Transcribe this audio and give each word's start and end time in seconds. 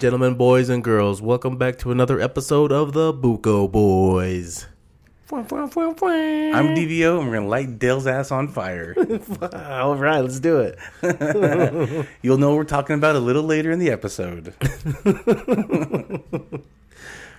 Ladies 0.00 0.14
and 0.14 0.18
gentlemen, 0.18 0.38
boys 0.38 0.70
and 0.70 0.82
girls, 0.82 1.20
welcome 1.20 1.58
back 1.58 1.76
to 1.80 1.90
another 1.92 2.18
episode 2.22 2.72
of 2.72 2.94
the 2.94 3.12
Buko 3.12 3.70
Boys. 3.70 4.66
I'm 6.54 6.68
DVO, 6.74 7.18
and 7.18 7.28
we're 7.28 7.34
gonna 7.34 7.48
light 7.48 7.78
Dale's 7.78 8.06
ass 8.06 8.30
on 8.30 8.48
fire. 8.48 8.96
All 9.52 9.96
right, 9.96 10.20
let's 10.20 10.40
do 10.40 10.60
it. 10.60 10.78
You'll 12.22 12.38
know 12.38 12.48
what 12.48 12.56
we're 12.56 12.64
talking 12.64 12.96
about 12.96 13.14
a 13.14 13.18
little 13.18 13.42
later 13.42 13.70
in 13.70 13.78
the 13.78 13.90
episode. 13.90 14.54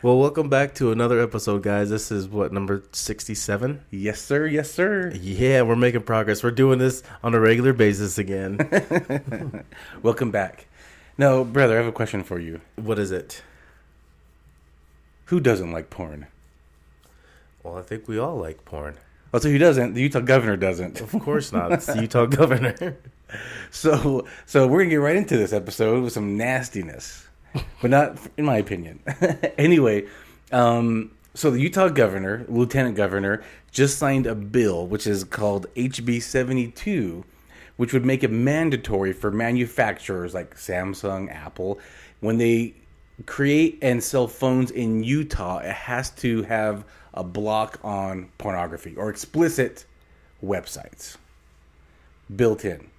Well, 0.03 0.17
welcome 0.17 0.49
back 0.49 0.73
to 0.75 0.91
another 0.91 1.21
episode, 1.21 1.61
guys. 1.61 1.91
This 1.91 2.11
is 2.11 2.27
what 2.27 2.51
number 2.51 2.81
sixty-seven. 2.91 3.81
yes, 3.91 4.19
sir. 4.19 4.47
Yes, 4.47 4.71
sir. 4.71 5.11
Yeah, 5.13 5.61
we're 5.61 5.75
making 5.75 6.01
progress. 6.01 6.43
We're 6.43 6.49
doing 6.49 6.79
this 6.79 7.03
on 7.23 7.35
a 7.35 7.39
regular 7.39 7.71
basis 7.71 8.17
again. 8.17 9.63
Welcome 10.01 10.31
back. 10.31 10.65
Now, 11.17 11.43
brother, 11.43 11.75
I 11.75 11.77
have 11.77 11.87
a 11.87 11.91
question 11.91 12.23
for 12.23 12.39
you. 12.39 12.61
what 12.75 12.97
is 12.99 13.11
it? 13.11 13.43
Who 15.25 15.39
doesn't 15.39 15.71
like 15.71 15.89
porn? 15.89 16.27
Well, 17.63 17.77
I 17.77 17.81
think 17.81 18.07
we 18.07 18.17
all 18.17 18.37
like 18.37 18.65
porn. 18.65 18.95
I'll 19.33 19.39
tell 19.39 19.51
who 19.51 19.57
doesn't. 19.57 19.93
The 19.93 20.01
Utah 20.01 20.19
governor 20.19 20.57
doesn't. 20.57 20.99
Of 20.99 21.11
course 21.21 21.53
not. 21.53 21.71
It's 21.71 21.85
the 21.85 22.01
Utah 22.01 22.25
governor. 22.39 22.97
So, 23.69 24.25
so 24.45 24.67
we're 24.67 24.79
gonna 24.79 24.89
get 24.89 24.95
right 24.97 25.15
into 25.15 25.37
this 25.37 25.53
episode 25.53 26.03
with 26.03 26.11
some 26.11 26.35
nastiness, 26.35 27.27
but 27.81 27.89
not 27.91 28.17
in 28.35 28.43
my 28.43 28.57
opinion. 28.57 28.99
anyway, 29.57 30.05
um, 30.51 31.11
so 31.33 31.49
the 31.49 31.61
Utah 31.61 31.87
governor, 31.87 32.45
lieutenant 32.49 32.97
governor, 32.97 33.41
just 33.71 33.97
signed 33.97 34.27
a 34.27 34.35
bill 34.35 34.85
which 34.85 35.07
is 35.07 35.23
called 35.23 35.67
HB 35.75 36.21
seventy 36.23 36.67
two, 36.69 37.23
which 37.77 37.93
would 37.93 38.05
make 38.05 38.23
it 38.23 38.31
mandatory 38.31 39.13
for 39.13 39.31
manufacturers 39.31 40.33
like 40.33 40.55
Samsung, 40.55 41.33
Apple, 41.33 41.79
when 42.19 42.37
they 42.37 42.75
create 43.25 43.79
and 43.81 44.03
sell 44.03 44.27
phones 44.27 44.71
in 44.71 45.03
Utah, 45.03 45.59
it 45.59 45.73
has 45.73 46.09
to 46.11 46.43
have 46.43 46.85
a 47.13 47.23
block 47.23 47.79
on 47.83 48.29
pornography 48.37 48.95
or 48.95 49.09
explicit 49.09 49.85
websites 50.43 51.17
built 52.35 52.63
in 52.63 52.91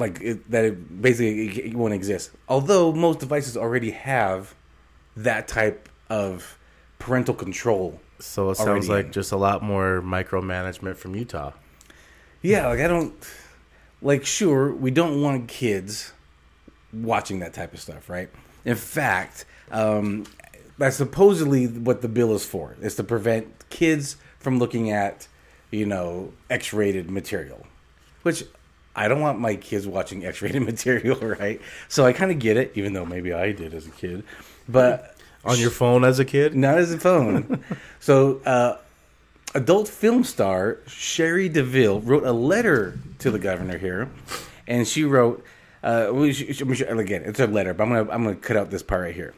like 0.00 0.20
it, 0.20 0.50
that 0.50 0.64
it 0.64 1.02
basically 1.02 1.66
it, 1.66 1.74
won't 1.74 1.94
exist. 1.94 2.30
Although 2.48 2.92
most 2.92 3.20
devices 3.20 3.56
already 3.56 3.90
have 3.92 4.54
that 5.16 5.46
type 5.46 5.88
of 6.08 6.58
parental 6.98 7.34
control. 7.34 8.00
So 8.18 8.50
it 8.50 8.58
Already 8.58 8.82
sounds 8.82 8.88
like 8.88 9.12
just 9.12 9.32
a 9.32 9.36
lot 9.36 9.62
more 9.62 10.02
micromanagement 10.02 10.96
from 10.96 11.14
Utah. 11.14 11.52
Yeah, 12.42 12.68
like 12.68 12.80
I 12.80 12.86
don't 12.86 13.14
like 14.02 14.24
sure 14.24 14.72
we 14.72 14.90
don't 14.90 15.20
want 15.22 15.48
kids 15.48 16.12
watching 16.92 17.40
that 17.40 17.52
type 17.54 17.74
of 17.74 17.80
stuff, 17.80 18.08
right? 18.08 18.30
In 18.64 18.76
fact, 18.76 19.44
um, 19.70 20.26
that's 20.78 20.96
supposedly 20.96 21.66
what 21.66 22.02
the 22.02 22.08
bill 22.08 22.34
is 22.34 22.44
for. 22.44 22.76
Is 22.80 22.94
to 22.96 23.04
prevent 23.04 23.68
kids 23.68 24.16
from 24.38 24.58
looking 24.58 24.90
at, 24.90 25.28
you 25.70 25.84
know, 25.86 26.32
X-rated 26.48 27.10
material, 27.10 27.66
which 28.22 28.44
I 28.96 29.06
don't 29.08 29.20
want 29.20 29.38
my 29.38 29.56
kids 29.56 29.86
watching 29.86 30.24
X-rated 30.32 30.62
material, 30.62 31.16
right? 31.18 31.60
So 31.88 32.06
I 32.06 32.12
kind 32.12 32.30
of 32.30 32.38
get 32.38 32.56
it, 32.56 32.72
even 32.74 32.94
though 32.94 33.04
maybe 33.04 33.32
I 33.32 33.52
did 33.52 33.74
as 33.74 33.86
a 33.86 33.90
kid, 33.90 34.24
but 34.68 35.14
On 35.44 35.58
your 35.58 35.70
phone 35.70 36.04
as 36.04 36.18
a 36.18 36.24
kid? 36.24 36.54
not 36.54 36.78
as 36.78 36.92
a 36.92 36.98
phone. 36.98 37.62
so, 38.00 38.40
uh, 38.46 38.76
adult 39.54 39.88
film 39.88 40.24
star 40.24 40.78
Cherie 40.86 41.48
DeVille 41.48 42.00
wrote 42.00 42.24
a 42.24 42.32
letter 42.32 42.98
to 43.18 43.30
the 43.30 43.38
governor 43.38 43.78
here, 43.78 44.10
and 44.66 44.86
she 44.86 45.04
wrote, 45.04 45.44
uh, 45.82 46.12
again, 46.14 47.22
it's 47.24 47.40
a 47.40 47.46
letter, 47.46 47.74
but 47.74 47.84
I'm 47.84 47.88
gonna 47.90 48.10
I'm 48.10 48.24
gonna 48.24 48.36
cut 48.36 48.56
out 48.56 48.70
this 48.70 48.82
part 48.82 49.02
right 49.02 49.14
here. 49.14 49.34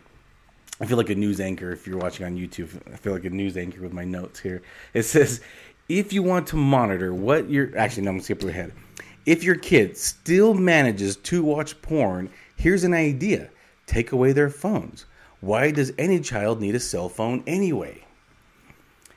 I 0.80 0.86
feel 0.86 0.96
like 0.96 1.10
a 1.10 1.14
news 1.14 1.40
anchor 1.40 1.70
if 1.70 1.86
you're 1.86 1.98
watching 1.98 2.26
on 2.26 2.36
YouTube. 2.36 2.70
I 2.92 2.96
feel 2.96 3.12
like 3.12 3.24
a 3.24 3.30
news 3.30 3.56
anchor 3.56 3.80
with 3.80 3.92
my 3.92 4.04
notes 4.04 4.40
here. 4.40 4.62
It 4.94 5.04
says, 5.04 5.40
if 5.88 6.12
you 6.12 6.22
want 6.22 6.48
to 6.48 6.56
monitor 6.56 7.14
what 7.14 7.48
your 7.48 7.76
actually 7.78 8.04
no, 8.04 8.10
I'm 8.10 8.16
gonna 8.16 8.24
skip 8.24 8.42
ahead. 8.42 8.72
If 9.24 9.44
your 9.44 9.54
kid 9.54 9.96
still 9.96 10.54
manages 10.54 11.16
to 11.16 11.44
watch 11.44 11.80
porn, 11.82 12.30
here's 12.56 12.84
an 12.84 12.94
idea: 12.94 13.50
take 13.86 14.12
away 14.12 14.32
their 14.32 14.50
phones. 14.50 15.06
Why 15.40 15.70
does 15.70 15.92
any 15.98 16.20
child 16.20 16.60
need 16.60 16.74
a 16.74 16.80
cell 16.80 17.08
phone 17.08 17.42
anyway? 17.46 18.04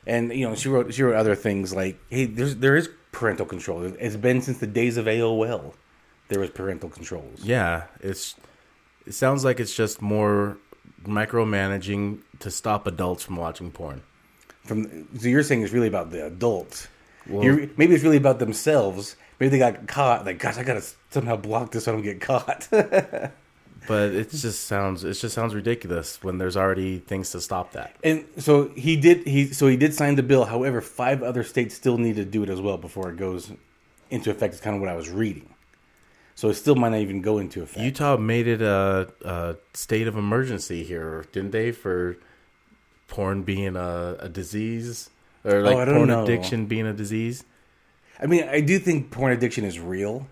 And 0.07 0.31
you 0.33 0.47
know, 0.47 0.55
she 0.55 0.69
wrote 0.69 0.93
she 0.93 1.03
wrote 1.03 1.15
other 1.15 1.35
things 1.35 1.73
like, 1.73 1.97
"Hey, 2.09 2.25
there's 2.25 2.57
there 2.57 2.75
is 2.75 2.89
parental 3.11 3.45
control. 3.45 3.83
It's 3.83 4.15
been 4.15 4.41
since 4.41 4.59
the 4.59 4.67
days 4.67 4.97
of 4.97 5.05
AOL. 5.05 5.73
There 6.27 6.39
was 6.39 6.49
parental 6.49 6.89
controls. 6.89 7.39
Yeah, 7.43 7.85
it's 8.01 8.35
it 9.05 9.13
sounds 9.13 9.43
like 9.43 9.59
it's 9.59 9.75
just 9.75 10.01
more 10.01 10.57
micromanaging 11.03 12.19
to 12.39 12.51
stop 12.51 12.87
adults 12.87 13.23
from 13.23 13.35
watching 13.35 13.71
porn. 13.71 14.01
From 14.63 15.07
so 15.17 15.27
you're 15.27 15.43
saying 15.43 15.63
it's 15.63 15.73
really 15.73 15.87
about 15.87 16.11
the 16.11 16.25
adults. 16.25 16.87
You're, 17.27 17.69
maybe 17.77 17.95
it's 17.95 18.03
really 18.03 18.17
about 18.17 18.37
themselves. 18.37 19.15
Maybe 19.39 19.49
they 19.49 19.57
got 19.57 19.87
caught. 19.87 20.25
Like, 20.25 20.37
gosh, 20.37 20.57
I 20.57 20.63
gotta 20.63 20.83
somehow 21.09 21.35
block 21.35 21.71
this 21.71 21.85
so 21.85 21.91
I 21.91 21.95
don't 21.95 22.03
get 22.03 22.21
caught. 22.21 22.67
But 23.87 24.11
it 24.13 24.29
just 24.31 24.65
sounds 24.65 25.03
it 25.03 25.13
just 25.13 25.35
sounds 25.35 25.53
ridiculous 25.53 26.23
when 26.23 26.37
there's 26.37 26.57
already 26.57 26.99
things 26.99 27.31
to 27.31 27.41
stop 27.41 27.71
that. 27.73 27.95
and 28.03 28.25
so 28.37 28.69
he 28.69 28.95
did. 28.95 29.27
He 29.27 29.53
so 29.53 29.67
he 29.67 29.77
did 29.77 29.93
sign 29.93 30.15
the 30.15 30.23
bill. 30.23 30.45
However, 30.45 30.81
five 30.81 31.21
other 31.23 31.43
states 31.43 31.75
still 31.75 31.97
need 31.97 32.15
to 32.15 32.25
do 32.25 32.43
it 32.43 32.49
as 32.49 32.59
well 32.61 32.77
before 32.77 33.09
it 33.11 33.17
goes 33.17 33.51
into 34.09 34.31
effect. 34.31 34.53
Is 34.55 34.61
kind 34.61 34.75
of 34.75 34.81
what 34.81 34.89
I 34.89 34.95
was 34.95 35.09
reading. 35.09 35.49
So 36.35 36.49
it 36.49 36.55
still 36.55 36.75
might 36.75 36.89
not 36.89 36.99
even 36.99 37.21
go 37.21 37.37
into 37.37 37.63
effect. 37.63 37.79
Utah 37.83 38.17
made 38.17 38.47
it 38.47 38.61
a, 38.61 39.07
a 39.23 39.55
state 39.73 40.07
of 40.07 40.17
emergency 40.17 40.83
here, 40.83 41.25
didn't 41.31 41.51
they? 41.51 41.71
For 41.71 42.17
porn 43.07 43.43
being 43.43 43.75
a, 43.77 44.17
a 44.19 44.27
disease 44.29 45.09
or 45.45 45.57
oh, 45.57 45.61
like 45.61 45.77
Oh, 45.77 45.79
I 45.79 45.85
don't 45.85 45.95
porn 45.95 46.07
know. 46.09 46.23
addiction 46.23 46.65
being 46.65 46.87
a 46.87 46.93
disease. 46.93 47.45
I 48.19 48.25
mean, 48.25 48.43
I 48.49 48.59
do 48.61 48.79
think 48.79 49.11
porn 49.11 49.31
addiction 49.31 49.63
is 49.63 49.79
real. 49.79 50.27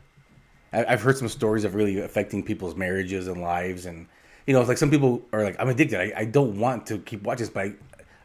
I've 0.73 1.01
heard 1.01 1.17
some 1.17 1.27
stories 1.27 1.63
of 1.63 1.75
really 1.75 1.99
affecting 1.99 2.43
people's 2.43 2.75
marriages 2.75 3.27
and 3.27 3.41
lives, 3.41 3.85
and 3.85 4.07
you 4.47 4.53
know, 4.53 4.59
it's 4.59 4.67
like 4.69 4.77
some 4.77 4.89
people 4.91 5.21
are 5.31 5.43
like, 5.43 5.55
"I'm 5.59 5.69
addicted. 5.69 5.99
I, 5.99 6.21
I 6.21 6.25
don't 6.25 6.57
want 6.59 6.87
to 6.87 6.97
keep 6.99 7.23
watching 7.23 7.45
this, 7.45 7.49
but 7.53 7.65
I, 7.67 7.73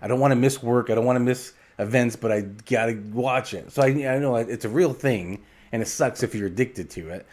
I 0.02 0.08
don't 0.08 0.20
want 0.20 0.32
to 0.32 0.36
miss 0.36 0.62
work. 0.62 0.90
I 0.90 0.94
don't 0.94 1.04
want 1.04 1.16
to 1.16 1.20
miss 1.24 1.52
events, 1.78 2.16
but 2.16 2.32
I 2.32 2.40
gotta 2.42 2.98
watch 3.12 3.54
it." 3.54 3.70
So 3.72 3.82
I, 3.82 3.86
I 3.88 4.18
know 4.18 4.36
it's 4.36 4.64
a 4.64 4.68
real 4.68 4.92
thing, 4.92 5.42
and 5.72 5.82
it 5.82 5.86
sucks 5.86 6.22
if 6.22 6.34
you're 6.34 6.46
addicted 6.48 6.90
to 6.90 7.10
it. 7.10 7.26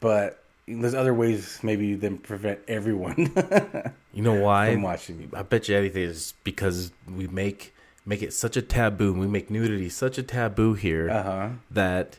But 0.00 0.42
there's 0.68 0.94
other 0.94 1.12
ways 1.14 1.58
maybe 1.64 1.94
than 1.94 2.16
prevent 2.18 2.60
everyone 2.68 3.32
You 4.14 4.22
know 4.22 4.34
why? 4.40 4.72
from 4.72 4.82
watching 4.82 5.20
it. 5.22 5.30
I 5.36 5.42
bet 5.42 5.68
you 5.68 5.76
anything 5.76 6.02
is 6.04 6.34
because 6.44 6.92
we 7.08 7.26
make 7.26 7.74
make 8.06 8.22
it 8.22 8.32
such 8.32 8.56
a 8.56 8.62
taboo. 8.62 9.12
We 9.12 9.26
make 9.26 9.50
nudity 9.50 9.88
such 9.88 10.16
a 10.16 10.22
taboo 10.22 10.74
here 10.74 11.10
Uh-huh. 11.10 11.48
that 11.72 12.18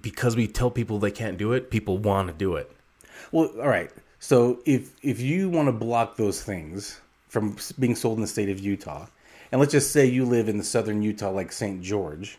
because 0.00 0.36
we 0.36 0.46
tell 0.46 0.70
people 0.70 0.98
they 0.98 1.10
can't 1.10 1.38
do 1.38 1.52
it, 1.52 1.70
people 1.70 1.98
want 1.98 2.28
to 2.28 2.34
do 2.34 2.56
it. 2.56 2.70
Well, 3.32 3.50
all 3.60 3.68
right. 3.68 3.90
So 4.18 4.60
if 4.64 4.94
if 5.02 5.20
you 5.20 5.48
want 5.48 5.68
to 5.68 5.72
block 5.72 6.16
those 6.16 6.42
things 6.42 7.00
from 7.28 7.56
being 7.78 7.94
sold 7.94 8.18
in 8.18 8.22
the 8.22 8.26
state 8.26 8.48
of 8.48 8.58
Utah, 8.58 9.06
and 9.52 9.60
let's 9.60 9.72
just 9.72 9.92
say 9.92 10.06
you 10.06 10.24
live 10.24 10.48
in 10.48 10.58
the 10.58 10.64
southern 10.64 11.02
Utah, 11.02 11.30
like 11.30 11.52
St. 11.52 11.82
George, 11.82 12.38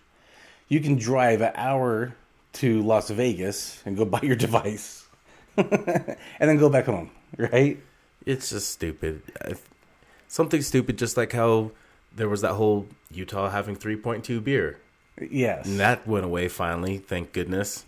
you 0.67 0.79
can 0.79 0.95
drive 0.95 1.41
an 1.41 1.51
hour 1.55 2.15
to 2.53 2.81
Las 2.81 3.09
Vegas 3.09 3.81
and 3.85 3.95
go 3.95 4.05
buy 4.15 4.21
your 4.21 4.35
device, 4.35 5.07
and 5.57 6.17
then 6.39 6.57
go 6.57 6.69
back 6.69 6.85
home, 6.85 7.11
right? 7.37 7.79
It's 8.25 8.49
just 8.49 8.71
stupid. 8.71 9.21
Something 10.27 10.61
stupid, 10.61 10.97
just 10.97 11.15
like 11.15 11.31
how 11.31 11.71
there 12.13 12.27
was 12.27 12.41
that 12.41 12.53
whole 12.53 12.87
Utah 13.11 13.49
having 13.49 13.75
3.2 13.77 14.43
beer. 14.43 14.79
Yes. 15.19 15.65
And 15.65 15.79
that 15.79 16.07
went 16.07 16.25
away 16.25 16.47
finally, 16.47 16.97
thank 16.99 17.33
goodness. 17.33 17.85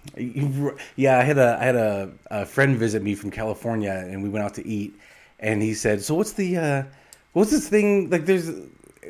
Yeah, 0.95 1.19
I 1.19 1.23
had 1.23 1.37
a 1.37 1.57
I 1.59 1.63
had 1.65 1.75
a, 1.75 2.11
a 2.31 2.45
friend 2.45 2.75
visit 2.77 3.03
me 3.03 3.15
from 3.15 3.29
California, 3.31 3.91
and 3.91 4.23
we 4.23 4.29
went 4.29 4.45
out 4.45 4.55
to 4.55 4.67
eat, 4.67 4.99
and 5.39 5.61
he 5.61 5.73
said, 5.73 6.01
"So 6.01 6.15
what's 6.15 6.33
the 6.33 6.57
uh, 6.57 6.83
what's 7.33 7.51
this 7.51 7.69
thing 7.69 8.09
like?" 8.09 8.25
There's 8.25 8.49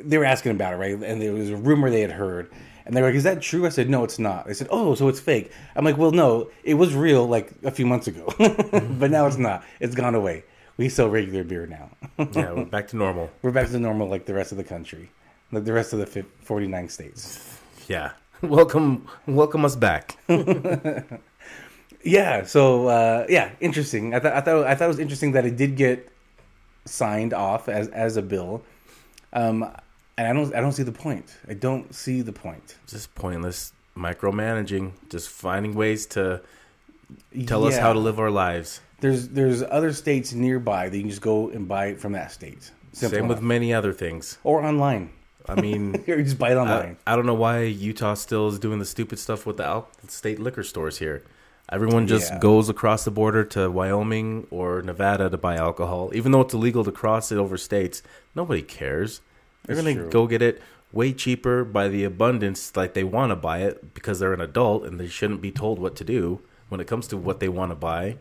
they 0.02 0.18
were 0.18 0.24
asking 0.26 0.52
about 0.52 0.74
it, 0.74 0.76
right? 0.76 0.92
And 1.02 1.20
there 1.20 1.32
was 1.32 1.50
a 1.50 1.56
rumor 1.56 1.88
they 1.90 2.02
had 2.02 2.10
heard, 2.12 2.50
and 2.84 2.94
they 2.94 3.00
were 3.00 3.08
like, 3.08 3.16
"Is 3.16 3.24
that 3.24 3.40
true?" 3.40 3.64
I 3.64 3.70
said, 3.70 3.88
"No, 3.88 4.04
it's 4.04 4.18
not." 4.18 4.46
They 4.46 4.54
said, 4.54 4.68
"Oh, 4.70 4.94
so 4.94 5.08
it's 5.08 5.20
fake." 5.20 5.50
I'm 5.74 5.84
like, 5.86 5.96
"Well, 5.96 6.10
no, 6.12 6.50
it 6.62 6.74
was 6.74 6.94
real 6.94 7.26
like 7.26 7.52
a 7.64 7.70
few 7.70 7.86
months 7.86 8.06
ago, 8.06 8.26
but 8.98 9.10
now 9.10 9.26
it's 9.26 9.38
not. 9.38 9.64
It's 9.80 9.94
gone 9.94 10.14
away. 10.14 10.44
We 10.76 10.88
sell 10.90 11.08
regular 11.08 11.44
beer 11.44 11.66
now. 11.66 11.90
Yeah, 12.32 12.52
we're 12.52 12.64
back 12.66 12.88
to 12.88 12.96
normal. 12.96 13.30
we're 13.40 13.50
back 13.50 13.68
to 13.68 13.78
normal 13.78 14.06
like 14.08 14.26
the 14.26 14.34
rest 14.34 14.52
of 14.52 14.58
the 14.58 14.64
country, 14.64 15.10
like 15.52 15.64
the 15.64 15.72
rest 15.72 15.94
of 15.94 15.98
the 16.00 16.24
49 16.42 16.88
states." 16.90 17.49
Yeah. 17.90 18.12
Welcome 18.42 19.06
welcome 19.26 19.64
us 19.64 19.76
back. 19.76 20.16
Yeah. 22.02 22.44
So 22.44 22.86
uh, 22.88 23.26
yeah, 23.28 23.50
interesting. 23.60 24.14
I 24.14 24.20
thought 24.20 24.32
I 24.32 24.40
thought 24.40 24.66
I 24.66 24.74
thought 24.74 24.84
it 24.86 24.88
was 24.96 24.98
interesting 24.98 25.32
that 25.32 25.44
it 25.44 25.56
did 25.56 25.76
get 25.76 26.08
signed 26.86 27.34
off 27.34 27.68
as 27.68 27.88
as 27.88 28.16
a 28.16 28.22
bill. 28.22 28.62
Um, 29.34 29.64
and 30.16 30.26
I 30.26 30.32
don't 30.32 30.54
I 30.54 30.60
don't 30.60 30.72
see 30.72 30.82
the 30.82 30.92
point. 30.92 31.36
I 31.46 31.52
don't 31.52 31.94
see 31.94 32.22
the 32.22 32.32
point. 32.32 32.76
just 32.86 33.14
pointless 33.14 33.74
micromanaging, 33.94 34.92
just 35.10 35.28
finding 35.28 35.74
ways 35.74 36.06
to 36.14 36.40
Tell 37.46 37.66
us 37.66 37.76
how 37.76 37.92
to 37.92 37.98
live 37.98 38.18
our 38.18 38.30
lives. 38.30 38.80
There's 39.00 39.28
there's 39.28 39.62
other 39.62 39.92
states 39.92 40.32
nearby 40.32 40.88
that 40.88 40.96
you 40.96 41.02
can 41.02 41.10
just 41.10 41.22
go 41.22 41.50
and 41.50 41.68
buy 41.68 41.86
it 41.88 42.00
from 42.00 42.12
that 42.12 42.32
state. 42.32 42.70
Simple 42.92 43.18
Same 43.18 43.28
with 43.28 43.42
many 43.42 43.74
other 43.74 43.92
things. 43.92 44.38
or 44.42 44.64
online. 44.64 45.10
I 45.48 45.60
mean, 45.60 46.02
you 46.06 46.22
just 46.22 46.38
buy 46.38 46.50
it 46.52 46.56
I, 46.56 46.60
online. 46.60 46.96
I 47.06 47.16
don't 47.16 47.26
know 47.26 47.34
why 47.34 47.62
Utah 47.62 48.14
still 48.14 48.48
is 48.48 48.58
doing 48.58 48.78
the 48.78 48.84
stupid 48.84 49.18
stuff 49.18 49.46
with 49.46 49.56
the 49.56 49.64
al- 49.66 49.88
state 50.08 50.38
liquor 50.38 50.62
stores 50.62 50.98
here. 50.98 51.22
Everyone 51.72 52.06
just 52.06 52.32
Yeah. 52.32 52.38
goes 52.40 52.68
across 52.68 53.04
the 53.04 53.10
border 53.12 53.44
to 53.44 53.70
Wyoming 53.70 54.46
or 54.50 54.82
Nevada 54.82 55.30
to 55.30 55.36
buy 55.38 55.54
alcohol, 55.56 56.10
even 56.14 56.32
though 56.32 56.40
it's 56.40 56.52
illegal 56.54 56.82
to 56.84 56.90
cross 56.92 57.30
it 57.30 57.38
over 57.38 57.56
states. 57.56 58.02
Nobody 58.34 58.62
cares. 58.62 59.20
They're 59.66 59.76
That's 59.76 59.86
gonna 59.86 60.00
true. 60.02 60.10
go 60.10 60.26
get 60.26 60.42
it 60.42 60.60
way 60.92 61.12
cheaper 61.12 61.64
by 61.64 61.86
the 61.86 62.02
abundance, 62.02 62.76
like 62.76 62.94
they 62.94 63.04
want 63.04 63.30
to 63.30 63.36
buy 63.36 63.58
it 63.58 63.94
because 63.94 64.18
they're 64.18 64.32
an 64.32 64.40
adult 64.40 64.84
and 64.84 64.98
they 64.98 65.06
shouldn't 65.06 65.40
be 65.40 65.52
told 65.52 65.78
what 65.78 65.94
to 65.96 66.04
do 66.04 66.40
when 66.68 66.80
it 66.80 66.88
comes 66.88 67.06
to 67.08 67.16
what 67.16 67.38
they 67.38 67.48
want 67.48 67.70
to 67.70 67.76
buy. 67.76 68.16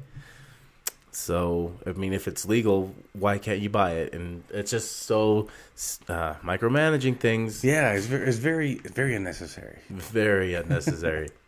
So, 1.11 1.73
I 1.85 1.93
mean, 1.93 2.13
if 2.13 2.27
it's 2.27 2.45
legal, 2.45 2.93
why 3.13 3.37
can't 3.39 3.59
you 3.59 3.69
buy 3.69 3.93
it? 3.93 4.13
And 4.13 4.43
it's 4.49 4.71
just 4.71 5.03
so 5.03 5.47
uh, 6.07 6.35
micromanaging 6.43 7.19
things. 7.19 7.63
yeah, 7.63 7.93
it's 7.93 8.05
very, 8.05 8.27
it's 8.27 8.37
very 8.37 8.75
very 8.75 9.15
unnecessary. 9.15 9.79
Very 9.89 10.53
unnecessary. 10.53 11.29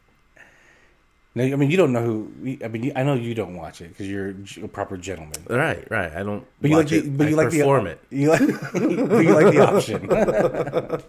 No, 1.33 1.45
I 1.45 1.55
mean 1.55 1.71
you 1.71 1.77
don't 1.77 1.93
know 1.93 2.03
who. 2.03 2.57
I 2.61 2.67
mean, 2.67 2.91
I 2.93 3.03
know 3.03 3.13
you 3.13 3.33
don't 3.33 3.55
watch 3.55 3.79
it 3.79 3.87
because 3.87 4.09
you're 4.09 4.35
a 4.61 4.67
proper 4.67 4.97
gentleman. 4.97 5.39
right, 5.49 5.89
right. 5.89 6.11
I 6.11 6.23
don't. 6.23 6.45
But 6.59 6.71
you 6.71 6.75
like 6.75 6.83
watch 6.83 6.91
the, 6.91 6.97
it. 6.97 7.17
but 7.17 7.27
I 7.27 7.29
you 7.29 7.35
like 7.37 7.49
the 7.51 7.57
perform 7.59 7.87
it. 7.87 7.99
You 8.09 8.29
like, 8.31 8.41
but 8.73 8.81
you 9.23 9.33
like 9.33 9.53
the 9.53 9.61
option. 9.61 11.03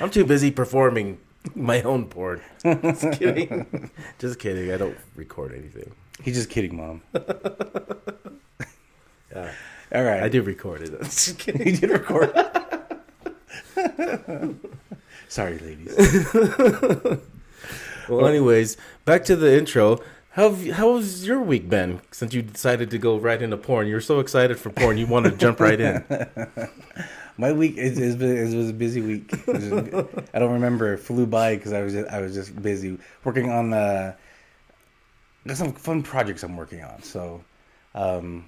I'm 0.00 0.10
too 0.10 0.24
busy 0.24 0.52
performing 0.52 1.18
my 1.56 1.82
own 1.82 2.04
porn. 2.06 2.40
Just 2.62 3.18
kidding. 3.18 3.90
Just 4.20 4.38
kidding. 4.38 4.70
I 4.72 4.76
don't 4.76 4.96
record 5.16 5.52
anything. 5.52 5.90
He's 6.22 6.36
just 6.36 6.50
kidding, 6.50 6.76
mom. 6.76 7.02
Yeah, 9.30 9.52
All 9.94 10.04
right, 10.04 10.22
I 10.22 10.28
do 10.30 10.40
record 10.42 10.80
it. 10.80 10.98
Just 11.02 11.38
kidding. 11.38 11.62
He 11.62 11.72
did 11.72 11.90
record. 11.90 12.32
It. 13.76 14.56
Sorry, 15.28 15.58
ladies. 15.58 15.94
Well, 18.08 18.26
anyways, 18.26 18.78
back 19.04 19.24
to 19.26 19.36
the 19.36 19.54
intro. 19.58 20.00
How 20.30 20.50
have, 20.50 20.66
how's 20.76 21.26
your 21.26 21.42
week 21.42 21.68
been 21.68 22.00
since 22.10 22.32
you 22.32 22.40
decided 22.40 22.90
to 22.92 22.98
go 22.98 23.18
right 23.18 23.40
into 23.40 23.58
porn? 23.58 23.86
You're 23.86 24.00
so 24.00 24.18
excited 24.20 24.58
for 24.58 24.70
porn, 24.70 24.96
you 24.96 25.06
want 25.06 25.26
to 25.26 25.32
jump 25.32 25.60
right 25.60 25.78
in. 25.78 26.02
My 27.36 27.52
week 27.52 27.76
is, 27.76 27.98
was 28.54 28.70
a 28.70 28.72
busy 28.72 29.02
week. 29.02 29.28
Just- 29.44 29.72
I 30.32 30.38
don't 30.38 30.52
remember. 30.54 30.94
It 30.94 30.98
flew 30.98 31.26
by 31.26 31.56
because 31.56 31.74
I 31.74 31.82
was 31.82 31.92
just, 31.92 32.08
I 32.10 32.20
was 32.22 32.34
just 32.34 32.60
busy 32.62 32.98
working 33.24 33.50
on 33.50 33.74
uh, 33.74 34.14
there's 35.44 35.58
some 35.58 35.72
fun 35.72 36.02
projects 36.02 36.42
I'm 36.42 36.56
working 36.56 36.82
on. 36.82 37.02
So 37.02 37.42
um, 37.94 38.44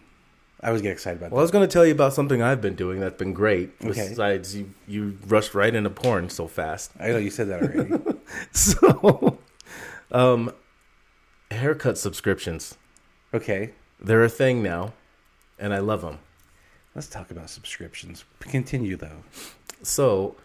I 0.61 0.69
always 0.69 0.83
get 0.83 0.93
excited 0.93 1.19
about 1.19 1.31
Well, 1.33 1.41
I 1.41 1.43
was 1.43 1.51
going 1.51 1.67
to 1.67 1.73
tell 1.73 1.87
you 1.87 1.93
about 1.93 2.13
something 2.13 2.43
I've 2.43 2.61
been 2.61 2.75
doing 2.75 3.01
that's 3.01 3.17
been 3.17 3.33
great. 3.33 3.71
Okay. 3.83 4.09
Besides, 4.11 4.55
you 4.57 4.71
you 4.87 5.17
rushed 5.27 5.55
right 5.55 5.75
into 5.75 5.91
porn 5.91 6.29
so 6.29 6.47
fast. 6.47 6.93
I 7.01 7.09
know 7.09 7.19
you 7.19 7.31
said 7.31 7.49
that 7.49 7.63
already. 7.63 7.93
So, 8.53 9.39
um, 10.13 10.53
haircut 11.51 11.99
subscriptions. 11.99 12.77
okay, 13.35 13.73
They're 14.01 14.23
a 14.25 14.29
thing 14.29 14.63
now, 14.63 14.93
and 15.59 15.75
I 15.75 15.79
love 15.79 16.03
them. 16.03 16.19
let's 16.95 17.09
talk 17.09 17.31
about 17.33 17.51
subscriptions. 17.51 18.25
Continue 18.41 18.97
though. 18.97 19.25
So, 19.83 20.37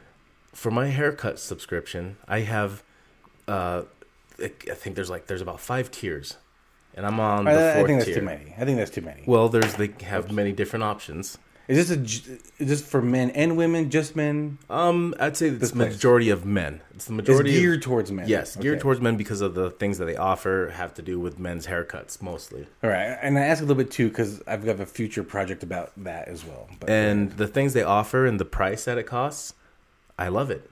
for 0.53 0.71
my 0.71 0.87
haircut 0.87 1.37
subscription, 1.39 2.17
I 2.27 2.39
have, 2.39 2.81
uh, 3.47 3.83
I 4.39 4.51
I 4.69 4.73
think 4.75 4.95
there's 4.95 5.09
like 5.09 5.27
there's 5.27 5.41
about 5.41 5.59
five 5.59 5.91
tiers, 5.91 6.37
and 6.95 7.05
I'm 7.05 7.19
on 7.19 7.45
the 7.45 7.51
I, 7.51 7.71
I 7.71 7.73
fourth 7.75 7.87
think 7.87 7.99
that's 7.99 8.05
tier. 8.11 8.19
too 8.19 8.25
many. 8.25 8.53
I 8.57 8.65
think 8.65 8.77
that's 8.77 8.91
too 8.91 9.01
many. 9.01 9.23
Well, 9.25 9.49
there's 9.49 9.73
they 9.75 9.91
have 10.03 10.31
many 10.31 10.51
different 10.51 10.83
options. 10.83 11.37
Is 11.67 11.87
this 11.89 11.97
a 11.97 11.99
is 12.61 12.69
this 12.69 12.81
for 12.87 13.01
men 13.01 13.31
and 13.31 13.57
women? 13.57 13.89
Just 13.89 14.15
men? 14.15 14.59
Um, 14.69 15.15
I'd 15.19 15.35
say 15.35 15.47
it's 15.47 15.71
place. 15.71 15.93
majority 15.95 16.29
of 16.29 16.45
men. 16.45 16.81
It's 16.93 17.05
the 17.05 17.13
It's 17.13 17.27
majority. 17.27 17.55
of- 17.55 17.59
geared 17.59 17.81
towards 17.81 18.11
men. 18.11 18.27
yes, 18.27 18.55
geared 18.55 18.75
Okay. 18.75 18.81
towards 18.83 19.01
men 19.01 19.17
because 19.17 19.41
of 19.41 19.55
the 19.55 19.71
things 19.71 19.97
that 19.97 20.05
they 20.05 20.15
offer 20.15 20.71
have 20.75 20.93
to 20.93 21.01
do 21.01 21.19
with 21.19 21.39
men's 21.39 21.65
haircuts 21.65 22.21
mostly. 22.21 22.67
All 22.83 22.91
right, 22.91 23.17
and 23.19 23.39
I 23.39 23.41
ask 23.45 23.61
a 23.61 23.65
little 23.65 23.83
bit 23.83 23.89
too 23.89 24.09
because 24.09 24.43
I've 24.45 24.63
got 24.63 24.79
a 24.79 24.85
future 24.85 25.23
project 25.23 25.63
about 25.63 25.91
that 26.03 26.27
as 26.27 26.45
well. 26.45 26.69
But 26.79 26.87
and 26.87 27.31
the 27.31 27.47
things 27.47 27.73
they 27.73 27.81
offer 27.81 28.27
and 28.27 28.39
the 28.39 28.45
price 28.45 28.85
that 28.85 28.99
it 28.99 29.07
costs, 29.07 29.55
I 30.19 30.27
love 30.27 30.51
it. 30.51 30.69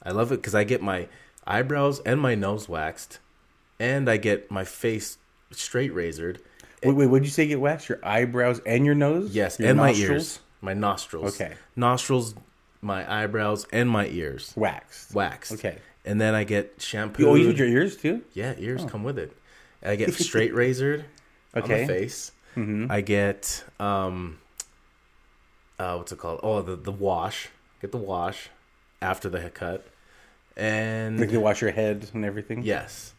I 0.00 0.12
love 0.12 0.30
it 0.30 0.36
because 0.36 0.54
I 0.54 0.62
get 0.62 0.80
my 0.80 1.08
eyebrows 1.46 2.00
and 2.00 2.20
my 2.20 2.34
nose 2.34 2.68
waxed, 2.68 3.18
and 3.78 4.08
I 4.08 4.16
get 4.16 4.50
my 4.50 4.64
face 4.64 5.18
straight 5.50 5.92
razored. 5.92 6.40
wait, 6.84 6.92
wait, 6.94 7.06
what 7.06 7.18
did 7.20 7.26
you 7.26 7.30
say? 7.32 7.46
Get 7.46 7.60
waxed? 7.60 7.88
Your 7.88 7.98
eyebrows 8.04 8.60
and 8.66 8.84
your 8.86 8.94
nose? 8.94 9.34
Yes, 9.34 9.58
Your 9.58 9.68
and 9.70 9.78
my 9.78 9.92
ears, 9.92 10.40
my 10.60 10.74
nostrils. 10.74 11.40
Okay. 11.40 11.54
nostrils, 11.76 12.34
my 12.82 13.10
eyebrows, 13.22 13.66
and 13.72 13.88
my 13.90 14.06
ears 14.06 14.52
waxed. 14.56 15.14
waxed. 15.14 15.52
Okay. 15.52 15.78
and 16.04 16.20
then 16.20 16.34
I 16.34 16.44
get 16.44 16.74
shampoo. 16.80 17.28
Oh, 17.28 17.34
you 17.34 17.46
did 17.48 17.58
your 17.58 17.68
ears 17.68 17.96
too? 17.96 18.22
Yeah, 18.32 18.54
ears 18.58 18.84
come 18.86 19.02
with 19.04 19.18
it. 19.18 19.36
I 19.82 19.96
get 19.96 20.12
straight 20.28 20.54
razored 20.54 21.04
on 21.54 21.62
Okay. 21.62 21.86
face. 21.86 22.32
Mm-hmm. 22.56 22.90
I 22.90 23.00
get 23.00 23.64
um 23.78 24.38
uh 25.78 25.94
what's 25.96 26.12
it 26.12 26.18
called? 26.18 26.40
Oh, 26.42 26.62
the 26.62 26.76
the 26.76 26.92
wash. 26.92 27.48
Get 27.80 27.92
the 27.92 27.98
wash 27.98 28.48
after 29.00 29.28
the 29.28 29.40
haircut. 29.40 29.86
And 30.60 31.18
Like 31.18 31.30
they 31.30 31.36
wash 31.38 31.60
your 31.62 31.70
head 31.70 32.06
and 32.14 32.24
everything. 32.24 32.62
yes. 32.62 33.14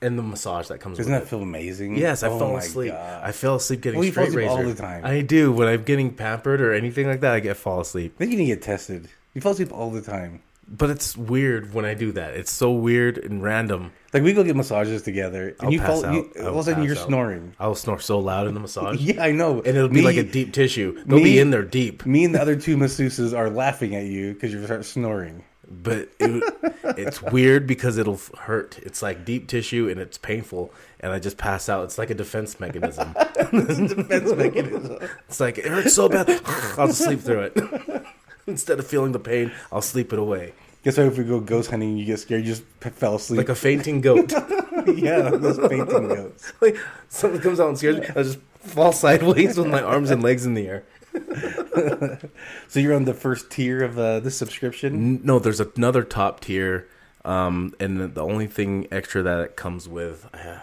And 0.00 0.16
the 0.16 0.22
massage 0.22 0.68
that 0.68 0.78
comes 0.78 0.96
Doesn't 0.98 1.10
that 1.12 1.22
it. 1.22 1.28
feel 1.28 1.42
amazing? 1.42 1.96
Yes, 1.96 2.22
I 2.22 2.28
Oh 2.28 2.38
fell 2.38 2.56
asleep. 2.56 2.92
God. 2.92 3.20
I 3.24 3.32
fell 3.32 3.56
asleep 3.56 3.80
getting 3.80 3.98
Well, 3.98 4.08
straight 4.12 4.28
asleep 4.28 4.48
all 4.48 4.62
the 4.62 4.74
time. 4.74 5.04
I 5.04 5.22
do. 5.22 5.50
When 5.50 5.66
I'm 5.66 5.82
getting 5.82 6.12
pampered 6.14 6.60
or 6.60 6.72
anything 6.72 7.08
like 7.08 7.18
that, 7.22 7.34
I 7.34 7.40
get 7.40 7.56
fall 7.56 7.80
asleep. 7.80 8.14
I 8.14 8.18
think 8.18 8.30
you 8.30 8.38
need 8.38 8.44
to 8.50 8.54
get 8.54 8.62
tested. 8.62 9.08
You 9.34 9.40
fall 9.40 9.52
asleep 9.52 9.72
all 9.72 9.90
the 9.90 10.00
time. 10.00 10.40
But 10.70 10.90
it's 10.90 11.16
weird 11.16 11.74
when 11.74 11.84
I 11.84 11.94
do 11.94 12.12
that. 12.12 12.34
It's 12.34 12.52
so 12.52 12.70
weird 12.70 13.18
and 13.18 13.42
random. 13.42 13.90
Like 14.12 14.22
we 14.22 14.32
go 14.34 14.44
get 14.44 14.54
massages 14.54 15.02
together, 15.02 15.48
and 15.48 15.56
I'll 15.62 15.72
you 15.72 15.80
fall. 15.80 16.02
You, 16.12 16.30
all 16.42 16.46
of 16.48 16.56
a 16.58 16.62
sudden, 16.62 16.84
you're 16.84 16.96
out. 16.96 17.06
snoring. 17.08 17.54
I'll 17.58 17.74
snore 17.74 17.98
so 18.00 18.18
loud 18.20 18.46
in 18.46 18.54
the 18.54 18.60
massage. 18.60 19.00
Yeah, 19.00 19.24
I 19.24 19.32
know. 19.32 19.56
And 19.62 19.76
it'll 19.76 19.88
be 19.88 19.96
Me- 19.96 20.02
like 20.02 20.16
a 20.18 20.22
deep 20.22 20.52
tissue. 20.52 21.02
They'll 21.06 21.18
me- 21.18 21.24
be 21.24 21.38
in 21.40 21.50
there 21.50 21.62
deep. 21.64 22.04
Me 22.06 22.24
and 22.24 22.34
the 22.34 22.40
other 22.40 22.54
two 22.54 22.76
masseuses 22.76 23.36
are 23.36 23.48
laughing 23.50 23.96
at 23.96 24.04
you 24.04 24.34
because 24.34 24.52
you 24.52 24.62
start 24.64 24.84
snoring. 24.84 25.42
But 25.70 26.08
it, 26.18 26.54
it's 26.96 27.22
weird 27.22 27.66
because 27.66 27.98
it'll 27.98 28.20
hurt. 28.38 28.78
It's 28.78 29.02
like 29.02 29.24
deep 29.24 29.48
tissue 29.48 29.88
and 29.88 30.00
it's 30.00 30.18
painful, 30.18 30.72
and 31.00 31.12
I 31.12 31.18
just 31.18 31.36
pass 31.36 31.68
out. 31.68 31.84
It's 31.84 31.98
like 31.98 32.10
a 32.10 32.14
defense 32.14 32.58
mechanism. 32.58 33.12
Defense 33.34 34.34
mechanism. 34.34 34.98
It's 35.28 35.40
like 35.40 35.58
it 35.58 35.66
hurts 35.66 35.94
so 35.94 36.08
bad, 36.08 36.28
I'll 36.78 36.88
just 36.88 37.04
sleep 37.04 37.20
through 37.20 37.50
it. 37.54 38.04
Instead 38.46 38.78
of 38.78 38.86
feeling 38.86 39.12
the 39.12 39.18
pain, 39.18 39.52
I'll 39.70 39.82
sleep 39.82 40.12
it 40.12 40.18
away 40.18 40.54
Guess 40.84 40.96
what? 40.96 41.06
If 41.08 41.18
we 41.18 41.24
go 41.24 41.40
ghost 41.40 41.70
hunting, 41.70 41.98
you 41.98 42.04
get 42.04 42.18
scared. 42.18 42.42
You 42.42 42.46
just 42.46 42.80
p- 42.80 42.90
fell 42.90 43.16
asleep. 43.16 43.38
like 43.38 43.48
a 43.48 43.54
fainting 43.54 44.00
goat. 44.00 44.32
yeah, 44.86 45.28
those 45.30 45.58
fainting 45.58 46.08
goats. 46.08 46.52
like 46.60 46.76
something 47.08 47.40
comes 47.40 47.60
out 47.60 47.68
and 47.68 47.76
scares 47.76 47.98
me, 47.98 48.06
I 48.08 48.22
just 48.22 48.38
fall 48.60 48.92
sideways 48.92 49.58
with 49.58 49.66
my 49.66 49.82
arms 49.82 50.10
and 50.10 50.22
legs 50.22 50.46
in 50.46 50.54
the 50.54 50.66
air. 50.66 50.84
So 52.68 52.80
you're 52.80 52.94
on 52.94 53.04
the 53.04 53.14
first 53.14 53.50
tier 53.50 53.82
of 53.82 53.98
uh, 53.98 54.20
this 54.20 54.36
subscription. 54.36 55.20
No, 55.24 55.38
there's 55.38 55.60
another 55.60 56.02
top 56.02 56.40
tier, 56.40 56.86
um, 57.24 57.74
and 57.80 58.14
the- 58.14 58.22
only 58.22 58.46
thing 58.46 58.86
extra 58.90 59.22
that 59.22 59.40
it 59.40 59.56
comes 59.56 59.88
with. 59.88 60.26
Uh, 60.34 60.58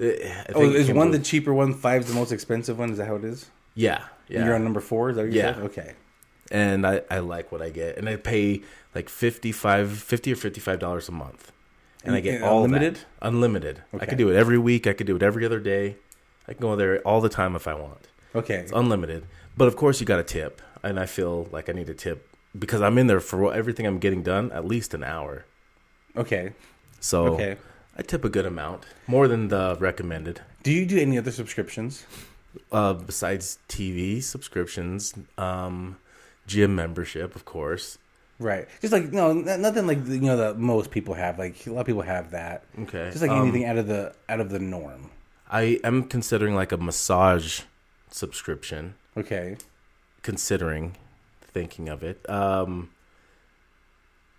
I 0.00 0.44
Oh, 0.54 0.62
is 0.70 0.90
one 0.90 1.10
with- 1.10 1.20
the 1.20 1.24
cheaper 1.24 1.54
one? 1.54 1.72
Five's 1.74 2.06
the 2.08 2.14
most 2.14 2.32
expensive 2.32 2.78
one. 2.78 2.90
Is 2.90 2.98
that 2.98 3.06
how 3.06 3.16
it 3.16 3.24
is? 3.24 3.50
yeah, 3.74 4.04
yeah. 4.28 4.44
You're 4.44 4.54
on 4.54 4.64
number 4.64 4.80
four. 4.80 5.10
Is 5.10 5.16
that 5.16 5.22
what 5.22 5.32
you 5.32 5.38
Yeah. 5.40 5.54
said? 5.54 5.62
Okay. 5.64 5.92
and 6.50 6.86
I, 6.86 7.00
I 7.10 7.18
like 7.20 7.50
what 7.50 7.62
I 7.62 7.70
get, 7.70 7.96
and 7.96 8.06
I 8.08 8.16
pay 8.16 8.62
like 8.94 9.08
55 9.08 9.90
50 9.98 10.32
or 10.32 10.36
fifty 10.36 10.60
five 10.60 10.78
dollars 10.78 11.08
a 11.08 11.12
month, 11.12 11.52
and 12.04 12.14
I 12.14 12.20
get 12.20 12.34
And 12.36 12.44
all 12.44 12.64
unlimited? 12.64 12.96
that. 12.96 13.06
unlimited. 13.22 13.82
I 13.92 13.96
Okay. 13.96 14.06
could 14.06 14.18
do 14.18 14.28
it 14.30 14.36
every 14.36 14.58
week. 14.58 14.86
I 14.86 14.92
could 14.92 15.06
do 15.06 15.16
it 15.16 15.22
every 15.22 15.44
other 15.46 15.58
day. 15.58 15.96
I 16.46 16.52
can 16.52 16.60
go 16.60 16.76
there 16.76 16.98
all 17.00 17.20
the 17.22 17.30
time 17.30 17.56
if 17.56 17.66
I 17.66 17.72
want. 17.74 18.08
Okay. 18.34 18.56
It's 18.56 18.72
unlimited, 18.72 19.24
but 19.56 19.68
of 19.68 19.76
course 19.76 20.00
you 20.00 20.06
got 20.06 20.20
a 20.20 20.24
tip, 20.24 20.60
and 20.82 20.98
I 20.98 21.06
feel 21.06 21.48
like 21.52 21.68
I 21.68 21.72
need 21.72 21.88
a 21.88 21.94
tip 21.94 22.28
because 22.58 22.80
I'm 22.82 22.98
in 22.98 23.06
there 23.06 23.20
for 23.20 23.52
everything 23.54 23.86
I'm 23.86 23.98
getting 23.98 24.22
done 24.22 24.50
at 24.52 24.64
least 24.64 24.94
an 24.94 25.02
hour. 25.04 25.44
Okay. 26.16 26.52
So 27.00 27.34
Okay. 27.34 27.56
I 27.96 28.02
tip 28.02 28.24
a 28.24 28.28
good 28.28 28.46
amount, 28.46 28.84
more 29.06 29.28
than 29.28 29.48
the 29.48 29.76
recommended. 29.78 30.40
Do 30.64 30.72
you 30.72 30.84
do 30.84 30.98
any 30.98 31.16
other 31.16 31.30
subscriptions? 31.30 32.04
Uh, 32.72 32.92
besides 32.94 33.58
TV 33.68 34.20
subscriptions, 34.22 35.14
um, 35.38 35.96
gym 36.46 36.74
membership, 36.74 37.36
of 37.36 37.44
course. 37.44 37.98
Right. 38.40 38.66
Just 38.80 38.92
like 38.92 39.12
no, 39.12 39.32
nothing 39.32 39.86
like 39.86 39.98
you 40.06 40.20
know 40.20 40.36
that 40.36 40.58
most 40.58 40.90
people 40.90 41.14
have. 41.14 41.38
Like 41.38 41.66
a 41.66 41.70
lot 41.72 41.80
of 41.82 41.86
people 41.86 42.02
have 42.02 42.32
that. 42.32 42.64
Okay. 42.80 43.10
Just 43.10 43.22
like 43.22 43.30
Um, 43.30 43.42
anything 43.42 43.64
out 43.64 43.76
of 43.78 43.86
the 43.86 44.12
out 44.28 44.40
of 44.40 44.50
the 44.50 44.58
norm. 44.58 45.10
I 45.50 45.78
am 45.84 46.04
considering 46.04 46.54
like 46.56 46.72
a 46.72 46.76
massage 46.76 47.60
subscription. 48.14 48.94
Okay. 49.16 49.56
Considering, 50.22 50.96
thinking 51.40 51.88
of 51.88 52.02
it. 52.02 52.28
Um, 52.30 52.90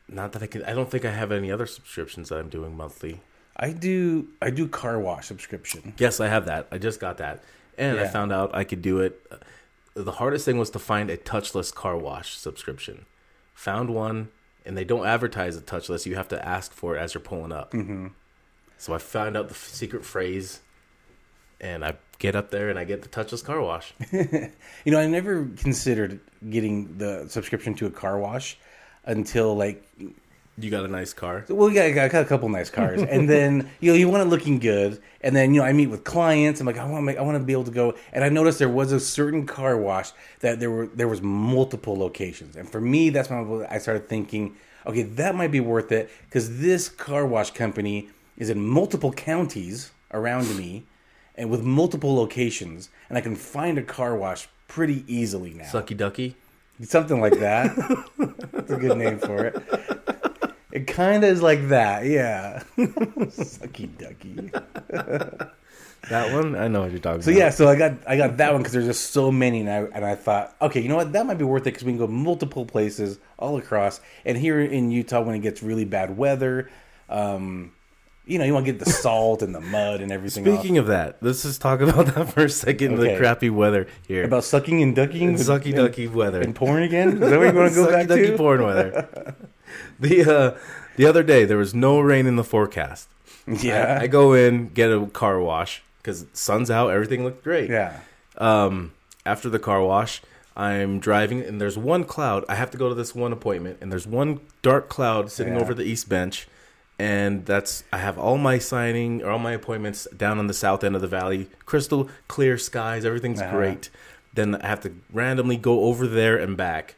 not 0.08 0.32
that 0.32 0.42
I 0.42 0.48
can. 0.48 0.64
I 0.64 0.74
don't 0.74 0.90
think 0.90 1.04
I 1.06 1.12
have 1.12 1.32
any 1.32 1.52
other 1.52 1.66
subscriptions 1.66 2.30
that 2.30 2.40
I'm 2.40 2.50
doing 2.50 2.76
monthly. 2.76 3.22
I 3.58 3.72
do 3.72 4.30
I 4.42 4.50
do 4.50 4.68
car 4.68 5.00
wash 5.00 5.28
subscription. 5.28 5.94
Yes, 5.98 6.20
I 6.20 6.28
have 6.28 6.46
that. 6.46 6.68
I 6.72 6.78
just 6.78 7.00
got 7.00 7.18
that, 7.18 7.44
and 7.78 8.00
I 8.00 8.08
found 8.08 8.32
out 8.32 8.56
I 8.56 8.64
could 8.64 8.82
do 8.82 9.00
it. 9.00 9.22
The 9.94 10.12
hardest 10.14 10.46
thing 10.46 10.58
was 10.58 10.70
to 10.72 10.80
find 10.80 11.10
a 11.10 11.18
touchless 11.18 11.74
car 11.74 11.98
wash 11.98 12.38
subscription. 12.38 13.06
Found 13.56 13.90
one, 13.90 14.30
and 14.66 14.78
they 14.78 14.84
don't 14.84 15.06
advertise 15.06 15.56
a 15.56 15.62
touchless. 15.62 16.06
You 16.06 16.16
have 16.16 16.28
to 16.30 16.48
ask 16.48 16.74
for 16.74 16.96
it 16.96 17.00
as 17.00 17.14
you're 17.14 17.22
pulling 17.22 17.52
up. 17.52 17.72
Mm-hmm. 17.72 18.08
So 18.78 18.94
I 18.94 18.98
found 18.98 19.38
out 19.38 19.48
the 19.48 19.56
secret 19.56 20.06
phrase, 20.06 20.60
and 21.60 21.84
I 21.86 21.96
get 22.20 22.36
up 22.36 22.50
there 22.52 22.70
and 22.70 22.80
I 22.80 22.84
get 22.86 23.02
the 23.02 23.10
touchless 23.10 23.44
car 23.44 23.62
wash. 23.62 23.94
You 24.86 24.92
know, 24.92 25.00
I 25.00 25.08
never 25.08 25.46
considered 25.58 26.20
getting 26.50 26.98
the 26.98 27.26
subscription 27.28 27.74
to 27.76 27.88
a 27.88 27.92
car 27.92 28.18
wash 28.20 28.58
until 29.06 29.56
like 29.56 29.84
You 30.58 30.70
got 30.70 30.86
a 30.86 30.88
nice 30.88 31.12
car. 31.14 31.44
well, 31.50 31.70
yeah, 31.70 31.84
I 31.84 31.92
got, 31.92 32.06
I 32.06 32.08
got 32.08 32.22
a 32.22 32.26
couple 32.26 32.48
nice 32.50 32.70
cars, 32.70 33.02
and 33.16 33.28
then 33.30 33.70
you 33.82 33.92
know 33.92 33.98
you 33.98 34.08
want 34.08 34.24
it 34.24 34.30
looking 34.30 34.60
good, 34.60 35.02
and 35.22 35.36
then 35.36 35.54
you 35.54 35.60
know 35.62 35.68
I 35.68 35.74
meet 35.74 35.88
with 35.88 36.04
clients. 36.04 36.62
I'm 36.62 36.68
like, 36.68 36.78
I 36.78 36.86
want 36.86 37.02
to 37.02 37.02
make, 37.02 37.18
I 37.18 37.22
want 37.22 37.38
to 37.38 37.44
be 37.44 37.54
able 37.54 37.66
to 37.66 37.72
go, 37.72 37.96
and 38.14 38.24
I 38.24 38.30
noticed 38.30 38.60
there 38.60 38.70
was 38.70 38.92
a 38.92 39.00
certain 39.00 39.46
car 39.46 39.76
wash 39.76 40.12
that 40.40 40.60
there 40.60 40.72
were 40.72 40.88
there 40.88 41.08
was 41.08 41.22
multiple 41.22 41.98
locations, 41.98 42.56
and 42.56 42.70
for 42.70 42.80
me, 42.80 43.10
that's 43.10 43.30
when 43.30 43.66
I 43.70 43.80
started 43.80 44.08
thinking, 44.08 44.56
okay, 44.86 45.04
that 45.04 45.36
might 45.36 45.52
be 45.52 45.60
worth 45.60 45.92
it 45.92 46.10
because 46.26 46.60
this 46.60 46.88
car 46.90 47.26
wash 47.26 47.52
company 47.52 48.10
is 48.38 48.50
in 48.50 48.60
multiple 48.66 49.12
counties 49.12 49.92
around 50.12 50.56
me, 50.58 50.84
and 51.36 51.50
with 51.50 51.64
multiple 51.64 52.16
locations, 52.16 52.90
and 53.10 53.18
I 53.18 53.22
can 53.22 53.36
find 53.36 53.78
a 53.78 53.84
car 53.84 54.16
wash 54.16 54.48
pretty 54.68 55.04
easily 55.08 55.54
now. 55.54 55.66
Sucky 55.66 55.96
ducky. 55.96 56.36
Something 56.82 57.22
like 57.22 57.40
that. 57.40 57.76
That's 58.52 58.72
a 58.72 58.78
good 58.78 58.98
name 58.98 59.20
for 59.20 59.46
it. 59.46 59.56
It 60.72 60.88
kind 60.88 61.24
of 61.24 61.30
is 61.30 61.42
like 61.42 61.70
that, 61.70 62.06
yeah. 62.06 62.64
Sucky 62.78 63.90
ducky. 63.98 64.52
That 66.10 66.34
one, 66.34 66.56
I 66.56 66.68
know 66.68 66.82
what 66.82 66.92
you're 66.92 67.00
talking 67.00 67.22
So 67.22 67.32
about. 67.32 67.38
So 67.38 67.46
yeah, 67.46 67.50
so 67.50 67.68
I 67.68 67.76
got 67.76 67.94
I 68.06 68.18
got 68.18 68.38
that 68.38 68.52
one 68.52 68.62
because 68.62 68.74
there's 68.74 68.86
just 68.86 69.12
so 69.12 69.32
many, 69.32 69.62
and 69.62 69.70
I 69.70 69.78
and 69.94 70.06
I 70.06 70.16
thought, 70.16 70.56
okay, 70.62 70.80
you 70.80 70.90
know 70.90 70.98
what, 70.98 71.14
that 71.14 71.26
might 71.26 71.38
be 71.38 71.46
worth 71.46 71.64
it 71.64 71.72
because 71.72 71.84
we 71.84 71.94
can 71.94 71.98
go 72.00 72.08
multiple 72.08 72.66
places 72.66 73.20
all 73.40 73.58
across. 73.58 74.02
And 74.24 74.38
here 74.38 74.62
in 74.62 74.92
Utah, 74.92 75.22
when 75.22 75.36
it 75.36 75.40
gets 75.40 75.64
really 75.64 75.86
bad 75.86 76.16
weather, 76.18 76.70
um, 77.10 77.72
you 78.26 78.40
know, 78.40 78.46
you 78.46 78.54
want 78.54 78.66
to 78.66 78.72
get 78.72 78.84
the 78.84 78.90
salt 78.90 79.42
and 79.42 79.54
the 79.54 79.62
mud 79.62 80.02
and 80.02 80.12
everything. 80.12 80.48
off. 80.48 80.60
Speaking 80.60 80.78
of 80.78 80.88
that, 80.88 81.18
let's 81.22 81.44
just 81.44 81.62
talk 81.62 81.80
about 81.82 82.06
that 82.16 82.34
for 82.34 82.46
a 82.46 82.50
second. 82.50 83.00
Okay. 83.00 83.14
The 83.14 83.18
crappy 83.20 83.50
weather 83.50 83.88
here. 84.08 84.24
about 84.26 84.44
sucking 84.44 84.82
and 84.82 84.96
ducking, 84.96 85.36
sucky 85.36 85.66
and, 85.68 85.76
ducky 85.76 86.08
weather. 86.08 86.42
and 86.42 86.56
porn 86.56 86.84
again. 86.84 87.14
Is 87.14 87.20
that 87.30 87.40
what 87.40 87.54
you 87.54 87.60
want 87.60 87.70
to 87.74 87.76
go 87.76 87.88
Sucky 87.88 87.92
back 87.92 88.08
ducky 88.08 88.28
to? 88.28 88.38
porn 88.38 88.64
weather. 88.64 89.36
the 90.00 90.24
uh, 90.56 90.58
the 90.96 91.06
other 91.06 91.24
day 91.24 91.46
there 91.46 91.58
was 91.58 91.74
no 91.76 92.00
rain 92.00 92.26
in 92.26 92.36
the 92.36 92.44
forecast. 92.44 93.08
Yeah, 93.48 93.98
I, 94.00 94.04
I 94.04 94.08
go 94.08 94.34
in, 94.34 94.70
get 94.70 94.92
a 94.92 95.06
car 95.08 95.40
wash 95.40 95.84
because 96.02 96.26
sun's 96.34 96.72
out, 96.72 96.90
everything 96.90 97.24
looked 97.24 97.44
great. 97.44 97.70
yeah. 97.70 98.00
Um, 98.38 98.92
after 99.26 99.50
the 99.50 99.60
car 99.60 99.82
wash, 99.82 100.22
I'm 100.58 101.00
driving 101.00 101.42
and 101.42 101.60
there's 101.62 101.78
one 101.78 102.04
cloud. 102.06 102.44
I 102.50 102.56
have 102.56 102.72
to 102.72 102.78
go 102.78 102.90
to 102.90 102.96
this 102.96 103.14
one 103.16 103.32
appointment 103.32 103.78
and 103.82 103.92
there's 103.92 104.08
one 104.08 104.40
dark 104.62 104.90
cloud 104.90 105.32
sitting 105.32 105.54
Yeah. 105.56 105.62
over 105.62 105.74
the 105.74 105.84
east 105.84 106.10
bench. 106.10 106.48
And 106.98 107.46
that's 107.46 107.84
I 107.92 107.98
have 107.98 108.18
all 108.18 108.38
my 108.38 108.58
signing 108.58 109.22
or 109.22 109.32
all 109.32 109.40
my 109.40 109.52
appointments 109.52 110.08
down 110.16 110.40
on 110.40 110.48
the 110.48 110.54
south 110.54 110.84
end 110.84 110.96
of 110.96 111.02
the 111.02 111.08
valley, 111.08 111.50
crystal 111.66 112.10
clear 112.28 112.58
skies, 112.58 113.04
everything's 113.04 113.42
Uh-huh. 113.42 113.56
great. 113.58 113.90
Then 114.34 114.56
I 114.56 114.68
have 114.68 114.82
to 114.82 114.94
randomly 115.12 115.58
go 115.58 115.84
over 115.86 116.08
there 116.08 116.38
and 116.38 116.56
back. 116.58 116.96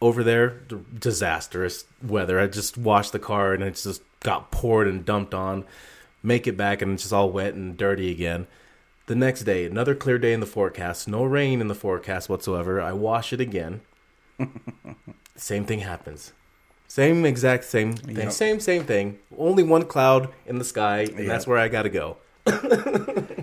Over 0.00 0.22
there, 0.24 0.48
d- 0.68 0.76
disastrous 0.98 1.84
weather. 2.02 2.38
I 2.40 2.46
just 2.46 2.76
washed 2.78 3.12
the 3.12 3.18
car 3.18 3.52
and 3.54 3.62
it 3.62 3.74
just 3.82 4.02
got 4.20 4.50
poured 4.50 4.86
and 4.88 5.04
dumped 5.04 5.32
on. 5.34 5.64
Make 6.22 6.46
it 6.46 6.56
back 6.56 6.80
and 6.82 6.92
it's 6.92 7.02
just 7.04 7.12
all 7.12 7.30
wet 7.30 7.54
and 7.54 7.76
dirty 7.76 8.10
again. 8.10 8.46
The 9.06 9.14
next 9.14 9.42
day, 9.44 9.66
another 9.66 9.94
clear 9.94 10.18
day 10.18 10.32
in 10.32 10.40
the 10.40 10.46
forecast, 10.46 11.06
no 11.08 11.24
rain 11.24 11.60
in 11.60 11.68
the 11.68 11.74
forecast 11.74 12.30
whatsoever. 12.30 12.80
I 12.80 12.92
wash 12.92 13.34
it 13.34 13.40
again. 13.40 13.82
same 15.36 15.64
thing 15.66 15.80
happens. 15.80 16.32
Same 16.94 17.26
exact 17.26 17.64
same 17.64 17.94
thing. 17.94 18.14
Yep. 18.16 18.30
Same 18.32 18.60
same 18.60 18.84
thing. 18.84 19.18
Only 19.36 19.64
one 19.64 19.84
cloud 19.84 20.28
in 20.46 20.58
the 20.60 20.64
sky, 20.64 20.98
and 21.00 21.18
Yep. 21.18 21.26
that's 21.26 21.44
where 21.44 21.58
I 21.58 21.66
got 21.66 21.82
to 21.82 21.88
go. 21.88 22.18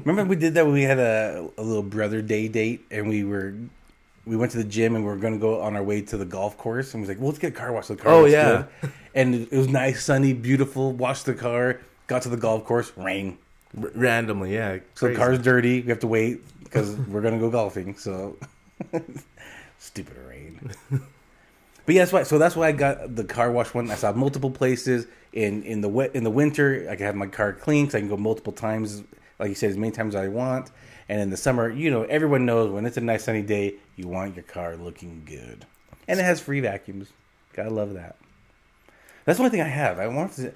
Remember 0.05 0.23
we 0.23 0.37
did 0.37 0.53
that 0.53 0.63
when 0.63 0.73
we 0.73 0.83
had 0.83 0.99
a, 0.99 1.49
a 1.57 1.61
little 1.61 1.83
brother 1.83 2.21
day 2.21 2.47
date 2.47 2.85
and 2.91 3.09
we 3.09 3.25
were 3.25 3.53
we 4.25 4.37
went 4.37 4.53
to 4.53 4.57
the 4.57 4.63
gym 4.63 4.95
and 4.95 5.03
we 5.03 5.09
were 5.11 5.17
going 5.17 5.33
to 5.33 5.39
go 5.39 5.59
on 5.59 5.75
our 5.75 5.83
way 5.83 5.99
to 6.01 6.15
the 6.15 6.23
golf 6.23 6.57
course 6.57 6.93
and 6.93 7.01
we 7.01 7.07
was 7.07 7.09
like, 7.09 7.17
well, 7.19 7.27
let's 7.27 7.39
get 7.39 7.49
a 7.51 7.55
car 7.57 7.73
wash. 7.73 7.87
The 7.87 7.97
car 7.97 8.13
Oh, 8.13 8.23
yeah. 8.25 8.67
good. 8.79 8.91
and 9.15 9.35
it 9.35 9.51
was 9.51 9.67
nice, 9.67 10.01
sunny, 10.01 10.31
beautiful. 10.31 10.93
Washed 10.93 11.25
the 11.25 11.33
car, 11.33 11.81
got 12.07 12.21
to 12.21 12.29
the 12.29 12.37
golf 12.37 12.63
course, 12.63 12.93
rain. 12.95 13.37
R- 13.81 13.91
randomly, 13.95 14.53
yeah. 14.53 14.77
So 14.95 15.09
the 15.09 15.15
car's 15.15 15.39
dirty. 15.39 15.81
We 15.81 15.89
have 15.89 15.99
to 15.99 16.07
wait 16.07 16.39
because 16.63 16.95
we're 16.95 17.21
going 17.21 17.33
to 17.33 17.39
go 17.41 17.49
golfing. 17.49 17.97
So 17.97 18.37
stupid 19.79 20.15
rain. 20.29 20.71
But 21.85 21.95
yeah, 21.95 22.01
that's 22.01 22.13
why. 22.13 22.23
So 22.23 22.37
that's 22.37 22.55
why 22.55 22.67
I 22.67 22.71
got 22.71 23.15
the 23.15 23.23
car 23.23 23.51
wash 23.51 23.73
one. 23.73 23.89
I 23.89 23.95
saw 23.95 24.11
multiple 24.13 24.51
places 24.51 25.07
in 25.33 25.63
in 25.63 25.81
the 25.81 25.89
wet 25.89 26.15
in 26.15 26.23
the 26.23 26.29
winter. 26.29 26.87
I 26.89 26.95
can 26.95 27.05
have 27.05 27.15
my 27.15 27.27
car 27.27 27.53
clean, 27.53 27.89
so 27.89 27.97
I 27.97 28.01
can 28.01 28.09
go 28.09 28.17
multiple 28.17 28.53
times, 28.53 29.03
like 29.39 29.49
you 29.49 29.55
said, 29.55 29.71
as 29.71 29.77
many 29.77 29.91
times 29.91 30.15
as 30.15 30.23
I 30.23 30.27
want. 30.27 30.71
And 31.09 31.19
in 31.19 31.29
the 31.29 31.37
summer, 31.37 31.69
you 31.69 31.89
know, 31.91 32.03
everyone 32.03 32.45
knows 32.45 32.71
when 32.71 32.85
it's 32.85 32.97
a 32.97 33.01
nice 33.01 33.25
sunny 33.25 33.41
day, 33.41 33.75
you 33.95 34.07
want 34.07 34.35
your 34.35 34.43
car 34.43 34.77
looking 34.77 35.23
good, 35.25 35.65
and 36.07 36.19
it 36.19 36.23
has 36.23 36.39
free 36.39 36.59
vacuums. 36.59 37.09
Gotta 37.53 37.71
love 37.71 37.93
that. 37.95 38.15
That's 39.25 39.37
the 39.37 39.43
only 39.43 39.51
thing 39.51 39.61
I 39.61 39.67
have. 39.67 39.99
I 39.99 40.07
want 40.07 40.33
to. 40.33 40.53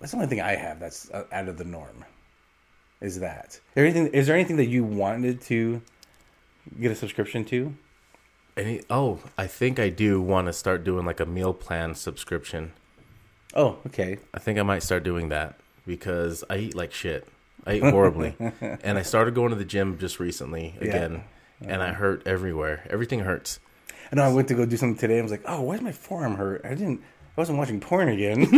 That's 0.00 0.12
the 0.12 0.16
only 0.16 0.28
thing 0.28 0.40
I 0.40 0.56
have 0.56 0.80
that's 0.80 1.10
uh, 1.10 1.24
out 1.32 1.48
of 1.48 1.56
the 1.56 1.64
norm. 1.64 2.04
Is 3.00 3.20
that 3.20 3.46
is 3.48 3.60
there 3.74 3.84
anything? 3.84 4.06
Is 4.08 4.26
there 4.26 4.34
anything 4.34 4.56
that 4.56 4.66
you 4.66 4.84
wanted 4.84 5.40
to 5.42 5.82
get 6.80 6.90
a 6.90 6.94
subscription 6.94 7.44
to? 7.46 7.74
Any, 8.56 8.82
oh, 8.88 9.20
I 9.36 9.46
think 9.48 9.78
I 9.80 9.88
do 9.88 10.22
want 10.22 10.46
to 10.46 10.52
start 10.52 10.84
doing 10.84 11.04
like 11.04 11.18
a 11.20 11.26
meal 11.26 11.52
plan 11.52 11.94
subscription. 11.94 12.72
Oh, 13.54 13.78
okay. 13.86 14.18
I 14.32 14.38
think 14.38 14.58
I 14.58 14.62
might 14.62 14.82
start 14.82 15.02
doing 15.02 15.28
that 15.30 15.58
because 15.86 16.44
I 16.48 16.58
eat 16.58 16.74
like 16.74 16.92
shit. 16.92 17.26
I 17.66 17.74
eat 17.74 17.82
horribly, 17.82 18.36
and 18.60 18.98
I 18.98 19.02
started 19.02 19.34
going 19.34 19.50
to 19.50 19.56
the 19.56 19.64
gym 19.64 19.98
just 19.98 20.20
recently 20.20 20.74
Yeah. 20.80 20.88
again, 20.88 21.24
and 21.62 21.82
I 21.82 21.88
uh-huh. 21.90 21.98
hurt 21.98 22.22
everywhere. 22.26 22.86
Everything 22.90 23.20
hurts. 23.20 23.58
I 24.12 24.16
know 24.16 24.22
I 24.22 24.32
went 24.32 24.48
to 24.48 24.54
go 24.54 24.66
do 24.66 24.76
something 24.76 24.98
today. 24.98 25.18
I 25.18 25.22
was 25.22 25.30
like, 25.30 25.42
oh, 25.46 25.62
why 25.62 25.74
does 25.76 25.82
my 25.82 25.92
forearm 25.92 26.36
hurt? 26.36 26.60
I 26.64 26.70
didn't. 26.70 27.00
I 27.36 27.40
wasn't 27.40 27.58
watching 27.58 27.80
porn 27.80 28.08
again. 28.10 28.46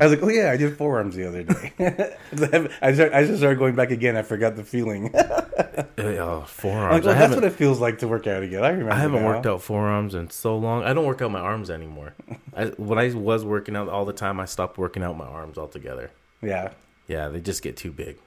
I 0.00 0.06
was 0.06 0.10
like, 0.10 0.22
oh 0.22 0.28
yeah, 0.28 0.50
I 0.50 0.56
did 0.56 0.76
forearms 0.76 1.14
the 1.14 1.28
other 1.28 1.44
day. 1.44 1.72
I 2.82 2.90
just, 2.92 3.14
I 3.14 3.24
just 3.24 3.38
started 3.38 3.58
going 3.60 3.76
back 3.76 3.92
again. 3.92 4.16
I 4.16 4.22
forgot 4.22 4.56
the 4.56 4.64
feeling. 4.64 5.14
Oh, 5.98 6.38
Like, 6.40 6.48
forearms. 6.48 7.04
well, 7.06 7.14
that's 7.14 7.34
what 7.34 7.44
it 7.44 7.52
feels 7.52 7.80
like 7.80 7.98
to 7.98 8.08
work 8.08 8.26
out 8.26 8.42
again. 8.42 8.64
I 8.64 8.68
remember. 8.70 8.92
I 8.92 8.98
haven't 8.98 9.22
now. 9.22 9.28
worked 9.28 9.46
out 9.46 9.62
forearms 9.62 10.14
in 10.14 10.30
so 10.30 10.56
long. 10.56 10.82
I 10.84 10.92
don't 10.92 11.04
work 11.06 11.20
out 11.22 11.30
my 11.30 11.40
arms 11.40 11.70
anymore. 11.70 12.14
I, 12.56 12.66
when 12.66 12.98
I 12.98 13.12
was 13.14 13.44
working 13.44 13.76
out 13.76 13.88
all 13.88 14.04
the 14.04 14.12
time, 14.12 14.40
I 14.40 14.44
stopped 14.44 14.78
working 14.78 15.02
out 15.02 15.16
my 15.16 15.26
arms 15.26 15.58
altogether. 15.58 16.10
Yeah, 16.40 16.70
Yeah, 17.08 17.28
they 17.28 17.40
just 17.40 17.62
get 17.62 17.76
too 17.76 17.92
big. 17.92 18.18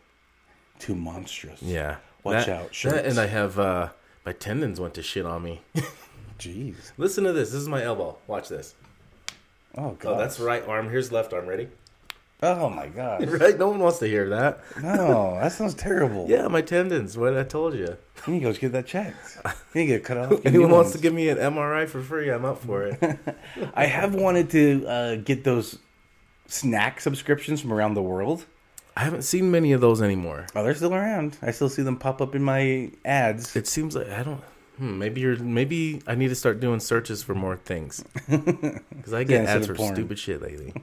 too 0.80 0.96
monstrous. 0.96 1.62
Yeah, 1.62 1.98
Watch 2.24 2.46
That- 2.48 2.62
out, 2.62 2.72
that 2.86 3.06
and 3.06 3.20
I 3.20 3.28
have 3.28 3.60
uh, 3.60 3.90
my 4.26 4.34
tendons 4.34 4.80
went 4.80 4.94
to 4.96 5.04
shit 5.04 5.26
on 5.26 5.44
me. 5.44 5.62
Jeez. 6.40 6.92
Listen 6.98 7.24
to 7.26 7.34
this. 7.34 7.52
This 7.52 7.62
is 7.62 7.70
my 7.70 7.84
elbow. 7.84 8.18
Watch 8.28 8.50
this. 8.50 8.76
Oh 9.78 9.92
god. 9.92 10.14
Oh, 10.14 10.18
that's 10.18 10.40
right 10.40 10.66
arm. 10.68 10.90
Here's 10.90 11.12
left 11.12 11.34
arm. 11.34 11.46
Ready? 11.46 11.68
Oh 12.44 12.70
my 12.70 12.88
god. 12.88 13.28
Right? 13.40 13.58
No 13.58 13.70
one 13.70 13.80
wants 13.80 14.00
to 14.00 14.08
hear 14.08 14.30
that. 14.30 14.60
No, 14.82 15.38
that 15.42 15.52
sounds 15.54 15.74
terrible. 15.74 16.26
Yeah, 16.30 16.48
my 16.48 16.62
tendons. 16.62 17.18
What 17.18 17.38
I 17.38 17.44
told 17.44 17.74
you. 17.76 17.98
You 18.28 18.34
need 18.34 18.40
to 18.42 18.52
go 18.52 18.60
get 18.60 18.72
that 18.74 18.86
checked. 18.88 19.38
You 19.74 19.82
need 19.82 19.88
to 19.88 19.94
get 19.94 20.04
cut 20.04 20.18
off. 20.18 20.42
Anyone 20.46 20.72
wants 20.72 20.92
to 20.92 20.98
give 20.98 21.14
me 21.14 21.30
an 21.30 21.38
MRI 21.38 21.88
for 21.88 22.02
free? 22.02 22.30
I'm 22.30 22.46
up 22.46 22.60
for 22.62 22.84
it. 22.88 23.18
I 23.74 23.86
have 23.86 24.14
wanted 24.16 24.50
to 24.52 24.86
uh, 24.88 25.16
get 25.16 25.44
those 25.44 25.80
snack 26.48 27.00
subscriptions 27.02 27.62
from 27.62 27.72
around 27.74 27.94
the 27.94 28.02
world. 28.02 28.46
I 28.98 29.04
haven't 29.04 29.24
seen 29.24 29.52
many 29.52 29.74
of 29.74 29.82
those 29.82 30.02
anymore. 30.02 30.48
Oh, 30.56 30.64
they're 30.64 30.76
still 30.76 30.94
around. 30.96 31.38
I 31.42 31.52
still 31.52 31.70
see 31.70 31.82
them 31.84 31.98
pop 31.98 32.22
up 32.22 32.34
in 32.36 32.44
my 32.44 32.92
ads. 33.04 33.56
It 33.56 33.68
seems 33.68 33.96
like 33.96 34.10
I 34.10 34.24
don't. 34.24 34.42
Hmm, 34.78 34.98
maybe 35.00 35.22
you're. 35.22 35.38
Maybe 35.38 36.02
I 36.08 36.16
need 36.16 36.30
to 36.30 36.36
start 36.36 36.60
doing 36.60 36.80
searches 36.80 37.22
for 37.24 37.34
more 37.36 37.58
things 37.58 38.04
because 38.30 39.14
I 39.14 39.24
get 39.24 39.44
Yeah, 39.44 39.50
ads 39.56 39.68
for 39.68 39.76
porn. 39.76 39.96
stupid 39.96 40.18
shit 40.20 40.42
lately. 40.42 40.74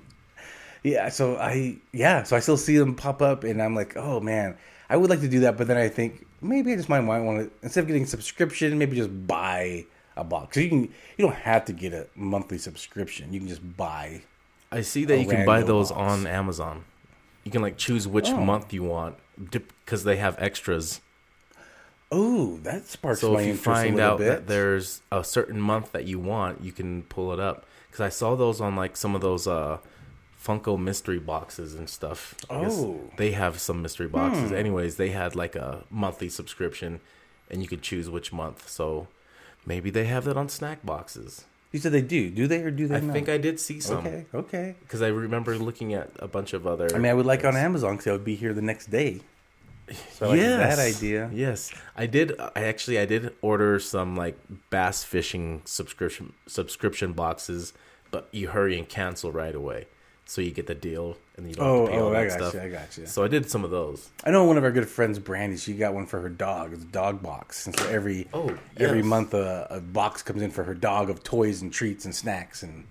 Yeah, 0.83 1.09
so 1.11 1.37
I 1.37 1.77
yeah, 1.93 2.23
so 2.25 2.37
I 2.37 2.41
still 2.41 2.57
see 2.57 2.77
them 2.77 2.95
pop 2.95 3.23
up, 3.23 3.45
and 3.45 3.63
I'm 3.63 3.75
like, 3.75 3.97
oh 3.97 4.21
man, 4.21 4.57
I 4.91 4.97
would 4.97 5.11
like 5.11 5.21
to 5.21 5.29
do 5.29 5.41
that, 5.41 5.57
but 5.57 5.67
then 5.69 5.77
I 5.77 5.89
think 5.89 6.27
maybe 6.41 6.73
I 6.73 6.77
just 6.77 6.89
might 6.89 7.01
want 7.01 7.39
to 7.41 7.51
instead 7.63 7.83
of 7.83 7.87
getting 7.87 8.03
a 8.03 8.07
subscription, 8.07 8.77
maybe 8.79 8.97
just 8.97 9.27
buy 9.27 9.85
a 10.17 10.25
box. 10.25 10.49
Because 10.49 10.63
you 10.65 10.69
can 10.71 10.81
you 11.17 11.27
don't 11.27 11.35
have 11.37 11.65
to 11.67 11.73
get 11.73 11.93
a 11.93 12.07
monthly 12.17 12.59
subscription. 12.59 13.33
You 13.33 13.39
can 13.41 13.49
just 13.49 13.77
buy. 13.77 14.23
I 14.73 14.81
see 14.81 15.05
that 15.05 15.19
you 15.19 15.27
can 15.29 15.47
buy 15.47 15.63
those 15.63 15.91
box. 15.93 16.01
on 16.01 16.27
Amazon. 16.27 16.85
You 17.45 17.51
can 17.53 17.63
like 17.63 17.77
choose 17.77 18.09
which 18.09 18.29
Oh. 18.31 18.39
month 18.41 18.73
you 18.73 18.83
want 18.83 19.17
because 19.51 20.05
they 20.05 20.17
have 20.17 20.35
extras. 20.39 21.01
Oh, 22.11 22.59
that 22.63 22.87
sparks 22.87 23.21
So 23.21 23.33
my 23.33 23.41
if 23.41 23.47
you 23.47 23.53
interest 23.53 23.67
a 23.67 23.71
find 23.71 23.97
little 23.97 24.11
out 24.13 24.19
bit. 24.19 24.27
that 24.27 24.47
there's 24.47 25.01
a 25.11 25.25
certain 25.25 25.61
month 25.61 25.93
that 25.93 26.05
you 26.07 26.19
want, 26.19 26.63
you 26.63 26.73
can 26.73 27.03
pull 27.05 27.33
it 27.33 27.41
up. 27.41 27.65
Because 27.87 28.01
I 28.01 28.09
saw 28.11 28.35
those 28.37 28.61
on 28.61 28.77
like 28.77 28.97
some 28.97 29.15
of 29.15 29.21
those 29.23 29.47
uh, 29.47 29.79
Funko 30.43 30.79
mystery 30.79 31.19
boxes 31.19 31.75
and 31.75 31.89
stuff. 31.89 32.35
I 32.51 32.65
Oh. 32.67 33.11
they 33.17 33.33
have 33.33 33.61
some 33.61 33.81
mystery 33.83 34.09
boxes. 34.09 34.49
Hmm. 34.51 34.55
Anyways, 34.57 34.97
they 34.97 35.11
had 35.11 35.37
like 35.37 35.55
a 35.55 35.85
monthly 35.91 36.29
subscription, 36.29 37.01
and 37.51 37.63
you 37.63 37.69
could 37.69 37.83
choose 37.83 38.11
which 38.11 38.33
month. 38.33 38.69
So 38.69 39.09
maybe 39.67 39.91
they 39.91 40.05
have 40.07 40.25
that 40.25 40.37
on 40.37 40.49
snack 40.49 40.85
boxes. 40.85 41.45
You 41.71 41.79
said 41.79 41.93
they 41.93 42.03
do. 42.03 42.29
Do 42.31 42.47
they 42.47 42.61
or 42.63 42.71
do 42.71 42.87
they 42.87 42.97
I 42.97 43.01
not? 43.01 43.13
think 43.15 43.29
I 43.29 43.39
did 43.39 43.59
see 43.59 43.81
some 43.81 43.99
Okay, 44.07 44.27
okay. 44.35 44.75
because 44.81 45.01
I 45.01 45.09
remember 45.09 45.57
looking 45.57 45.95
at 45.95 46.11
a 46.19 46.29
bunch 46.29 46.53
of 46.53 46.67
other. 46.67 46.89
I 46.95 46.99
mean, 46.99 47.11
I 47.11 47.15
would 47.15 47.25
like 47.27 47.45
on 47.45 47.57
Amazon 47.57 47.93
because 47.97 48.09
I 48.09 48.13
would 48.13 48.25
be 48.25 48.35
here 48.35 48.53
the 48.53 48.63
next 48.63 48.91
day. 48.91 49.21
So 50.15 50.27
I 50.27 50.29
like 50.31 50.39
that 50.41 50.79
idea. 50.79 51.29
Yes, 51.35 51.73
I 51.97 52.07
did. 52.07 52.39
I 52.41 52.63
actually 52.65 52.99
I 52.99 53.05
did 53.05 53.35
order 53.43 53.79
some 53.81 54.17
like 54.17 54.39
bass 54.71 55.03
fishing 55.05 55.61
subscription 55.65 56.33
subscription 56.47 57.13
boxes, 57.13 57.73
but 58.11 58.29
you 58.33 58.49
hurry 58.49 58.79
and 58.79 58.89
cancel 58.89 59.33
right 59.33 59.55
away, 59.55 59.87
so 60.25 60.41
you 60.41 60.51
get 60.51 60.67
the 60.67 60.75
deal 60.75 61.17
and 61.37 61.49
you 61.49 61.55
don't 61.55 61.65
have 61.67 61.75
Oh, 61.75 61.85
to 61.87 61.91
pay 61.93 61.99
all 61.99 62.07
oh, 62.09 62.11
that 62.13 62.21
I 62.21 62.27
got 62.29 62.33
stuff. 62.39 62.55
you. 62.55 62.61
I 62.61 62.69
got 62.69 62.97
you. 62.99 63.07
So 63.07 63.25
I 63.25 63.29
did 63.29 63.51
some 63.51 63.65
of 63.65 63.71
those. 63.71 64.11
I 64.25 64.31
know 64.31 64.45
one 64.45 64.57
of 64.57 64.65
our 64.65 64.71
good 64.71 64.89
friends, 64.89 65.19
Brandy. 65.19 65.57
She 65.57 65.75
got 65.75 65.95
one 65.95 66.07
for 66.07 66.21
her 66.21 66.29
dog. 66.29 66.73
It's 66.73 66.83
a 66.83 66.87
dog 66.87 67.23
box, 67.23 67.67
and 67.67 67.79
so 67.79 67.89
every 67.89 68.29
Oh, 68.33 68.57
every 68.77 69.03
month 69.03 69.35
a, 69.35 69.67
a 69.71 69.81
box 69.81 70.23
comes 70.23 70.43
in 70.43 70.51
for 70.51 70.65
her 70.65 70.75
dog 70.75 71.11
of 71.11 71.23
toys 71.23 71.63
and 71.63 71.73
treats 71.73 72.05
and 72.05 72.15
snacks. 72.15 72.63
And 72.63 72.87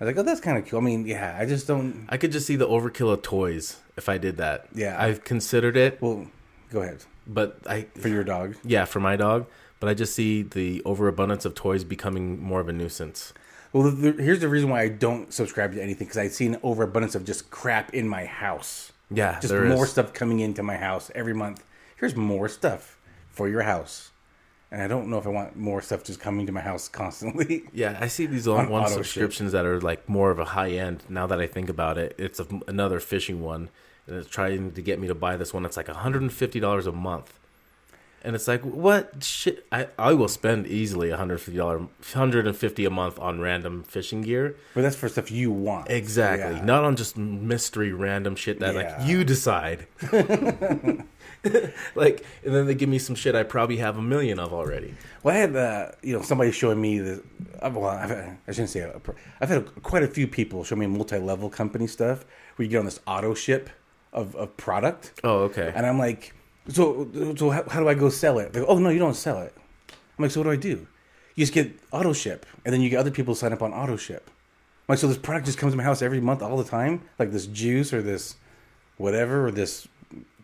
I 0.00 0.04
was 0.04 0.14
like, 0.14 0.18
oh, 0.18 0.22
that's 0.26 0.40
kind 0.40 0.58
of 0.58 0.66
cool. 0.66 0.80
I 0.80 0.82
mean, 0.82 1.06
yeah, 1.06 1.36
I 1.38 1.46
just 1.46 1.66
don't. 1.66 2.06
I 2.08 2.16
could 2.16 2.32
just 2.32 2.46
see 2.46 2.56
the 2.56 2.68
overkill 2.68 3.12
of 3.12 3.22
toys 3.22 3.78
if 3.96 4.08
I 4.08 4.18
did 4.18 4.36
that. 4.38 4.66
Yeah. 4.74 4.96
I've 5.02 5.24
considered 5.24 5.76
it, 5.76 6.00
Well, 6.00 6.26
go 6.70 6.80
ahead 6.82 7.04
but 7.26 7.58
I 7.66 7.82
for 7.96 8.08
your 8.08 8.24
dog. 8.24 8.56
yeah 8.64 8.84
for 8.86 8.98
my 8.98 9.14
dog, 9.16 9.46
but 9.78 9.88
I 9.88 9.94
just 9.94 10.14
see 10.14 10.42
the 10.42 10.82
overabundance 10.84 11.44
of 11.44 11.54
toys 11.54 11.84
becoming 11.84 12.40
more 12.42 12.60
of 12.60 12.68
a 12.68 12.72
nuisance. 12.72 13.32
Well, 13.72 13.90
the, 13.90 14.12
here's 14.12 14.40
the 14.40 14.48
reason 14.48 14.68
why 14.70 14.82
I 14.82 14.88
don't 14.88 15.32
subscribe 15.32 15.72
to 15.74 15.82
anything 15.82 16.06
because 16.06 16.18
I've 16.18 16.32
seen 16.32 16.54
an 16.54 16.60
overabundance 16.62 17.14
of 17.14 17.24
just 17.24 17.50
crap 17.50 17.94
in 17.94 18.08
my 18.08 18.24
house. 18.24 18.92
Yeah, 19.10 19.40
Just 19.40 19.52
more 19.52 19.84
is. 19.84 19.90
stuff 19.90 20.12
coming 20.12 20.40
into 20.40 20.62
my 20.62 20.76
house 20.76 21.10
every 21.14 21.34
month. 21.34 21.64
Here's 21.96 22.14
more 22.14 22.48
stuff 22.48 22.96
for 23.28 23.48
your 23.48 23.62
house. 23.62 24.10
And 24.72 24.80
I 24.80 24.86
don't 24.86 25.08
know 25.08 25.18
if 25.18 25.26
I 25.26 25.30
want 25.30 25.56
more 25.56 25.82
stuff 25.82 26.04
just 26.04 26.20
coming 26.20 26.46
to 26.46 26.52
my 26.52 26.60
house 26.60 26.86
constantly. 27.02 27.64
Yeah, 27.72 27.98
I 28.00 28.06
see 28.06 28.26
these 28.26 28.46
On 28.46 28.66
on 28.66 28.70
one 28.70 28.88
subscriptions 28.88 29.50
that 29.50 29.66
are 29.66 29.80
like 29.80 30.08
more 30.08 30.30
of 30.30 30.38
a 30.38 30.44
high 30.44 30.70
end. 30.70 31.02
Now 31.08 31.26
that 31.26 31.40
I 31.40 31.48
think 31.48 31.68
about 31.68 31.98
it, 31.98 32.14
it's 32.18 32.38
a, 32.38 32.46
another 32.68 33.00
fishing 33.00 33.40
one, 33.42 33.68
and 34.06 34.16
it's 34.16 34.30
trying 34.30 34.70
to 34.72 34.82
get 34.82 35.00
me 35.00 35.08
to 35.08 35.14
buy 35.14 35.36
this 35.36 35.52
one. 35.52 35.64
It's 35.64 35.76
like 35.76 35.88
hundred 35.88 36.22
and 36.22 36.32
fifty 36.32 36.60
dollars 36.60 36.86
a 36.86 36.92
month, 36.92 37.36
and 38.22 38.34
it's 38.36 38.46
like 38.48 38.62
what 38.62 39.22
shit? 39.24 39.66
I 39.72 39.88
I 39.98 40.12
will 40.14 40.28
spend 40.28 40.66
easily 40.66 41.10
hundred 41.10 41.38
fifty 41.38 41.56
dollars, 41.58 41.82
hundred 42.14 42.46
and 42.46 42.56
fifty 42.56 42.84
a 42.84 42.90
month 42.90 43.18
on 43.18 43.40
random 43.40 43.82
fishing 43.82 44.22
gear. 44.22 44.56
But 44.74 44.82
that's 44.82 44.96
for 44.96 45.08
stuff 45.08 45.30
you 45.30 45.50
want. 45.50 45.90
Exactly, 45.90 46.56
Yeah. 46.56 46.64
not 46.64 46.84
on 46.84 46.96
just 46.96 47.16
mystery 47.16 47.92
random 47.92 48.36
shit 48.36 48.60
that 48.60 48.74
Yeah. 48.74 48.96
like 48.98 49.08
you 49.08 49.24
decide. 49.24 49.86
like, 51.94 52.24
and 52.44 52.54
then 52.54 52.66
they 52.66 52.74
give 52.74 52.88
me 52.88 52.98
some 52.98 53.14
shit 53.16 53.34
I 53.34 53.42
probably 53.44 53.78
have 53.78 53.96
a 53.96 54.02
million 54.02 54.38
of 54.38 54.52
already. 54.52 54.94
Well, 55.22 55.34
I 55.34 55.38
had 55.38 55.56
uh, 55.56 55.92
you 56.02 56.14
know 56.16 56.22
somebody 56.22 56.52
showing 56.52 56.80
me 56.80 56.98
the. 56.98 57.22
Uh, 57.62 57.70
well, 57.74 57.86
I've, 57.86 58.10
I 58.12 58.36
shouldn't 58.48 58.70
say. 58.70 58.80
A, 58.80 59.00
I've 59.40 59.48
had 59.48 59.82
quite 59.82 60.02
a 60.02 60.08
few 60.08 60.26
people 60.26 60.64
show 60.64 60.76
me 60.76 60.86
multi-level 60.86 61.48
company 61.50 61.86
stuff 61.86 62.24
where 62.56 62.64
you 62.64 62.70
get 62.70 62.78
on 62.78 62.84
this 62.84 63.00
auto 63.06 63.32
ship 63.34 63.70
of, 64.12 64.34
of 64.36 64.56
product, 64.56 65.12
Oh, 65.24 65.38
okay. 65.44 65.72
and 65.74 65.86
I'm 65.86 65.98
like, 65.98 66.34
so 66.68 67.34
so 67.36 67.50
how, 67.50 67.64
how 67.68 67.80
do 67.80 67.88
I 67.88 67.94
go 67.94 68.08
sell 68.08 68.38
it? 68.38 68.52
They 68.52 68.60
go, 68.60 68.66
oh 68.66 68.78
no, 68.78 68.90
you 68.90 68.98
don't 68.98 69.14
sell 69.14 69.40
it. 69.42 69.54
I'm 69.88 70.22
like, 70.22 70.30
so 70.30 70.40
what 70.40 70.44
do 70.44 70.50
I 70.50 70.56
do? 70.56 70.86
You 71.34 71.42
just 71.42 71.52
get 71.52 71.72
auto 71.92 72.12
ship, 72.12 72.44
and 72.64 72.74
then 72.74 72.80
you 72.80 72.90
get 72.90 72.98
other 72.98 73.10
people 73.10 73.34
to 73.34 73.40
sign 73.40 73.52
up 73.52 73.62
on 73.62 73.72
auto 73.72 73.96
ship. 73.96 74.28
I'm 74.28 74.92
like, 74.94 74.98
so 74.98 75.06
this 75.06 75.18
product 75.18 75.46
just 75.46 75.58
comes 75.58 75.72
to 75.72 75.76
my 75.76 75.82
house 75.84 76.02
every 76.02 76.20
month, 76.20 76.42
all 76.42 76.56
the 76.56 76.64
time, 76.64 77.02
like 77.18 77.32
this 77.32 77.46
juice 77.46 77.92
or 77.92 78.02
this 78.02 78.36
whatever 78.96 79.46
or 79.46 79.50
this 79.50 79.88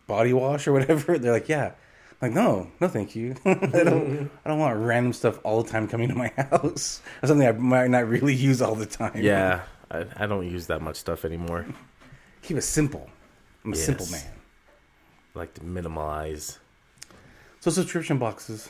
body 0.07 0.33
wash 0.33 0.67
or 0.67 0.73
whatever. 0.73 1.17
They're 1.19 1.33
like, 1.33 1.49
yeah. 1.49 1.73
I'm 2.19 2.29
like, 2.29 2.31
no, 2.31 2.71
no, 2.81 2.87
thank 2.87 3.15
you. 3.15 3.35
I 3.45 3.53
don't, 3.53 4.31
I 4.43 4.49
don't 4.49 4.57
want 4.57 4.79
random 4.79 5.13
stuff 5.13 5.39
all 5.43 5.61
the 5.61 5.69
time 5.69 5.87
coming 5.87 6.07
to 6.09 6.15
my 6.15 6.29
house. 6.37 7.01
That's 7.21 7.29
something 7.29 7.47
I 7.47 7.51
might 7.51 7.91
not 7.91 8.07
really 8.07 8.33
use 8.33 8.61
all 8.61 8.73
the 8.73 8.87
time. 8.87 9.21
Yeah, 9.21 9.61
I, 9.91 10.05
I 10.15 10.25
don't 10.25 10.49
use 10.49 10.65
that 10.67 10.81
much 10.81 10.95
stuff 10.95 11.25
anymore. 11.25 11.67
keep 12.41 12.57
it 12.57 12.63
simple. 12.63 13.07
I'm 13.63 13.73
a 13.73 13.75
simple 13.75 14.07
man. 14.07 14.23
I 15.37 15.41
like 15.41 15.53
to 15.53 15.63
minimize. 15.63 16.57
So 17.59 17.69
subscription 17.69 18.17
boxes, 18.17 18.69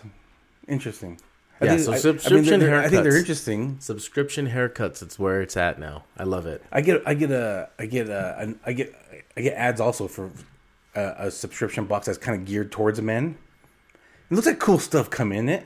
interesting. 0.67 1.19
Yeah, 1.61 1.69
think- 1.75 1.81
so 1.85 1.91
I- 1.93 1.95
I, 1.95 1.97
subscription 1.99 2.59
they're- 2.59 2.69
they're- 2.69 2.79
I 2.79 2.89
think 2.89 3.03
they're 3.03 3.17
interesting. 3.17 3.77
Subscription 3.79 4.49
haircuts, 4.49 5.01
it's 5.01 5.17
where 5.17 5.41
it's 5.41 5.55
at 5.55 5.79
now. 5.79 6.03
I 6.17 6.23
love 6.23 6.45
it. 6.45 6.61
I 6.71 6.81
get, 6.81 7.01
I 7.05 7.13
get 7.13 7.31
a, 7.31 7.69
I 7.79 7.85
get 7.85 8.09
a, 8.09 8.35
an- 8.37 8.59
I 8.65 8.73
get, 8.73 8.93
I 9.37 9.41
get 9.41 9.53
ads 9.53 9.79
also 9.79 10.07
for 10.09 10.29
a, 10.93 11.13
a 11.19 11.31
subscription 11.31 11.85
box 11.85 12.05
that's 12.07 12.17
kind 12.17 12.39
of 12.39 12.45
geared 12.45 12.71
towards 12.71 13.01
men. 13.01 13.37
It 14.29 14.35
looks 14.35 14.45
like 14.47 14.59
cool 14.59 14.77
stuff 14.77 15.09
come 15.09 15.31
in 15.31 15.47
it. 15.47 15.65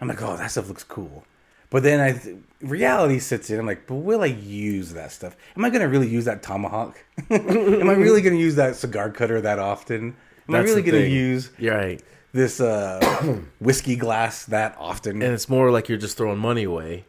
I'm 0.00 0.08
like, 0.08 0.22
oh, 0.22 0.36
that 0.38 0.50
stuff 0.50 0.68
looks 0.68 0.84
cool. 0.84 1.24
But 1.68 1.82
then 1.84 2.00
I, 2.00 2.66
reality 2.66 3.18
sits 3.20 3.50
in. 3.50 3.60
I'm 3.60 3.66
like, 3.66 3.86
but 3.86 3.96
will 3.96 4.22
I 4.22 4.26
use 4.26 4.94
that 4.94 5.12
stuff? 5.12 5.36
Am 5.54 5.64
I 5.64 5.70
going 5.70 5.82
to 5.82 5.88
really 5.88 6.08
use 6.08 6.24
that 6.24 6.42
tomahawk? 6.42 6.98
Am 7.30 7.88
I 7.88 7.92
really 7.92 8.22
going 8.22 8.34
to 8.34 8.40
use 8.40 8.56
that 8.56 8.74
cigar 8.74 9.10
cutter 9.10 9.40
that 9.42 9.58
often? 9.60 10.16
Am 10.50 10.56
I 10.56 10.58
That's 10.58 10.70
really 10.70 10.82
the 10.82 10.90
going 10.90 11.02
to 11.04 11.08
thing. 11.08 11.16
use 11.16 11.50
You're 11.58 11.76
right. 11.76 12.02
this 12.32 12.60
uh, 12.60 13.38
whiskey 13.60 13.94
glass 13.94 14.46
that 14.46 14.74
often? 14.80 15.22
And 15.22 15.32
it's 15.32 15.48
more 15.48 15.70
like 15.70 15.88
you're 15.88 15.96
just 15.96 16.16
throwing 16.16 16.38
money 16.38 16.64
away. 16.64 17.04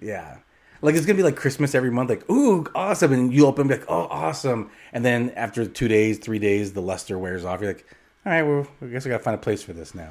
Yeah. 0.00 0.38
Like 0.80 0.94
it's 0.94 1.04
gonna 1.04 1.16
be 1.18 1.22
like 1.22 1.36
Christmas 1.36 1.74
every 1.74 1.90
month, 1.90 2.08
like, 2.08 2.28
ooh, 2.30 2.64
awesome. 2.74 3.12
And 3.12 3.32
you 3.34 3.46
open 3.46 3.68
like, 3.68 3.84
oh, 3.88 4.06
awesome. 4.10 4.70
And 4.94 5.04
then 5.04 5.30
after 5.36 5.66
two 5.66 5.88
days, 5.88 6.18
three 6.18 6.38
days, 6.38 6.72
the 6.72 6.80
luster 6.82 7.18
wears 7.18 7.44
off. 7.44 7.60
You're 7.60 7.70
like, 7.74 7.86
all 8.24 8.32
right, 8.32 8.42
well, 8.42 8.66
I 8.80 8.86
guess 8.86 9.04
I 9.04 9.10
gotta 9.10 9.22
find 9.22 9.34
a 9.34 9.38
place 9.38 9.62
for 9.62 9.74
this 9.74 9.94
now. 9.94 10.10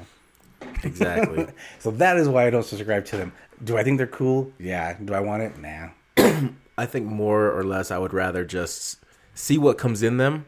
Exactly. 0.84 1.46
So 1.80 1.90
that 1.92 2.16
is 2.16 2.28
why 2.28 2.46
I 2.46 2.50
don't 2.50 2.64
subscribe 2.64 3.04
to 3.06 3.16
them. 3.16 3.32
Do 3.64 3.76
I 3.76 3.82
think 3.84 3.98
they're 3.98 4.06
cool? 4.06 4.52
Yeah. 4.58 4.96
Do 5.04 5.12
I 5.14 5.20
want 5.20 5.42
it? 5.42 5.52
Nah. 5.58 5.90
I 6.78 6.86
think 6.86 7.06
more 7.06 7.50
or 7.50 7.64
less 7.64 7.90
I 7.90 7.98
would 7.98 8.12
rather 8.12 8.44
just 8.44 8.98
see 9.34 9.58
what 9.58 9.78
comes 9.78 10.02
in 10.02 10.16
them, 10.18 10.46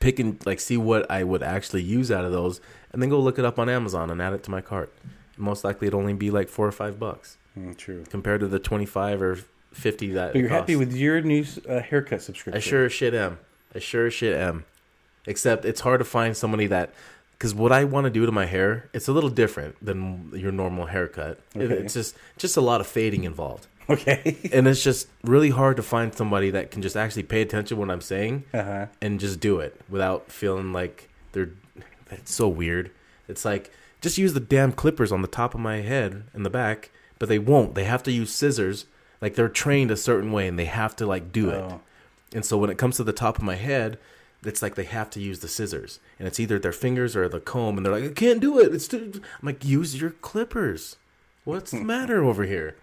pick 0.00 0.18
and 0.18 0.44
like 0.44 0.58
see 0.60 0.76
what 0.76 1.08
I 1.10 1.22
would 1.24 1.42
actually 1.42 1.82
use 1.82 2.10
out 2.10 2.24
of 2.24 2.32
those, 2.32 2.60
and 2.92 3.00
then 3.00 3.08
go 3.10 3.20
look 3.20 3.38
it 3.38 3.44
up 3.44 3.58
on 3.58 3.68
Amazon 3.68 4.10
and 4.10 4.20
add 4.20 4.32
it 4.32 4.42
to 4.44 4.50
my 4.50 4.60
cart. 4.60 4.92
Most 5.36 5.62
likely 5.64 5.86
it'd 5.86 5.96
only 5.98 6.12
be 6.14 6.30
like 6.30 6.48
four 6.48 6.66
or 6.66 6.72
five 6.72 6.98
bucks 6.98 7.36
Mm, 7.58 7.76
true. 7.76 8.04
compared 8.10 8.40
to 8.40 8.46
the 8.48 8.58
twenty 8.58 8.86
five 8.86 9.20
or 9.22 9.38
fifty 9.72 10.12
that. 10.12 10.32
But 10.32 10.40
you're 10.40 10.48
happy 10.48 10.76
with 10.76 10.92
your 10.94 11.20
new 11.20 11.44
uh, 11.68 11.80
haircut 11.80 12.22
subscription? 12.22 12.56
I 12.56 12.60
sure 12.60 12.84
as 12.86 12.92
shit 12.92 13.14
am. 13.14 13.38
I 13.74 13.78
sure 13.78 14.06
as 14.06 14.14
shit 14.14 14.36
am. 14.36 14.64
Except 15.26 15.64
it's 15.64 15.80
hard 15.80 16.00
to 16.00 16.04
find 16.04 16.36
somebody 16.36 16.66
that, 16.68 16.92
because 17.32 17.54
what 17.54 17.72
I 17.72 17.84
want 17.84 18.04
to 18.04 18.10
do 18.10 18.24
to 18.26 18.32
my 18.32 18.46
hair, 18.46 18.88
it's 18.94 19.06
a 19.06 19.12
little 19.12 19.28
different 19.30 19.76
than 19.84 20.30
your 20.34 20.50
normal 20.52 20.86
haircut. 20.86 21.38
Okay. 21.56 21.74
it's 21.74 21.94
just 21.94 22.16
just 22.38 22.56
a 22.56 22.60
lot 22.60 22.80
of 22.80 22.86
fading 22.86 23.24
involved, 23.24 23.66
Okay. 23.90 24.36
and 24.52 24.68
it's 24.68 24.84
just 24.84 25.08
really 25.24 25.50
hard 25.50 25.76
to 25.76 25.82
find 25.82 26.14
somebody 26.14 26.50
that 26.50 26.70
can 26.70 26.80
just 26.80 26.96
actually 26.96 27.24
pay 27.24 27.42
attention 27.42 27.76
to 27.76 27.80
what 27.80 27.90
I'm 27.90 28.00
saying 28.00 28.44
uh-huh. 28.54 28.86
and 29.00 29.18
just 29.18 29.40
do 29.40 29.58
it 29.58 29.80
without 29.88 30.30
feeling 30.30 30.72
like 30.72 31.08
they're. 31.32 31.50
It's 32.10 32.32
so 32.32 32.46
weird. 32.46 32.92
It's 33.28 33.44
like 33.44 33.72
just 34.00 34.18
use 34.18 34.32
the 34.32 34.40
damn 34.40 34.72
clippers 34.72 35.12
on 35.12 35.22
the 35.22 35.28
top 35.28 35.54
of 35.54 35.60
my 35.60 35.78
head 35.78 36.24
and 36.32 36.44
the 36.44 36.50
back, 36.50 36.90
but 37.18 37.28
they 37.28 37.38
won't. 37.38 37.74
They 37.74 37.84
have 37.84 38.02
to 38.04 38.12
use 38.12 38.32
scissors. 38.32 38.86
Like 39.20 39.34
they're 39.34 39.48
trained 39.48 39.90
a 39.90 39.96
certain 39.96 40.32
way, 40.32 40.48
and 40.48 40.58
they 40.58 40.64
have 40.64 40.96
to 40.96 41.06
like 41.06 41.32
do 41.32 41.50
it. 41.50 41.60
Oh. 41.60 41.80
And 42.32 42.44
so 42.44 42.56
when 42.56 42.70
it 42.70 42.78
comes 42.78 42.96
to 42.96 43.04
the 43.04 43.12
top 43.12 43.36
of 43.36 43.42
my 43.42 43.56
head, 43.56 43.98
it's 44.44 44.62
like 44.62 44.74
they 44.74 44.84
have 44.84 45.10
to 45.10 45.20
use 45.20 45.40
the 45.40 45.48
scissors, 45.48 46.00
and 46.18 46.26
it's 46.26 46.40
either 46.40 46.58
their 46.58 46.72
fingers 46.72 47.14
or 47.14 47.28
the 47.28 47.40
comb, 47.40 47.76
and 47.76 47.84
they're 47.84 47.92
like, 47.92 48.04
"I 48.04 48.14
can't 48.14 48.40
do 48.40 48.58
it." 48.58 48.74
It's 48.74 48.88
too... 48.88 49.12
I'm 49.14 49.46
like, 49.46 49.64
use 49.64 50.00
your 50.00 50.10
clippers. 50.10 50.96
What's 51.44 51.72
the 51.72 51.80
matter 51.80 52.24
over 52.24 52.44
here? 52.44 52.76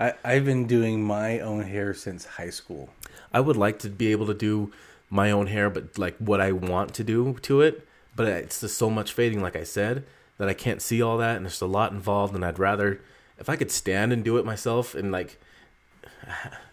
I, 0.00 0.14
I've 0.24 0.46
been 0.46 0.66
doing 0.66 1.04
my 1.04 1.40
own 1.40 1.62
hair 1.64 1.92
since 1.92 2.24
high 2.24 2.50
school. 2.50 2.88
I 3.32 3.40
would 3.40 3.56
like 3.56 3.78
to 3.80 3.90
be 3.90 4.10
able 4.10 4.26
to 4.26 4.34
do 4.34 4.72
my 5.10 5.30
own 5.30 5.46
hair, 5.48 5.68
but 5.68 5.98
like 5.98 6.16
what 6.16 6.40
I 6.40 6.52
want 6.52 6.94
to 6.94 7.04
do 7.04 7.36
to 7.42 7.60
it. 7.60 7.86
But 8.16 8.26
it's 8.26 8.62
just 8.62 8.78
so 8.78 8.88
much 8.88 9.12
fading, 9.12 9.42
like 9.42 9.56
I 9.56 9.64
said, 9.64 10.04
that 10.38 10.48
I 10.48 10.54
can't 10.54 10.80
see 10.80 11.02
all 11.02 11.18
that, 11.18 11.36
and 11.36 11.44
there's 11.44 11.60
a 11.60 11.66
lot 11.66 11.92
involved. 11.92 12.34
And 12.34 12.44
I'd 12.44 12.58
rather, 12.58 13.00
if 13.38 13.48
I 13.48 13.56
could 13.56 13.70
stand 13.70 14.12
and 14.12 14.24
do 14.24 14.38
it 14.38 14.44
myself, 14.46 14.94
and 14.94 15.12
like, 15.12 15.38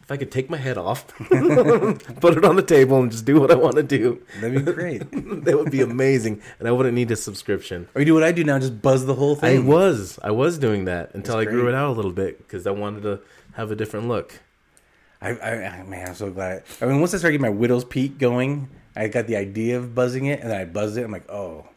if 0.08 0.12
I 0.14 0.16
could 0.16 0.32
take 0.32 0.50
my 0.50 0.56
head 0.56 0.78
off, 0.78 1.06
put 1.18 2.38
it 2.38 2.46
on 2.46 2.56
the 2.56 2.64
table, 2.66 3.02
and 3.02 3.12
just 3.12 3.26
do 3.26 3.42
what 3.42 3.52
I 3.52 3.56
want 3.56 3.76
to 3.76 3.84
do, 3.84 4.22
That'd 4.40 4.66
be 4.66 4.72
great. 4.72 5.00
that 5.44 5.58
would 5.58 5.70
be 5.70 5.82
amazing, 5.82 6.42
and 6.60 6.68
I 6.70 6.72
wouldn't 6.72 6.96
need 6.96 7.12
a 7.12 7.18
subscription. 7.18 7.90
or 7.94 8.00
you 8.00 8.06
do 8.06 8.14
what 8.14 8.24
I 8.24 8.32
do 8.32 8.46
now, 8.46 8.58
just 8.58 8.82
buzz 8.82 9.06
the 9.06 9.16
whole 9.16 9.36
thing. 9.36 9.58
I 9.58 9.60
was, 9.60 10.18
I 10.24 10.32
was 10.32 10.58
doing 10.58 10.86
that 10.86 11.14
until 11.14 11.36
I 11.36 11.40
That's 11.44 11.52
grew 11.52 11.64
great. 11.64 11.74
it 11.74 11.76
out 11.76 11.90
a 11.90 11.92
little 11.92 12.14
bit 12.14 12.38
because 12.38 12.66
I 12.66 12.72
wanted 12.72 13.04
to 13.04 13.20
have 13.56 13.70
a 13.70 13.76
different 13.76 14.08
look. 14.08 14.40
I, 15.22 15.32
I, 15.32 15.66
I 15.80 15.84
man, 15.84 16.08
I'm 16.08 16.16
so 16.16 16.32
glad. 16.32 16.64
I 16.82 16.86
mean, 16.86 17.02
once 17.02 17.14
I 17.14 17.18
started 17.18 17.38
getting 17.38 17.54
my 17.54 17.58
widow's 17.60 17.84
peak 17.84 18.18
going, 18.18 18.70
I 18.96 19.10
got 19.10 19.28
the 19.28 19.36
idea 19.36 19.78
of 19.78 19.94
buzzing 19.94 20.28
it, 20.28 20.40
and 20.40 20.50
then 20.50 20.58
I 20.62 20.64
buzzed 20.64 20.98
it. 20.98 21.04
I'm 21.04 21.12
like, 21.12 21.30
oh, 21.30 21.68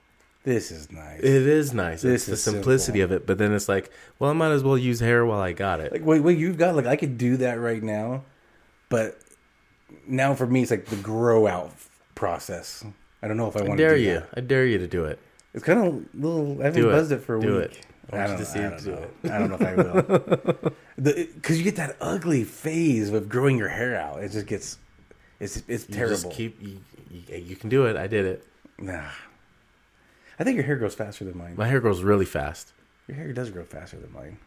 this 0.50 0.70
is 0.70 0.90
nice. 0.90 1.20
It 1.20 1.24
is 1.46 1.72
nice. 1.72 2.02
This 2.02 2.22
it's 2.22 2.26
the 2.26 2.36
simplicity 2.52 2.98
simple. 3.00 3.16
of 3.16 3.22
it. 3.22 3.26
But 3.26 3.38
then 3.38 3.52
it's 3.52 3.68
like, 3.68 3.90
well, 4.18 4.30
I 4.30 4.32
might 4.34 4.50
as 4.52 4.62
well 4.62 4.76
use 4.76 5.00
hair 5.00 5.24
while 5.24 5.40
I 5.40 5.52
got 5.52 5.80
it. 5.80 5.92
like, 5.92 6.04
wait, 6.04 6.20
wait, 6.20 6.38
you've 6.38 6.58
got 6.58 6.74
like 6.76 6.86
I 6.86 6.96
could 6.96 7.16
do 7.18 7.36
that 7.38 7.54
right 7.60 7.82
now, 7.82 8.22
but 8.88 9.18
now 10.06 10.34
for 10.34 10.46
me 10.46 10.62
it's 10.62 10.70
like 10.70 10.86
the 10.86 10.96
grow 10.96 11.46
out 11.46 11.72
process. 12.14 12.84
I 13.22 13.28
don't 13.28 13.36
know 13.36 13.48
if 13.48 13.56
I 13.56 13.60
want 13.62 13.72
to 13.72 13.76
dare 13.76 13.96
do 13.96 14.02
you. 14.02 14.14
that. 14.14 14.28
I 14.36 14.40
dare 14.40 14.66
you 14.66 14.78
to 14.78 14.86
do 14.86 15.04
it. 15.04 15.18
It's 15.54 15.64
kind 15.64 15.78
of 15.86 16.04
little. 16.14 16.60
I 16.60 16.64
haven't 16.66 16.82
Do 16.82 16.90
buzzed 16.90 17.12
it 17.12 17.18
for 17.22 17.36
a 17.36 17.40
Do 17.40 17.56
week. 17.56 17.64
it. 17.64 17.86
I 18.12 18.24
I 18.24 18.26
don't, 18.26 18.38
you 18.38 18.44
to 18.44 18.50
see 18.50 18.58
I 18.60 18.66
it. 18.66 18.70
don't 18.70 18.84
Do 18.84 18.90
know. 18.90 19.34
I 19.34 19.38
don't 19.38 19.48
know 19.50 19.56
if 19.60 19.62
I 19.62 19.74
will. 19.74 20.72
Because 21.00 21.56
you 21.56 21.64
get 21.64 21.76
that 21.76 21.96
ugly 22.00 22.44
phase 22.44 23.08
of 23.10 23.28
growing 23.28 23.56
your 23.56 23.68
hair 23.70 23.96
out. 23.96 24.22
It 24.22 24.32
just 24.32 24.46
gets. 24.46 24.76
It's 25.38 25.62
it's 25.68 25.88
You 25.88 25.94
terrible. 25.94 26.16
just 26.16 26.30
keep. 26.30 26.60
You, 26.60 26.78
you, 27.10 27.36
you 27.36 27.56
can 27.56 27.68
do 27.70 27.86
it. 27.86 27.96
I 27.96 28.06
did 28.06 28.26
it. 28.26 28.46
Nah. 28.78 29.04
I 30.40 30.44
think 30.44 30.57
your 30.57 30.64
hair 30.64 30.76
grows 30.76 30.94
faster 30.94 31.24
than 31.24 31.37
mine. 31.37 31.55
My 31.57 31.68
hair 31.68 31.81
grows 31.81 32.03
really 32.03 32.24
fast. 32.24 32.72
Your 33.07 33.16
hair 33.18 33.33
does 33.33 33.50
grow 33.50 33.62
faster 33.64 33.98
than 33.98 34.11
mine. 34.12 34.38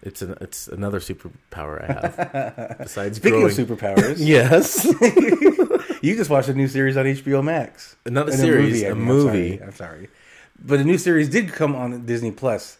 It's 0.00 0.22
an 0.22 0.36
it's 0.40 0.68
another 0.68 1.00
superpower 1.00 1.82
I 1.82 1.92
have 1.92 2.78
besides 2.78 3.18
Speaking 3.18 3.40
growing. 3.40 3.52
of 3.60 3.68
superpowers, 3.68 4.16
yes, 4.18 4.84
you 6.02 6.16
just 6.16 6.30
watched 6.30 6.48
a 6.48 6.54
new 6.54 6.68
series 6.68 6.96
on 6.96 7.04
HBO 7.04 7.42
Max. 7.44 7.96
Not 8.06 8.28
a 8.28 8.30
And 8.30 8.40
series, 8.40 8.82
I 8.84 8.88
a 8.88 8.94
movie. 8.94 9.54
I'm 9.54 9.58
sorry, 9.58 9.62
I'm 9.62 9.74
sorry. 9.74 10.08
But 10.64 10.80
a 10.80 10.84
new 10.84 10.98
series 10.98 11.28
did 11.28 11.52
come 11.52 11.74
on 11.76 12.06
Disney 12.06 12.30
Plus. 12.30 12.78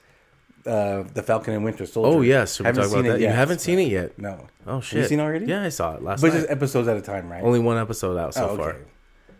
Uh, 0.66 1.04
the 1.14 1.22
Falcon 1.22 1.54
and 1.54 1.64
Winter 1.64 1.86
Soldier. 1.86 2.16
Oh 2.18 2.20
yes, 2.20 2.60
we 2.60 2.66
Haven't 2.66 2.88
seen 2.88 3.06
it 3.06 3.08
that? 3.08 3.20
You 3.20 3.28
haven't 3.28 3.60
seen 3.60 3.78
it 3.78 3.88
yet. 3.88 4.18
No. 4.18 4.46
Oh 4.66 4.80
shit! 4.80 4.96
Have 4.98 5.02
you 5.04 5.08
seen 5.08 5.20
it 5.20 5.22
already? 5.22 5.46
Yeah, 5.46 5.64
I 5.64 5.70
saw 5.70 5.94
it 5.96 6.02
last 6.02 6.20
But 6.20 6.28
night. 6.28 6.40
just 6.40 6.50
episodes 6.50 6.88
at 6.88 6.96
a 6.96 7.00
time, 7.02 7.30
right? 7.30 7.42
Only 7.42 7.58
one 7.58 7.78
episode 7.78 8.16
out 8.18 8.34
so 8.34 8.48
oh, 8.48 8.52
okay. 8.52 8.62
far. 8.62 8.76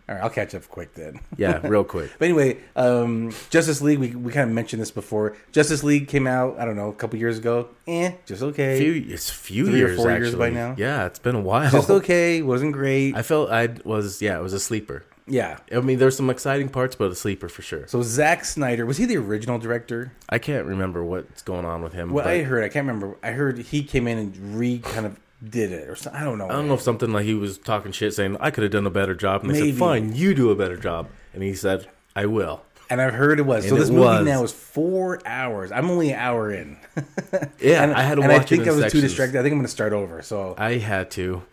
All 0.09 0.15
right, 0.15 0.23
I'll 0.23 0.29
catch 0.31 0.55
up 0.55 0.67
quick 0.67 0.95
then. 0.95 1.19
Yeah, 1.37 1.59
real 1.65 1.83
quick. 1.85 2.11
But 2.17 2.25
anyway, 2.25 2.57
um, 2.75 3.31
Justice 3.51 3.81
League. 3.81 3.99
We, 3.99 4.09
we 4.15 4.31
kind 4.33 4.49
of 4.49 4.53
mentioned 4.55 4.81
this 4.81 4.89
before. 4.91 5.37
Justice 5.51 5.83
League 5.83 6.07
came 6.07 6.25
out. 6.27 6.59
I 6.59 6.65
don't 6.65 6.75
know, 6.75 6.89
a 6.89 6.93
couple 6.93 7.17
years 7.19 7.37
ago. 7.37 7.69
Eh, 7.87 8.13
just 8.25 8.41
okay. 8.41 8.79
Few, 8.79 9.13
it's 9.13 9.29
few 9.29 9.67
Three 9.67 9.75
or 9.75 9.87
years 9.87 9.97
four 9.97 10.09
actually. 10.09 10.25
years 10.27 10.35
by 10.35 10.49
now? 10.49 10.75
Yeah, 10.77 11.05
it's 11.05 11.19
been 11.19 11.35
a 11.35 11.41
while. 11.41 11.69
just 11.71 11.89
okay. 11.89 12.41
Wasn't 12.41 12.73
great. 12.73 13.15
I 13.15 13.21
felt 13.21 13.51
I 13.51 13.69
was 13.85 14.21
yeah, 14.21 14.37
it 14.37 14.41
was 14.41 14.53
a 14.53 14.59
sleeper. 14.59 15.03
yeah. 15.27 15.59
I 15.71 15.79
mean, 15.81 15.99
there's 15.99 16.17
some 16.17 16.29
exciting 16.31 16.69
parts, 16.69 16.95
but 16.95 17.11
a 17.11 17.15
sleeper 17.15 17.47
for 17.47 17.61
sure. 17.61 17.87
So 17.87 18.01
Zack 18.01 18.43
Snyder 18.45 18.85
was 18.87 18.97
he 18.97 19.05
the 19.05 19.17
original 19.17 19.59
director? 19.59 20.11
I 20.27 20.39
can't 20.39 20.65
remember 20.65 21.03
what's 21.05 21.43
going 21.43 21.65
on 21.65 21.83
with 21.83 21.93
him. 21.93 22.11
What 22.11 22.23
but 22.25 22.33
I 22.33 22.41
heard, 22.41 22.63
I 22.63 22.69
can't 22.69 22.85
remember. 22.87 23.15
I 23.23 23.31
heard 23.31 23.59
he 23.59 23.83
came 23.83 24.07
in 24.07 24.17
and 24.17 24.57
re 24.57 24.79
kind 24.79 25.05
of 25.05 25.17
did 25.47 25.71
it 25.71 25.87
or 25.89 25.95
something. 25.95 26.21
I 26.21 26.25
don't 26.25 26.37
know. 26.37 26.49
I 26.49 26.53
don't 26.53 26.67
know 26.67 26.73
if 26.73 26.81
something 26.81 27.11
like 27.11 27.25
he 27.25 27.33
was 27.33 27.57
talking 27.57 27.91
shit, 27.91 28.13
saying 28.13 28.37
I 28.39 28.51
could 28.51 28.63
have 28.63 28.71
done 28.71 28.85
a 28.85 28.89
better 28.91 29.15
job, 29.15 29.43
and 29.43 29.49
they 29.53 29.59
Maybe. 29.61 29.71
said, 29.71 29.79
"Fine, 29.79 30.15
you 30.15 30.33
do 30.33 30.49
a 30.51 30.55
better 30.55 30.77
job," 30.77 31.07
and 31.33 31.43
he 31.43 31.53
said, 31.55 31.87
"I 32.15 32.25
will." 32.25 32.63
And 32.91 32.99
I've 32.99 33.13
heard 33.13 33.39
it 33.39 33.43
was. 33.43 33.67
so 33.69 33.75
this 33.75 33.89
movie 33.89 34.01
was. 34.01 34.25
now 34.25 34.43
is 34.43 34.51
four 34.51 35.19
hours. 35.25 35.71
I'm 35.71 35.91
only 35.91 36.11
an 36.11 36.19
hour 36.19 36.51
in. 36.51 36.77
Yeah, 37.61 37.83
and 37.83 37.93
I 37.93 38.01
had 38.01 38.15
to 38.15 38.21
and 38.23 38.31
watch 38.31 38.41
I 38.41 38.45
think 38.45 38.67
I 38.67 38.71
was 38.71 38.91
too 38.91 38.99
distracted. 39.01 39.37
I 39.37 39.43
think 39.43 39.51
I'm 39.53 39.59
going 39.59 39.65
to 39.67 39.71
start 39.71 39.93
over. 39.93 40.21
So 40.23 40.55
I 40.57 40.77
had 40.77 41.11
to. 41.11 41.43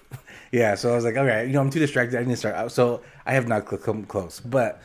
yeah, 0.52 0.74
so 0.74 0.92
I 0.92 0.94
was 0.96 1.04
like, 1.04 1.16
okay, 1.16 1.46
you 1.46 1.52
know, 1.52 1.60
I'm 1.60 1.70
too 1.70 1.80
distracted. 1.80 2.18
I 2.18 2.22
need 2.22 2.30
to 2.30 2.36
start. 2.36 2.54
out. 2.54 2.72
So 2.72 3.02
I 3.26 3.34
have 3.34 3.46
not 3.46 3.66
come 3.66 4.04
close, 4.04 4.40
but 4.40 4.80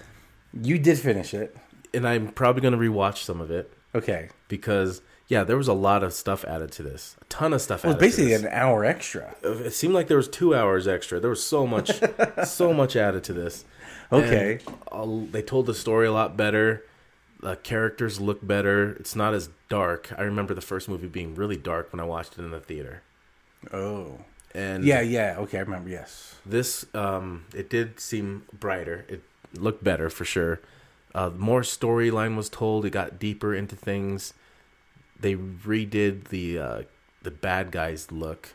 you 0.62 0.78
did 0.78 1.00
finish 1.00 1.34
it. 1.34 1.56
and 1.93 2.06
I'm 2.08 2.28
probably 2.30 2.62
going 2.62 2.74
to 2.74 2.80
rewatch 2.80 3.24
some 3.24 3.39
of 3.39 3.50
it 3.52 3.71
Okay, 3.95 4.30
because 4.50 5.02
yeah, 5.32 5.46
there 5.46 5.56
was 5.56 5.70
a 5.70 5.74
lot 5.74 6.04
of 6.04 6.12
stuff 6.12 6.44
added 6.44 6.74
to 6.74 6.84
this, 6.84 7.15
a 7.22 7.26
ton 7.26 7.54
of 7.54 7.62
stuff. 7.62 7.86
well, 7.86 7.96
basically 7.96 8.34
an 8.34 8.48
hour 8.52 8.84
extra. 8.84 9.34
it 9.44 9.72
seemed 9.72 9.94
like 9.94 10.10
there 10.10 10.17
was 10.17 10.28
two 10.28 10.54
hours 10.54 10.89
extra. 10.89 11.22
There 11.22 11.30
was 11.30 11.41
so 11.41 11.65
much, 11.65 12.02
so 12.46 12.74
much 12.74 12.98
added 12.98 13.24
to 13.24 13.34
this. 13.34 13.63
Okay. 14.12 14.60
And, 14.91 15.28
uh, 15.28 15.32
they 15.32 15.41
told 15.41 15.67
the 15.67 15.74
story 15.74 16.06
a 16.06 16.12
lot 16.12 16.36
better. 16.36 16.84
The 17.39 17.56
characters 17.56 18.20
look 18.20 18.46
better. 18.46 18.91
It's 19.00 19.15
not 19.15 19.34
as 19.34 19.48
dark. 19.70 20.13
I 20.17 20.24
remember 20.24 20.54
the 20.54 20.60
first 20.62 20.89
movie 20.89 21.08
being 21.08 21.34
really 21.34 21.56
dark 21.56 21.94
when 21.94 22.02
I 22.02 22.04
watched 22.04 22.34
it 22.38 22.39
in 22.44 22.52
the 22.52 22.60
theater. 22.60 23.02
Oh, 23.72 24.17
And 24.54 24.84
yeah, 24.84 25.00
yeah. 25.00 25.36
Okay, 25.39 25.60
I 25.60 25.62
remember. 25.62 25.89
Yes. 25.89 26.36
this 26.46 26.86
um 26.94 27.46
it 27.56 27.70
did 27.70 28.00
seem 28.02 28.44
brighter 28.52 29.06
it 29.08 29.22
looked 29.54 29.84
better 29.84 30.10
for 30.10 30.26
sure 30.26 30.60
uh 31.15 31.30
more 31.38 31.62
storyline 31.62 32.36
was 32.36 32.50
told 32.50 32.84
it 32.84 32.89
got 32.89 33.20
deeper 33.20 33.54
into 33.56 33.76
things 33.76 34.34
they 35.21 35.36
redid 35.36 36.25
the 36.25 36.60
uh 36.60 36.81
the 37.23 37.31
bad 37.31 37.71
guys 37.71 38.12
look 38.12 38.49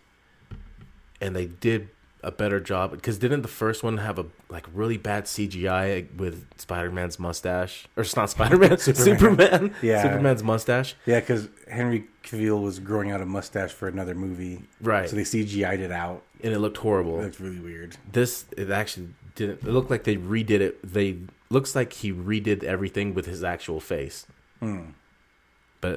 and 1.20 1.35
they 1.35 1.46
did 1.46 1.88
a 2.22 2.31
better 2.33 2.59
job 2.59 2.90
because 2.90 3.18
didn't 3.18 3.42
the 3.42 3.48
first 3.48 3.85
one 3.85 3.98
have 3.98 4.18
a 4.18 4.26
like 4.48 4.66
really 4.74 4.96
bad 4.96 5.24
cgi 5.24 6.12
with 6.16 6.46
spider-man's 6.59 7.18
mustache 7.20 7.87
or 7.96 8.02
it's 8.02 8.16
not 8.16 8.29
spider-man 8.31 8.76
Superman. 8.79 9.18
superman 9.18 9.74
Yeah. 9.83 10.02
superman's 10.02 10.42
mustache 10.42 10.94
Yeah, 11.07 11.20
because 11.20 11.48
Henry 11.70 12.07
Cavill 12.24 12.61
was 12.62 12.81
growing 12.81 13.12
out 13.12 13.20
a 13.20 13.26
mustache 13.26 13.70
for 13.70 13.87
another 13.87 14.14
movie, 14.14 14.62
right 14.81 15.09
so 15.09 15.14
they 15.14 15.22
CGI'd 15.22 15.81
it 15.81 15.92
out. 15.92 16.22
and 16.42 16.52
it 16.52 16.59
looked 16.59 16.79
horrible 16.79 17.20
It 17.20 17.24
looks 17.24 17.40
really 17.40 17.61
weird. 17.61 17.96
this 18.11 18.46
it 18.57 18.70
actually 18.70 19.09
didn't 19.37 19.62
it 19.62 19.70
looked 19.70 19.90
like 19.90 20.02
they 20.05 20.16
redid 20.16 20.61
it 20.61 20.81
they 20.83 21.18
looks 21.50 21.76
like 21.76 21.92
he 21.92 22.12
redid 22.12 22.64
everything 22.64 23.14
with 23.14 23.26
his 23.26 23.44
actual 23.44 23.79
face 23.79 24.26
Hmm. 24.59 24.81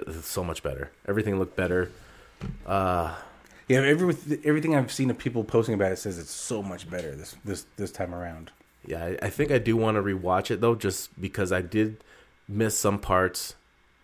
But 0.06 0.16
it's 0.16 0.28
so 0.28 0.44
much 0.44 0.62
better 0.64 0.92
everything 1.08 1.40
looked 1.40 1.56
better 1.56 1.90
uh 2.66 3.16
Yeah, 3.68 3.80
every, 3.82 4.16
everything 4.46 4.76
I've 4.76 4.92
seen 4.92 5.10
of 5.10 5.18
people 5.18 5.44
posting 5.44 5.76
about 5.76 5.92
it 5.92 5.98
says 5.98 6.18
it's 6.18 6.32
so 6.32 6.62
much 6.64 6.90
better 6.90 7.16
this 7.16 7.36
this 7.46 7.66
this 7.78 7.92
time 7.92 8.14
around. 8.14 8.52
yeah 8.86 9.04
i, 9.06 9.18
I 9.28 9.30
think 9.30 9.52
i 9.52 9.58
do 9.58 9.76
want 9.78 9.96
to 9.98 10.02
rewatch 10.02 10.52
it 10.52 10.62
though 10.62 10.76
just 10.76 11.20
because 11.20 11.52
i 11.52 11.62
did 11.62 11.98
miss 12.48 12.78
some 12.78 12.98
parts 13.00 13.56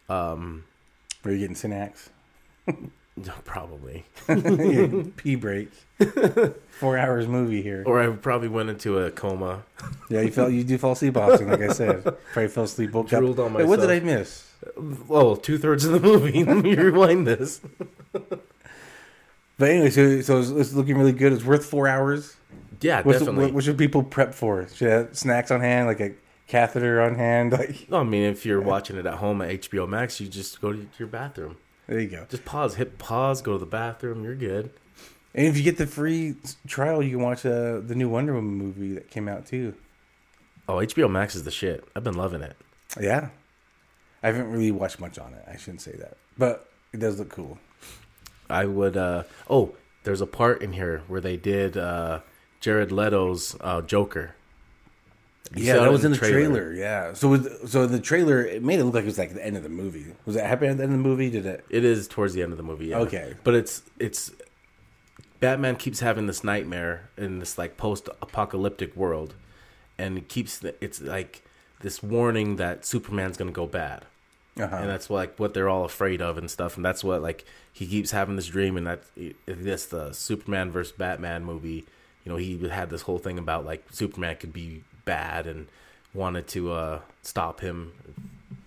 um 0.10 0.66
Are 1.24 1.32
you 1.32 1.40
getting 1.40 1.56
Synax? 1.56 2.10
probably 3.46 4.06
Yeah, 4.28 5.04
Pee 5.18 5.36
break. 5.36 5.72
Four 6.80 6.98
hours 6.98 7.28
movie 7.28 7.62
here. 7.62 7.84
or 7.86 8.02
i 8.04 8.08
probably 8.14 8.50
went 8.50 8.70
into 8.70 9.00
a 9.00 9.10
coma 9.12 9.64
Yeah, 10.10 10.22
you 10.22 10.32
felt 10.32 10.52
you 10.52 10.64
do 10.64 10.78
fall 10.78 10.92
asleep 10.92 11.16
often, 11.18 11.48
like 11.50 11.62
I 11.62 11.70
said. 11.70 12.04
Probably 12.04 12.50
fell 12.50 12.66
asleep, 12.66 12.92
woke 12.92 13.12
up. 13.14 13.20
Drooled 13.22 13.40
on 13.40 13.54
Wait, 13.54 13.66
what 13.68 13.80
did 13.80 13.90
I 13.90 14.00
myself. 14.02 14.55
Miss? 14.78 15.00
oh 15.10 15.36
two-thirds 15.36 15.86
of 15.86 15.94
the 15.94 16.00
movie 16.00 16.44
let 16.46 16.58
me 16.58 16.76
rewind 16.76 17.26
this 17.28 17.62
But 19.58 19.70
anyway, 19.70 19.90
so 19.90 20.22
so 20.22 20.40
it's, 20.40 20.50
it's 20.50 20.74
looking 20.74 20.98
really 20.98 21.14
good. 21.14 21.32
It's 21.32 21.46
worth 21.46 21.66
four 21.66 21.88
hours. 21.88 22.36
yeah 22.82 23.02
What's, 23.02 23.20
definitely 23.20 23.46
what, 23.46 23.54
what 23.54 23.64
should 23.64 23.78
people 23.78 24.04
prep 24.04 24.34
for? 24.34 24.68
Should 24.68 24.90
have 24.92 25.18
snacks 25.18 25.50
on 25.50 25.62
hand, 25.62 25.88
like 25.88 26.02
a 26.02 26.12
catheter 26.48 27.02
on 27.02 27.16
hand. 27.16 27.54
Like 27.58 27.88
i 27.92 28.04
mean 28.04 28.24
if 28.24 28.46
you're 28.46 28.62
watching 28.62 28.98
it 28.98 29.06
at 29.06 29.16
home 29.16 29.42
at 29.42 29.50
hbo 29.62 29.88
max 29.88 30.20
you 30.20 30.28
just 30.28 30.60
go 30.62 30.74
to 30.74 30.88
your 31.00 31.08
bathroom 31.08 31.56
there 31.88 32.00
you 32.00 32.08
go. 32.08 32.26
Just 32.30 32.46
pause, 32.46 32.76
hit 32.76 32.98
pause, 32.98 33.42
go 33.42 33.54
to 33.54 33.60
the 33.60 33.66
bathroom. 33.66 34.24
You're 34.24 34.36
good. 34.36 34.72
And 35.34 35.46
if 35.48 35.58
you 35.58 35.64
get 35.64 35.78
the 35.78 35.86
free 35.86 36.36
trial, 36.68 37.04
you 37.04 37.12
can 37.12 37.22
watch 37.22 37.46
uh, 37.46 37.80
the 37.80 37.94
new 37.94 38.10
Wonder 38.10 38.34
Woman 38.34 38.56
movie 38.56 38.94
that 38.94 39.10
came 39.12 39.28
out 39.28 39.46
too. 39.46 39.76
Oh, 40.68 40.78
HBO 40.78 41.12
Max 41.12 41.36
is 41.36 41.44
the 41.44 41.52
shit. 41.52 41.88
I've 41.96 42.04
been 42.04 42.16
loving 42.16 42.42
it. 42.42 42.56
Yeah, 43.00 43.30
I 44.26 44.30
haven't 44.30 44.52
really 44.52 44.72
watched 44.72 45.00
much 45.00 45.20
on 45.20 45.34
it. 45.34 45.44
I 45.48 45.56
shouldn't 45.56 45.82
say 45.82 45.92
that, 46.00 46.18
but 46.36 46.68
it 46.92 47.00
does 47.00 47.20
look 47.20 47.30
cool. 47.30 47.60
I 48.50 48.66
would. 48.66 48.98
uh 48.98 49.24
Oh, 49.50 49.76
there's 50.04 50.22
a 50.22 50.26
part 50.26 50.64
in 50.64 50.74
here 50.74 51.04
where 51.08 51.22
they 51.22 51.38
did 51.38 51.78
uh 51.78 52.22
Jared 52.60 52.92
Leto's 52.92 53.56
uh, 53.62 53.82
Joker. 53.82 54.34
You 55.54 55.66
yeah, 55.66 55.74
that 55.76 55.92
was 55.92 56.04
in 56.04 56.12
the 56.12 56.18
trailer. 56.18 56.74
Yeah, 56.74 57.14
so 57.14 57.28
with, 57.30 57.70
so 57.70 57.86
the 57.86 58.00
trailer 58.00 58.44
it 58.44 58.64
made 58.64 58.80
it 58.80 58.84
look 58.86 58.96
like 58.96 59.04
it 59.04 59.06
was 59.06 59.20
like 59.20 59.36
the 59.36 59.46
end 59.46 59.56
of 59.58 59.62
the 59.62 59.70
movie. 59.70 60.08
Was 60.26 60.36
it 60.36 60.44
happen 60.44 60.70
at 60.70 60.78
the 60.78 60.84
end 60.84 60.92
of 60.92 60.98
the 60.98 61.04
movie? 61.08 61.30
Did 61.30 61.46
it? 61.46 61.64
It 61.70 61.86
is 61.86 62.08
towards 62.08 62.34
the 62.34 62.42
end 62.42 62.52
of 62.52 62.58
the 62.58 62.64
movie. 62.64 62.88
Yeah. 62.88 63.00
Okay. 63.02 63.36
but 63.44 63.54
it's 63.54 63.84
it's 64.00 64.32
Batman 65.40 65.76
keeps 65.76 66.00
having 66.00 66.26
this 66.26 66.44
nightmare 66.44 67.10
in 67.18 67.38
this 67.38 67.60
like 67.60 67.78
post-apocalyptic 67.78 68.96
world, 68.96 69.36
and 70.00 70.18
it 70.18 70.28
keeps 70.30 70.64
it's 70.82 71.00
like 71.00 71.44
this 71.82 72.02
warning 72.02 72.56
that 72.56 72.84
Superman's 72.84 73.38
gonna 73.38 73.52
go 73.52 73.68
bad. 73.68 74.06
Uh-huh. 74.58 74.76
and 74.78 74.90
that's 74.90 75.10
like 75.10 75.38
what 75.38 75.54
they're 75.54 75.68
all 75.68 75.84
afraid 75.84 76.22
of 76.22 76.38
and 76.38 76.50
stuff 76.50 76.78
and 76.78 76.86
that's 76.86 77.04
what 77.04 77.22
like 77.22 77.44
he 77.74 77.86
keeps 77.86 78.12
having 78.12 78.38
this 78.38 78.48
dream 78.48 78.78
and 78.78 78.88
that's 78.88 79.10
this 79.46 79.88
the 79.88 80.14
superman 80.14 80.72
versus 80.72 80.94
batman 80.94 81.44
movie 81.44 81.86
you 82.24 82.32
know 82.32 82.38
he 82.38 82.58
had 82.70 82.90
this 82.90 83.02
whole 83.02 83.18
thing 83.18 83.38
about 83.38 83.66
like 83.66 83.86
superman 83.92 84.38
could 84.38 84.54
be 84.54 84.84
bad 85.04 85.46
and 85.46 85.68
wanted 86.14 86.48
to 86.48 86.72
uh 86.72 87.00
stop 87.22 87.60
him 87.60 87.92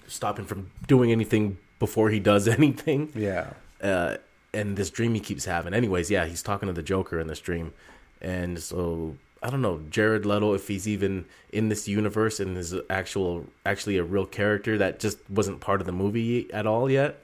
stop 0.06 0.38
him 0.38 0.44
from 0.44 0.70
doing 0.86 1.10
anything 1.10 1.56
before 1.78 2.10
he 2.10 2.20
does 2.20 2.46
anything 2.58 3.10
yeah. 3.14 3.50
uh, 3.82 4.16
and 4.52 4.76
this 4.76 4.90
dream 4.90 5.14
he 5.14 5.20
keeps 5.20 5.44
having. 5.44 5.74
Anyways, 5.74 6.10
yeah, 6.10 6.26
he's 6.26 6.42
talking 6.42 6.66
to 6.68 6.72
the 6.72 6.82
Joker 6.82 7.20
in 7.20 7.26
this 7.26 7.40
dream, 7.40 7.72
and 8.20 8.58
so 8.60 9.16
I 9.42 9.50
don't 9.50 9.62
know 9.62 9.80
Jared 9.90 10.26
Leto 10.26 10.54
if 10.54 10.66
he's 10.68 10.88
even 10.88 11.24
in 11.52 11.68
this 11.68 11.86
universe 11.86 12.40
and 12.40 12.56
is 12.56 12.74
actual 12.90 13.46
actually 13.64 13.96
a 13.96 14.02
real 14.04 14.26
character 14.26 14.76
that 14.78 14.98
just 14.98 15.18
wasn't 15.30 15.60
part 15.60 15.80
of 15.80 15.86
the 15.86 15.92
movie 15.92 16.52
at 16.52 16.66
all 16.66 16.90
yet. 16.90 17.22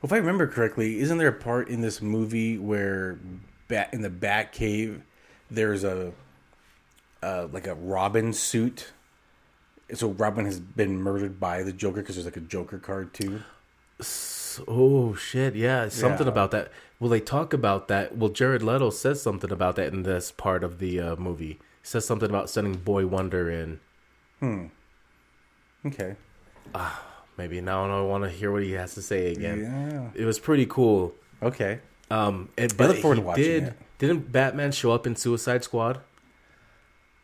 Well, 0.00 0.08
if 0.08 0.12
I 0.12 0.16
remember 0.16 0.46
correctly, 0.46 1.00
isn't 1.00 1.18
there 1.18 1.28
a 1.28 1.32
part 1.32 1.68
in 1.68 1.80
this 1.80 2.00
movie 2.00 2.56
where 2.58 3.18
bat 3.68 3.90
in 3.92 4.00
the 4.02 4.10
Bat 4.10 4.52
Cave 4.52 5.02
there's 5.50 5.84
a 5.84 6.12
uh, 7.22 7.48
like 7.52 7.66
a 7.66 7.74
Robin 7.74 8.32
suit? 8.32 8.92
So 9.92 10.08
Robin 10.08 10.46
has 10.46 10.60
been 10.60 10.96
murdered 11.02 11.38
by 11.38 11.62
the 11.62 11.72
Joker 11.72 12.00
because 12.00 12.16
there's 12.16 12.24
like 12.24 12.38
a 12.38 12.40
Joker 12.40 12.78
card 12.78 13.12
too. 13.12 13.40
Oh 14.68 15.14
shit! 15.14 15.54
Yeah, 15.54 15.88
something 15.88 16.26
Yeah. 16.26 16.32
about 16.32 16.50
that. 16.52 16.70
Well, 17.00 17.10
they 17.10 17.20
talk 17.20 17.52
about 17.52 17.88
that. 17.88 18.16
Well, 18.16 18.30
Jared 18.30 18.62
Leto 18.62 18.90
says 18.90 19.20
something 19.20 19.50
about 19.50 19.76
that 19.76 19.92
in 19.92 20.04
this 20.04 20.30
part 20.32 20.62
of 20.64 20.78
the 20.78 21.00
uh, 21.00 21.16
movie. 21.16 21.46
He 21.54 21.58
says 21.82 22.06
something 22.06 22.28
about 22.30 22.48
sending 22.48 22.74
Boy 22.74 23.06
Wonder 23.06 23.50
in. 23.50 23.80
Hmm. 24.40 24.66
Okay. 25.86 26.16
Maybe 27.36 27.60
now 27.60 27.84
I 27.84 28.02
want 28.02 28.24
to 28.24 28.30
hear 28.30 28.52
what 28.52 28.62
he 28.62 28.72
has 28.72 28.94
to 28.94 29.02
say 29.02 29.32
again. 29.32 29.60
Yeah. 30.14 30.22
It 30.22 30.24
was 30.24 30.38
pretty 30.38 30.66
cool. 30.66 31.14
Okay. 31.42 31.80
Um, 32.10 32.48
and, 32.56 32.74
but 32.76 32.94
he 32.96 33.02
did. 33.34 33.62
it. 33.64 33.72
Didn't 33.98 34.30
Batman 34.32 34.72
show 34.72 34.92
up 34.92 35.06
in 35.06 35.16
Suicide 35.16 35.64
Squad? 35.64 36.00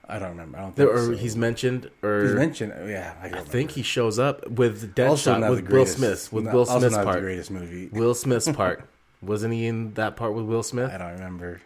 I 0.09 0.18
don't 0.18 0.30
remember. 0.30 0.59
I 0.59 0.62
don't 0.62 0.76
There, 0.76 0.87
think 0.88 0.98
or 0.98 1.14
so. 1.14 1.20
he's 1.22 1.37
mentioned, 1.37 1.90
or 2.02 2.22
He's 2.22 2.35
mentioned. 2.35 2.72
oh, 2.76 2.87
Yeah, 2.87 3.14
I, 3.22 3.26
I 3.28 3.40
think 3.44 3.70
he 3.72 3.83
shows 3.83 4.18
up 4.18 4.48
with 4.48 4.94
Deadshot 4.96 5.48
with 5.48 5.68
Will 5.70 5.87
Smith. 5.87 6.33
With 6.33 6.44
not- 6.46 6.54
Will 6.54 6.61
also 6.61 6.78
Smith's 6.80 6.96
not 6.96 7.02
the 7.02 7.11
part. 7.11 7.20
greatest 7.20 7.50
movie. 7.52 7.88
Will 7.92 8.14
Smith's 8.14 8.50
part. 8.50 8.85
Wasn't 9.22 9.52
he 9.52 9.66
in 9.66 9.94
that 9.94 10.16
part 10.16 10.35
with 10.35 10.44
Will 10.46 10.62
Smith? 10.62 10.90
I 10.92 10.98
don't 10.98 11.12
remember. 11.12 11.61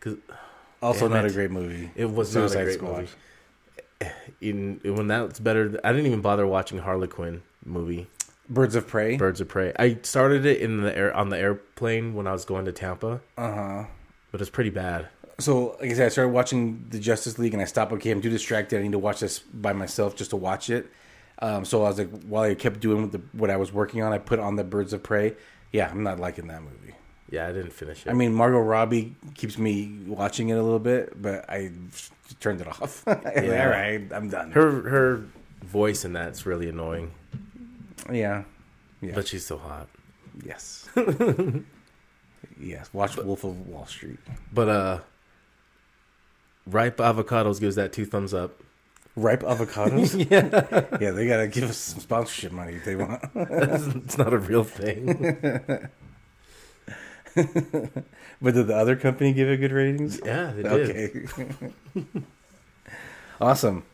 'Cause 0.00 0.16
Also, 0.82 1.08
not 1.08 1.24
it. 1.24 1.30
a 1.30 1.34
great 1.34 1.50
movie. 1.50 1.90
It 1.94 2.10
was 2.10 2.32
Suicide 2.32 2.54
not 2.54 2.60
a 2.62 2.64
great 2.64 2.74
Squad. 2.78 2.96
movie. 2.96 3.10
In, 4.40 4.80
when 4.84 5.08
that's 5.08 5.38
better, 5.38 5.78
I 5.84 5.92
didn't 5.92 6.06
even 6.06 6.22
bother 6.22 6.46
watching 6.46 6.78
Harley 6.78 7.06
Quinn 7.08 7.42
movie, 7.64 8.08
Birds 8.48 8.74
of 8.74 8.86
Prey. 8.86 9.16
Birds 9.18 9.40
of 9.42 9.48
Prey. 9.48 9.74
I 9.78 9.98
started 10.02 10.46
it 10.46 10.60
in 10.60 10.80
the 10.80 10.96
air 10.96 11.14
on 11.14 11.28
the 11.28 11.36
airplane 11.38 12.14
when 12.14 12.26
I 12.26 12.32
was 12.32 12.46
going 12.46 12.64
to 12.64 12.72
Tampa, 12.72 13.20
Uh 13.36 13.52
huh. 13.52 13.84
but 14.32 14.40
it's 14.40 14.48
pretty 14.48 14.70
bad. 14.70 15.08
So, 15.38 15.76
like 15.80 15.90
I 15.90 15.94
said, 15.94 16.06
I 16.06 16.08
started 16.08 16.30
watching 16.32 16.86
the 16.90 16.98
Justice 16.98 17.38
League, 17.38 17.52
and 17.52 17.62
I 17.62 17.66
stopped. 17.66 17.92
Okay, 17.92 18.10
I'm 18.10 18.20
too 18.22 18.30
distracted. 18.30 18.78
I 18.78 18.82
need 18.82 18.92
to 18.92 18.98
watch 18.98 19.20
this 19.20 19.38
by 19.38 19.72
myself 19.74 20.16
just 20.16 20.30
to 20.30 20.36
watch 20.36 20.70
it. 20.70 20.86
Um, 21.42 21.64
so 21.66 21.84
I 21.84 21.88
was 21.88 21.98
like, 21.98 22.10
while 22.24 22.42
I 22.44 22.54
kept 22.54 22.80
doing 22.80 23.08
the, 23.10 23.20
what 23.32 23.48
I 23.50 23.56
was 23.56 23.72
working 23.72 24.02
on, 24.02 24.12
I 24.12 24.18
put 24.18 24.38
on 24.38 24.56
the 24.56 24.64
Birds 24.64 24.92
of 24.94 25.02
Prey. 25.02 25.34
Yeah, 25.72 25.90
I'm 25.90 26.02
not 26.02 26.18
liking 26.18 26.46
that 26.48 26.62
movie. 26.62 26.94
Yeah, 27.30 27.46
I 27.46 27.52
didn't 27.52 27.72
finish 27.72 28.04
it. 28.06 28.10
I 28.10 28.12
mean, 28.12 28.34
Margot 28.34 28.58
Robbie 28.58 29.14
keeps 29.34 29.56
me 29.56 29.98
watching 30.06 30.48
it 30.48 30.54
a 30.54 30.62
little 30.62 30.80
bit, 30.80 31.20
but 31.22 31.48
I 31.48 31.70
turned 32.40 32.60
it 32.60 32.66
off. 32.82 33.04
yeah. 33.06 33.64
All 33.64 33.70
right, 33.70 34.02
I'm 34.12 34.28
done. 34.28 34.50
her 34.52 34.70
her 34.88 35.24
voice 35.62 36.04
in 36.04 36.12
that's 36.12 36.44
really 36.46 36.68
annoying, 36.68 37.12
yeah, 38.10 38.42
yeah, 39.00 39.14
but 39.14 39.28
she's 39.28 39.46
so 39.46 39.58
hot. 39.58 39.88
yes, 40.44 40.88
yes. 42.60 42.90
Watch 42.92 43.16
Wolf 43.16 43.44
of 43.44 43.68
Wall 43.68 43.86
Street. 43.86 44.18
But 44.52 44.68
uh, 44.68 44.98
ripe 46.66 46.96
avocados 46.96 47.60
gives 47.60 47.76
that 47.76 47.92
two 47.92 48.06
thumbs 48.06 48.34
up. 48.34 48.60
Ripe 49.20 49.42
avocados. 49.42 50.14
yeah, 50.30 50.98
yeah, 51.00 51.10
they 51.10 51.26
gotta 51.26 51.46
give 51.48 51.68
us 51.70 51.76
some 51.76 52.00
sponsorship 52.00 52.52
money 52.52 52.74
if 52.74 52.84
they 52.84 52.96
want. 52.96 53.22
it's 53.34 54.16
not 54.18 54.32
a 54.32 54.38
real 54.38 54.64
thing. 54.64 55.06
but 57.34 58.54
did 58.54 58.66
the 58.66 58.74
other 58.76 58.96
company 58.96 59.32
give 59.32 59.48
it 59.48 59.58
good 59.58 59.72
ratings? 59.72 60.20
yeah, 60.24 60.52
they 60.52 60.62
did. 60.62 61.28
Okay. 61.36 62.04
awesome. 63.40 63.84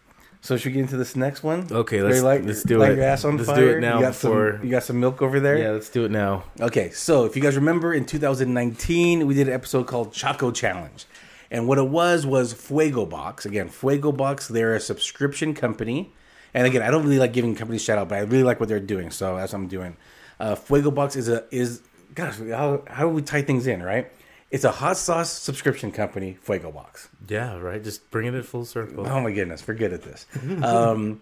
So 0.41 0.57
should 0.57 0.67
we 0.67 0.73
get 0.75 0.83
into 0.83 0.97
this 0.97 1.17
next 1.17 1.43
one? 1.43 1.67
Okay, 1.71 2.03
let's 2.03 2.23
light, 2.23 2.45
let's 2.45 2.63
do 2.63 2.79
light 2.79 2.93
it. 2.93 2.99
your 2.99 3.05
ass 3.07 3.25
on 3.25 3.37
let's 3.37 3.49
fire. 3.49 3.57
do 3.57 3.69
it 3.79 3.81
now 3.81 3.97
You 3.97 4.03
got 4.03 4.13
before. 4.13 4.53
some. 4.59 4.65
You 4.65 4.71
got 4.71 4.83
some 4.85 5.01
milk 5.01 5.21
over 5.21 5.41
there. 5.41 5.59
yeah, 5.59 5.71
let's 5.71 5.91
do 5.91 6.05
it 6.05 6.11
now. 6.13 6.45
Okay, 6.61 6.91
so 6.91 7.25
if 7.25 7.35
you 7.35 7.43
guys 7.43 7.57
remember, 7.57 7.93
in 7.93 8.05
2019 8.05 9.27
we 9.27 9.35
did 9.35 9.49
an 9.49 9.55
episode 9.55 9.89
called 9.89 10.13
Choco 10.13 10.53
Challenge, 10.53 11.05
and 11.51 11.69
what 11.69 11.79
it 11.79 11.89
was 11.89 12.27
was 12.27 12.53
Fuego 12.53 13.07
Box. 13.07 13.47
Again, 13.47 13.69
Fuego 13.69 14.13
Box. 14.13 14.49
They're 14.49 14.75
a 14.75 14.81
subscription 14.81 15.55
company, 15.55 16.13
and 16.55 16.67
again, 16.67 16.83
I 16.83 16.91
don't 16.91 17.03
really 17.05 17.19
like 17.19 17.33
giving 17.33 17.55
companies 17.55 17.83
shout 17.83 17.99
out, 17.99 18.09
but 18.09 18.17
I 18.19 18.21
really 18.23 18.45
like 18.45 18.61
what 18.61 18.69
they're 18.69 18.81
doing, 18.81 19.11
so 19.11 19.37
that's 19.37 19.53
what 19.53 19.61
I'm 19.61 19.69
doing. 19.69 19.97
Uh, 20.39 20.55
Fuego 20.55 20.91
Box 20.91 21.17
is 21.17 21.29
a 21.29 21.45
is 21.51 21.83
gosh, 22.15 22.39
how 22.39 22.83
how 22.89 23.05
do 23.05 23.11
we 23.11 23.23
tie 23.23 23.43
things 23.43 23.67
in, 23.67 23.83
right? 23.83 24.11
It's 24.51 24.65
a 24.65 24.71
hot 24.71 24.97
sauce 24.97 25.31
subscription 25.31 25.91
company, 25.91 26.39
Fuego 26.41 26.71
Box. 26.71 27.09
Yeah, 27.29 27.59
right. 27.59 27.83
Just 27.83 28.11
bringing 28.11 28.35
it 28.35 28.45
full 28.45 28.65
circle. 28.65 29.07
Oh 29.07 29.21
my 29.21 29.33
goodness, 29.33 29.67
we're 29.67 29.75
good 29.75 29.93
at 29.93 30.03
this. 30.03 30.27
um, 30.63 31.21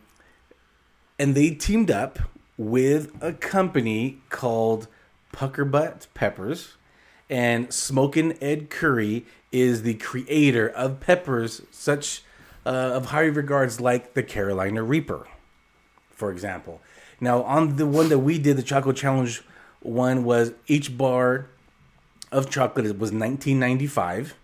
and 1.19 1.35
they 1.35 1.51
teamed 1.51 1.91
up 1.91 2.19
with 2.57 3.13
a 3.23 3.33
company 3.33 4.19
called 4.29 4.89
Puckerbutt 5.33 6.07
Peppers, 6.15 6.75
and 7.31 7.73
Smokin' 7.73 8.37
Ed 8.43 8.71
Curry 8.71 9.25
is 9.55 9.83
the 9.83 9.95
creator 9.95 10.69
of 10.69 10.99
peppers 10.99 11.63
such 11.71 12.23
uh, 12.67 12.69
of 12.69 13.07
high 13.07 13.25
regards 13.25 13.81
like 13.81 14.15
the 14.15 14.23
Carolina 14.23 14.83
Reaper, 14.83 15.29
for 16.11 16.33
example. 16.33 16.81
Now, 17.21 17.43
on 17.45 17.77
the 17.77 17.87
one 17.87 18.09
that 18.09 18.19
we 18.19 18.39
did, 18.39 18.57
the 18.57 18.63
chocolate 18.63 18.97
Challenge 18.97 19.43
one 19.81 20.25
was 20.25 20.53
each 20.67 20.97
bar 20.99 21.47
of 22.33 22.51
chocolate 22.51 22.87
was 22.87 23.13
1995 23.13 24.35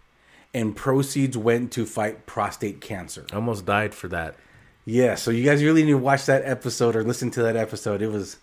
and 0.54 0.76
proceeds 0.76 1.36
went 1.36 1.72
to 1.72 1.84
fight 1.86 2.26
prostate 2.26 2.80
cancer. 2.80 3.26
I 3.32 3.36
almost 3.36 3.66
died 3.66 3.94
for 3.94 4.06
that. 4.08 4.36
Yeah, 4.84 5.16
so 5.16 5.30
you 5.30 5.44
guys 5.44 5.62
really 5.64 5.82
need 5.82 5.92
to 5.92 5.98
watch 5.98 6.26
that 6.26 6.42
episode 6.44 6.94
or 6.94 7.02
listen 7.02 7.30
to 7.32 7.42
that 7.42 7.56
episode. 7.56 8.00
It 8.00 8.08
was 8.08 8.36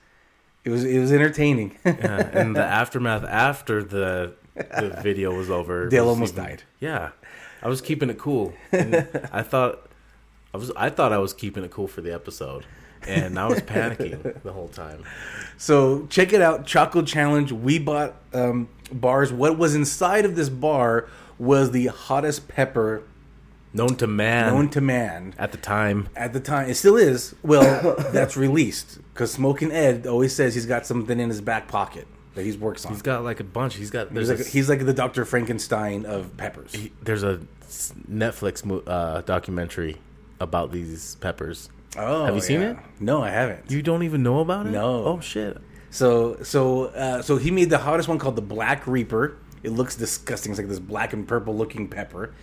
it 0.65 0.69
was 0.69 0.83
it 0.83 0.99
was 0.99 1.11
entertaining. 1.11 1.77
Yeah, 1.85 2.29
and 2.33 2.55
the 2.55 2.63
aftermath 2.63 3.23
after 3.23 3.83
the 3.83 4.33
the 4.57 4.99
video 5.01 5.35
was 5.35 5.49
over, 5.49 5.87
Dale 5.89 6.05
was 6.05 6.13
almost 6.13 6.35
died. 6.35 6.63
Yeah, 6.79 7.11
I 7.61 7.67
was 7.67 7.81
keeping 7.81 8.09
it 8.09 8.17
cool. 8.17 8.53
I 8.73 9.43
thought 9.43 9.87
I 10.53 10.57
was 10.57 10.71
I 10.75 10.89
thought 10.89 11.13
I 11.13 11.17
was 11.17 11.33
keeping 11.33 11.63
it 11.63 11.71
cool 11.71 11.87
for 11.87 12.01
the 12.01 12.13
episode, 12.13 12.65
and 13.07 13.37
I 13.39 13.47
was 13.47 13.61
panicking 13.61 14.41
the 14.43 14.53
whole 14.53 14.69
time. 14.69 15.03
so 15.57 16.05
check 16.07 16.33
it 16.33 16.41
out, 16.41 16.65
Choco 16.65 17.01
Challenge. 17.01 17.51
We 17.51 17.79
bought 17.79 18.15
um, 18.33 18.69
bars. 18.91 19.31
What 19.31 19.57
was 19.57 19.75
inside 19.75 20.25
of 20.25 20.35
this 20.35 20.49
bar 20.49 21.07
was 21.37 21.71
the 21.71 21.87
hottest 21.87 22.47
pepper 22.47 23.03
Known 23.73 23.95
to 23.97 24.07
man 24.07 24.53
known 24.53 24.69
to 24.69 24.81
man 24.81 25.35
at 25.37 25.51
the 25.51 25.57
time. 25.57 26.09
at 26.15 26.33
the 26.33 26.39
time. 26.39 26.69
It 26.69 26.75
still 26.75 26.95
is. 26.95 27.35
Well, 27.43 27.95
that's 28.11 28.35
released 28.35 28.97
because 29.13 29.31
Smoking 29.31 29.71
Ed 29.71 30.07
always 30.07 30.33
says 30.33 30.55
he's 30.55 30.65
got 30.65 30.85
something 30.87 31.19
in 31.19 31.29
his 31.29 31.41
back 31.41 31.67
pocket 31.67 32.07
that 32.37 32.43
he's 32.45 32.57
works 32.57 32.85
on. 32.85 32.93
He's 32.93 33.01
got 33.01 33.23
like 33.25 33.39
a 33.41 33.43
bunch. 33.43 33.75
He's 33.75 33.91
got 33.91 34.11
He's 34.11 34.29
like, 34.29 34.39
a, 34.39 34.43
he's 34.43 34.69
like 34.69 34.85
the 34.85 34.93
Doctor 34.93 35.25
Frankenstein 35.25 36.05
of 36.05 36.37
peppers. 36.37 36.73
he- 36.73 36.93
there's 37.03 37.23
a 37.23 37.41
Netflix 38.09 38.63
mo- 38.63 38.79
uh, 38.87 39.21
documentary 39.21 39.97
about 40.39 40.71
these 40.71 41.15
peppers. 41.15 41.69
Oh, 41.97 42.25
Have 42.25 42.35
you 42.35 42.41
seen 42.41 42.61
yeah. 42.61 42.71
it? 42.71 42.77
No, 42.99 43.21
I 43.23 43.29
haven't. 43.29 43.69
You 43.71 43.81
don't 43.81 44.03
even 44.03 44.23
know 44.23 44.39
about 44.39 44.67
it? 44.67 44.69
No. 44.69 45.03
Oh 45.03 45.19
shit. 45.19 45.57
So 45.89 46.41
so 46.43 46.85
uh, 46.85 47.21
so 47.21 47.37
he 47.37 47.49
made 47.51 47.69
the 47.69 47.77
hottest 47.79 48.07
one 48.07 48.19
called 48.19 48.35
the 48.35 48.41
Black 48.41 48.85
Reaper. 48.87 49.37
It 49.63 49.71
looks 49.71 49.95
disgusting. 49.95 50.51
It's 50.51 50.59
like 50.59 50.67
this 50.69 50.79
black 50.79 51.13
and 51.13 51.27
purple 51.27 51.55
looking 51.55 51.87
pepper. 51.87 52.33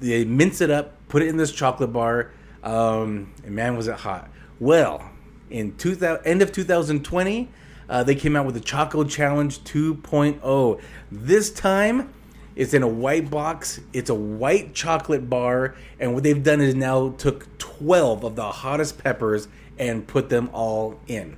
They 0.00 0.24
mince 0.24 0.60
it 0.60 0.70
up, 0.70 0.94
put 1.08 1.22
it 1.22 1.28
in 1.28 1.36
this 1.36 1.52
chocolate 1.52 1.92
bar, 1.92 2.32
um, 2.62 3.32
and 3.44 3.54
man, 3.54 3.76
was 3.76 3.86
it 3.88 3.94
hot! 3.96 4.28
Well, 4.60 5.08
in 5.48 5.76
2000, 5.76 6.26
end 6.26 6.42
of 6.42 6.50
2020, 6.52 7.48
uh, 7.92 8.02
they 8.02 8.14
came 8.14 8.34
out 8.34 8.46
with 8.46 8.54
the 8.54 8.60
Choco 8.60 9.04
Challenge 9.04 9.58
2.0. 9.60 10.80
This 11.10 11.50
time, 11.52 12.12
it's 12.56 12.72
in 12.72 12.82
a 12.82 12.88
white 12.88 13.30
box. 13.30 13.80
It's 13.92 14.08
a 14.08 14.14
white 14.14 14.74
chocolate 14.74 15.28
bar, 15.28 15.74
and 16.00 16.14
what 16.14 16.22
they've 16.22 16.42
done 16.42 16.62
is 16.62 16.74
now 16.74 17.10
took 17.10 17.58
12 17.58 18.24
of 18.24 18.34
the 18.34 18.50
hottest 18.50 18.96
peppers 18.96 19.46
and 19.78 20.06
put 20.06 20.30
them 20.30 20.48
all 20.54 20.98
in. 21.06 21.36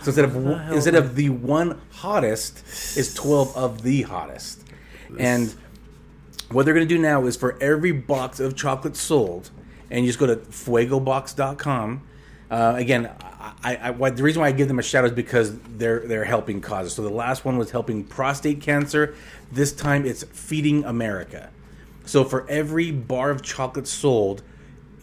So 0.00 0.06
instead 0.06 0.24
of 0.24 0.36
instead 0.72 0.94
of 0.94 1.14
the 1.16 1.28
one 1.28 1.80
hottest, 1.90 2.64
is 2.96 3.14
twelve 3.14 3.56
of 3.56 3.82
the 3.82 4.02
hottest. 4.02 4.62
And 5.18 5.54
what 6.50 6.64
they're 6.64 6.74
going 6.74 6.88
to 6.88 6.94
do 6.94 7.00
now 7.00 7.24
is 7.26 7.36
for 7.36 7.56
every 7.62 7.92
box 7.92 8.40
of 8.40 8.56
chocolate 8.56 8.96
sold, 8.96 9.50
and 9.90 10.04
you 10.04 10.08
just 10.08 10.18
go 10.18 10.26
to 10.26 10.36
fuegobox.com. 10.36 12.02
Uh, 12.54 12.76
again, 12.76 13.10
I, 13.64 13.76
I, 13.76 13.90
why, 13.90 14.10
the 14.10 14.22
reason 14.22 14.40
why 14.40 14.46
I 14.46 14.52
give 14.52 14.68
them 14.68 14.78
a 14.78 14.82
shout 14.82 15.02
out 15.02 15.10
is 15.10 15.16
because 15.16 15.58
they're 15.76 16.06
they're 16.06 16.24
helping 16.24 16.60
causes. 16.60 16.94
So 16.94 17.02
the 17.02 17.10
last 17.10 17.44
one 17.44 17.58
was 17.58 17.72
helping 17.72 18.04
prostate 18.04 18.60
cancer. 18.60 19.16
This 19.50 19.72
time 19.72 20.06
it's 20.06 20.22
feeding 20.22 20.84
America. 20.84 21.50
So 22.04 22.22
for 22.22 22.48
every 22.48 22.92
bar 22.92 23.30
of 23.30 23.42
chocolate 23.42 23.88
sold, 23.88 24.44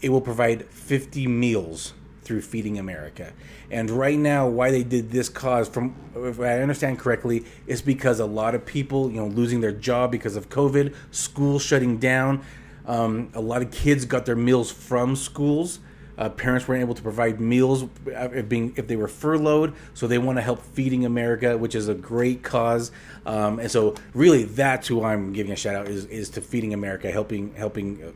it 0.00 0.08
will 0.08 0.22
provide 0.22 0.64
50 0.70 1.26
meals 1.26 1.92
through 2.22 2.40
Feeding 2.40 2.78
America. 2.78 3.34
And 3.70 3.90
right 3.90 4.18
now, 4.18 4.48
why 4.48 4.70
they 4.70 4.82
did 4.82 5.10
this 5.10 5.28
cause, 5.28 5.68
from 5.68 5.94
if 6.16 6.40
I 6.40 6.60
understand 6.60 7.00
correctly, 7.00 7.44
is 7.66 7.82
because 7.82 8.18
a 8.18 8.24
lot 8.24 8.54
of 8.54 8.64
people, 8.64 9.10
you 9.10 9.18
know, 9.18 9.26
losing 9.26 9.60
their 9.60 9.72
job 9.72 10.10
because 10.10 10.36
of 10.36 10.48
COVID, 10.48 10.94
schools 11.10 11.62
shutting 11.62 11.98
down. 11.98 12.42
Um, 12.86 13.30
a 13.34 13.42
lot 13.42 13.60
of 13.60 13.70
kids 13.70 14.06
got 14.06 14.24
their 14.24 14.36
meals 14.36 14.72
from 14.72 15.16
schools. 15.16 15.80
Uh, 16.22 16.28
parents 16.28 16.68
weren't 16.68 16.80
able 16.80 16.94
to 16.94 17.02
provide 17.02 17.40
meals 17.40 17.82
uh, 17.82 18.28
if 18.32 18.48
being 18.48 18.72
if 18.76 18.86
they 18.86 18.94
were 18.94 19.08
furloughed, 19.08 19.74
so 19.92 20.06
they 20.06 20.18
want 20.18 20.38
to 20.38 20.42
help 20.42 20.62
Feeding 20.62 21.04
America, 21.04 21.58
which 21.58 21.74
is 21.74 21.88
a 21.88 21.94
great 21.94 22.44
cause. 22.44 22.92
Um, 23.26 23.58
and 23.58 23.68
so, 23.68 23.94
really, 24.14 24.44
that's 24.44 24.86
who 24.86 25.02
I'm 25.02 25.32
giving 25.32 25.50
a 25.52 25.56
shout 25.56 25.74
out 25.74 25.88
is, 25.88 26.04
is 26.06 26.30
to 26.30 26.40
Feeding 26.40 26.74
America, 26.74 27.10
helping 27.10 27.52
helping 27.54 28.04
uh, 28.04 28.12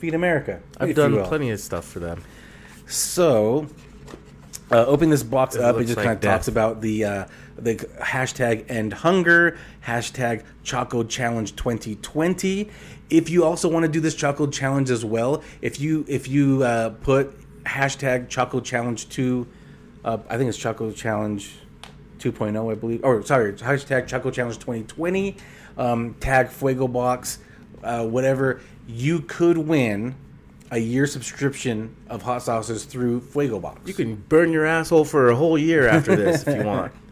feed 0.00 0.14
America. 0.14 0.60
I've 0.80 0.96
done 0.96 1.24
plenty 1.26 1.50
of 1.50 1.60
stuff 1.60 1.84
for 1.84 2.00
them. 2.00 2.24
So, 2.86 3.68
Uh, 4.70 4.84
open 4.86 5.10
this 5.10 5.22
box 5.22 5.54
It 5.54 5.62
up. 5.62 5.76
It 5.76 5.84
just 5.84 5.96
like 5.96 6.06
kind 6.06 6.16
of 6.16 6.20
death. 6.20 6.32
talks 6.38 6.48
about 6.48 6.80
the 6.80 7.04
uh, 7.04 7.24
the 7.56 7.76
hashtag 8.00 8.68
end 8.68 8.92
hunger, 8.92 9.56
hashtag 9.86 10.42
Choco 10.64 11.04
Challenge 11.04 11.54
2020. 11.54 12.68
If 13.10 13.30
you 13.30 13.44
also 13.44 13.68
want 13.68 13.84
to 13.84 13.92
do 13.92 14.00
this 14.00 14.14
Choco 14.14 14.46
Challenge 14.48 14.90
as 14.90 15.04
well, 15.04 15.42
if 15.60 15.78
you 15.78 16.04
if 16.08 16.26
you 16.26 16.64
uh, 16.64 16.90
put 16.90 17.36
hashtag 17.64 18.28
Choco 18.28 18.60
Challenge 18.60 19.08
two, 19.08 19.46
uh, 20.04 20.18
I 20.28 20.36
think 20.36 20.48
it's 20.48 20.58
Choco 20.58 20.90
Challenge 20.92 21.50
2.0, 22.18 22.72
I 22.72 22.74
believe. 22.74 23.04
Or 23.04 23.22
sorry, 23.24 23.52
hashtag 23.52 24.06
Choco 24.06 24.30
Challenge 24.30 24.58
2020. 24.58 25.36
Um, 25.76 26.14
tag 26.20 26.48
Fuego 26.48 26.86
Box, 26.88 27.38
uh, 27.82 28.06
whatever. 28.06 28.60
You 28.86 29.20
could 29.20 29.58
win 29.58 30.14
a 30.70 30.78
year 30.78 31.06
subscription 31.06 31.94
of 32.08 32.22
hot 32.22 32.42
sauces 32.42 32.84
through 32.84 33.20
Fuego 33.20 33.58
Box. 33.58 33.80
You 33.86 33.94
can 33.94 34.16
burn 34.16 34.52
your 34.52 34.66
asshole 34.66 35.04
for 35.04 35.30
a 35.30 35.36
whole 35.36 35.58
year 35.58 35.88
after 35.88 36.16
this 36.16 36.46
if 36.46 36.58
you 36.58 36.64
want. 36.64 36.92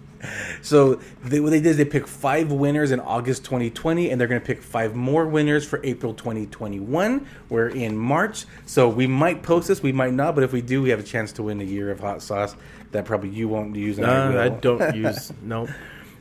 So 0.62 1.00
they, 1.24 1.40
what 1.40 1.50
they 1.50 1.60
did 1.60 1.70
is 1.70 1.76
they 1.76 1.84
picked 1.84 2.08
five 2.08 2.52
winners 2.52 2.92
in 2.92 3.00
August 3.00 3.44
2020, 3.44 4.10
and 4.10 4.20
they're 4.20 4.28
going 4.28 4.40
to 4.40 4.46
pick 4.46 4.62
five 4.62 4.94
more 4.94 5.26
winners 5.26 5.66
for 5.66 5.80
April 5.84 6.14
2021. 6.14 7.26
We're 7.48 7.68
in 7.68 7.96
March, 7.96 8.46
so 8.66 8.88
we 8.88 9.06
might 9.06 9.42
post 9.42 9.68
this, 9.68 9.82
we 9.82 9.92
might 9.92 10.12
not, 10.12 10.34
but 10.34 10.44
if 10.44 10.52
we 10.52 10.62
do, 10.62 10.82
we 10.82 10.90
have 10.90 11.00
a 11.00 11.04
chance 11.04 11.32
to 11.32 11.42
win 11.42 11.60
a 11.60 11.64
year 11.64 11.90
of 11.90 12.00
hot 12.00 12.22
sauce 12.22 12.54
that 12.92 13.04
probably 13.04 13.30
you 13.30 13.48
won't 13.48 13.74
use. 13.74 13.98
Uh, 13.98 14.38
I 14.38 14.48
don't 14.48 14.94
use 14.96 15.32
nope. 15.42 15.68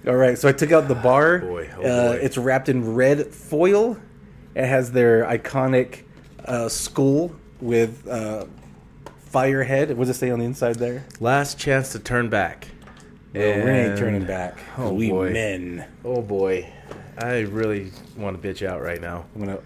All 0.07 0.15
right, 0.15 0.37
so 0.37 0.49
I 0.49 0.51
took 0.51 0.71
out 0.71 0.87
the 0.87 0.95
bar. 0.95 1.39
boy, 1.39 1.69
oh 1.77 1.81
uh, 1.81 2.11
boy. 2.13 2.15
It's 2.15 2.37
wrapped 2.37 2.69
in 2.69 2.95
red 2.95 3.27
foil. 3.27 3.97
It 4.55 4.65
has 4.65 4.91
their 4.91 5.23
iconic 5.25 6.03
uh, 6.45 6.69
skull 6.69 7.35
with 7.59 8.07
uh, 8.07 8.45
firehead. 9.31 9.89
What 9.89 10.07
does 10.07 10.17
it 10.17 10.19
say 10.19 10.31
on 10.31 10.39
the 10.39 10.45
inside 10.45 10.75
there? 10.75 11.05
Last 11.19 11.59
chance 11.59 11.91
to 11.91 11.99
turn 11.99 12.29
back. 12.29 12.70
Well, 13.33 13.65
we 13.65 13.71
ain't 13.71 13.97
turning 13.97 14.25
back. 14.25 14.57
Oh, 14.77 14.93
we 14.93 15.09
boy. 15.09 15.31
men. 15.31 15.87
Oh 16.03 16.21
boy, 16.21 16.71
I 17.17 17.39
really 17.39 17.91
want 18.17 18.41
to 18.41 18.47
bitch 18.47 18.65
out 18.65 18.81
right 18.81 18.99
now. 18.99 19.25
I'm 19.33 19.41
gonna 19.41 19.61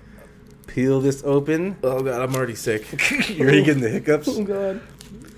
peel 0.68 1.02
this 1.02 1.24
open. 1.24 1.76
Oh 1.84 2.02
god, 2.02 2.22
I'm 2.22 2.36
already 2.36 2.56
sick. 2.56 2.86
You're 3.30 3.48
already 3.48 3.64
getting 3.64 3.82
the 3.82 3.90
hiccups. 3.90 4.28
Oh 4.28 4.44
god. 4.44 4.82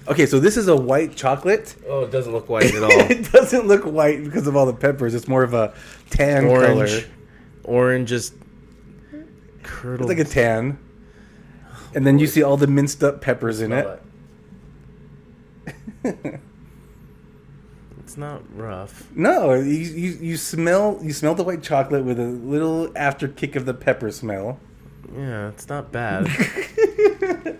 Okay, 0.09 0.25
so 0.25 0.39
this 0.39 0.57
is 0.57 0.67
a 0.67 0.75
white 0.75 1.15
chocolate. 1.15 1.75
Oh, 1.87 2.03
it 2.03 2.11
doesn't 2.11 2.31
look 2.31 2.49
white 2.49 2.73
at 2.73 2.83
all. 2.83 2.91
it 3.11 3.31
doesn't 3.31 3.67
look 3.67 3.83
white 3.83 4.23
because 4.23 4.47
of 4.47 4.55
all 4.55 4.65
the 4.65 4.73
peppers. 4.73 5.13
It's 5.13 5.27
more 5.27 5.43
of 5.43 5.53
a 5.53 5.73
tan 6.09 6.43
color. 6.43 6.65
Orange, 6.65 7.07
orange, 7.63 8.09
just 8.09 8.33
curdled. 9.63 10.09
It's 10.09 10.19
like 10.19 10.27
a 10.27 10.29
tan. 10.29 10.79
And 11.93 12.05
then 12.05 12.19
you 12.19 12.27
see 12.27 12.43
all 12.43 12.57
the 12.57 12.67
minced 12.67 13.03
up 13.03 13.21
peppers 13.21 13.61
in 13.61 13.71
it. 13.73 14.01
It's 18.17 18.21
not 18.21 18.41
rough. 18.57 19.07
No, 19.13 19.53
you, 19.53 19.61
you 19.73 20.09
you 20.19 20.37
smell 20.37 20.97
you 21.03 21.13
smell 21.13 21.35
the 21.35 21.43
white 21.43 21.61
chocolate 21.61 22.03
with 22.03 22.19
a 22.19 22.25
little 22.25 22.91
after 22.95 23.27
kick 23.27 23.55
of 23.55 23.67
the 23.67 23.75
pepper 23.75 24.09
smell. 24.09 24.57
Yeah, 25.15 25.49
it's 25.49 25.69
not 25.69 25.91
bad. 25.91 26.27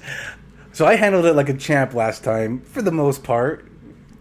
So 0.73 0.85
I 0.85 0.95
handled 0.95 1.25
it 1.25 1.33
like 1.33 1.49
a 1.49 1.55
champ 1.55 1.95
last 1.95 2.23
time 2.23 2.61
for 2.61 2.83
the 2.83 2.91
most 2.91 3.23
part. 3.23 3.67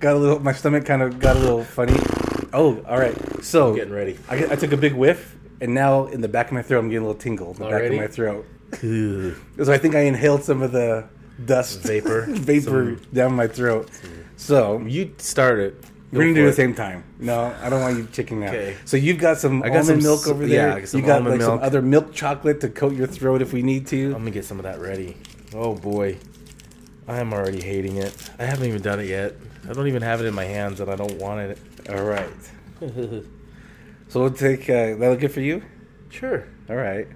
Got 0.01 0.17
a 0.17 0.19
little 0.19 0.39
my 0.39 0.53
stomach 0.53 0.87
kind 0.87 1.03
of 1.03 1.19
got 1.19 1.37
a 1.37 1.39
little 1.39 1.65
funny. 1.65 1.93
Oh, 2.55 2.83
all 2.89 2.99
right. 2.99 3.15
So 3.45 3.75
Getting 3.75 3.93
ready. 3.93 4.19
I, 4.31 4.53
I 4.53 4.57
took 4.57 4.73
a 4.73 4.77
big 4.79 4.95
whiff, 4.95 5.37
and 5.61 5.75
now 5.75 6.07
in 6.07 6.23
the 6.23 6.29
back 6.29 6.47
of 6.47 6.53
my 6.55 6.63
throat, 6.63 6.79
I'm 6.81 6.89
getting 6.89 7.05
a 7.05 7.09
little 7.09 7.21
tingle 7.21 7.51
in 7.51 7.57
the 7.59 7.65
Already? 7.65 7.99
back 7.99 8.09
of 8.09 8.11
my 8.11 8.15
throat. 8.15 8.47
So 9.63 9.71
I 9.71 9.77
think 9.77 9.95
I 9.95 10.01
inhaled 10.01 10.45
some 10.45 10.63
of 10.63 10.73
the 10.73 11.07
dust 11.45 11.81
Vapor. 11.81 12.23
vapor 12.31 12.93
down 13.13 13.35
my 13.35 13.49
throat. 13.49 13.91
So 14.37 14.81
you 14.81 15.15
start 15.19 15.59
it. 15.59 15.85
We're 16.13 16.21
gonna 16.23 16.35
do 16.35 16.43
for 16.45 16.51
the 16.51 16.57
same 16.57 16.75
time. 16.75 17.05
No, 17.19 17.55
I 17.61 17.69
don't 17.69 17.81
want 17.81 17.97
you 17.97 18.09
checking 18.13 18.45
out. 18.45 18.55
Okay. 18.55 18.77
So 18.85 18.97
you've 18.97 19.19
got 19.19 19.39
some 19.39 19.63
I 19.63 19.69
got 19.69 19.81
almond 19.81 20.03
some 20.03 20.03
milk 20.03 20.27
over 20.29 20.47
yeah, 20.47 20.67
there. 20.67 20.73
I 20.73 20.81
got 20.81 20.89
some 20.89 21.01
you 21.01 21.07
got 21.07 21.17
almond 21.19 21.39
like 21.39 21.47
some 21.47 21.59
other 21.61 21.83
milk 21.83 22.13
chocolate 22.13 22.61
to 22.61 22.69
coat 22.69 22.95
your 22.95 23.07
throat 23.07 23.43
if 23.43 23.53
we 23.53 23.63
need 23.63 23.87
to. 23.89 24.07
I'm 24.07 24.19
gonna 24.21 24.31
get 24.31 24.45
some 24.45 24.59
of 24.59 24.65
that 24.65 24.81
ready. 24.81 25.17
Oh 25.55 25.75
boy, 25.75 26.19
I 27.09 27.19
am 27.19 27.33
already 27.33 27.61
hating 27.61 27.97
it. 27.97 28.31
I 28.39 28.45
haven't 28.45 28.67
even 28.69 28.83
done 28.83 29.01
it 29.01 29.07
yet. 29.09 29.35
I 29.69 29.73
don't 29.73 29.89
even 29.89 30.03
have 30.03 30.21
it 30.21 30.27
in 30.27 30.35
my 30.35 30.45
hands, 30.45 30.81
and 30.81 30.91
I 30.91 30.97
don't 30.97 31.19
want 31.19 31.41
it. 31.41 31.59
All 31.91 32.05
right. 32.05 32.29
So 34.09 34.21
we'll 34.21 34.31
take. 34.31 34.71
Uh, 34.71 34.95
that 34.95 35.01
look 35.01 35.21
good 35.21 35.33
for 35.33 35.41
you? 35.41 35.63
sure, 36.11 36.47
All 36.71 36.77
right. 36.77 37.09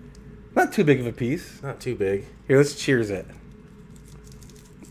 Not 0.57 0.73
too 0.73 0.83
big 0.83 0.99
of 1.01 1.07
a 1.07 1.13
piece. 1.13 1.63
not 1.63 1.81
too 1.81 1.95
big. 1.95 2.25
Here, 2.49 2.57
let's 2.57 2.75
cheers 2.75 3.11
it. 3.11 3.27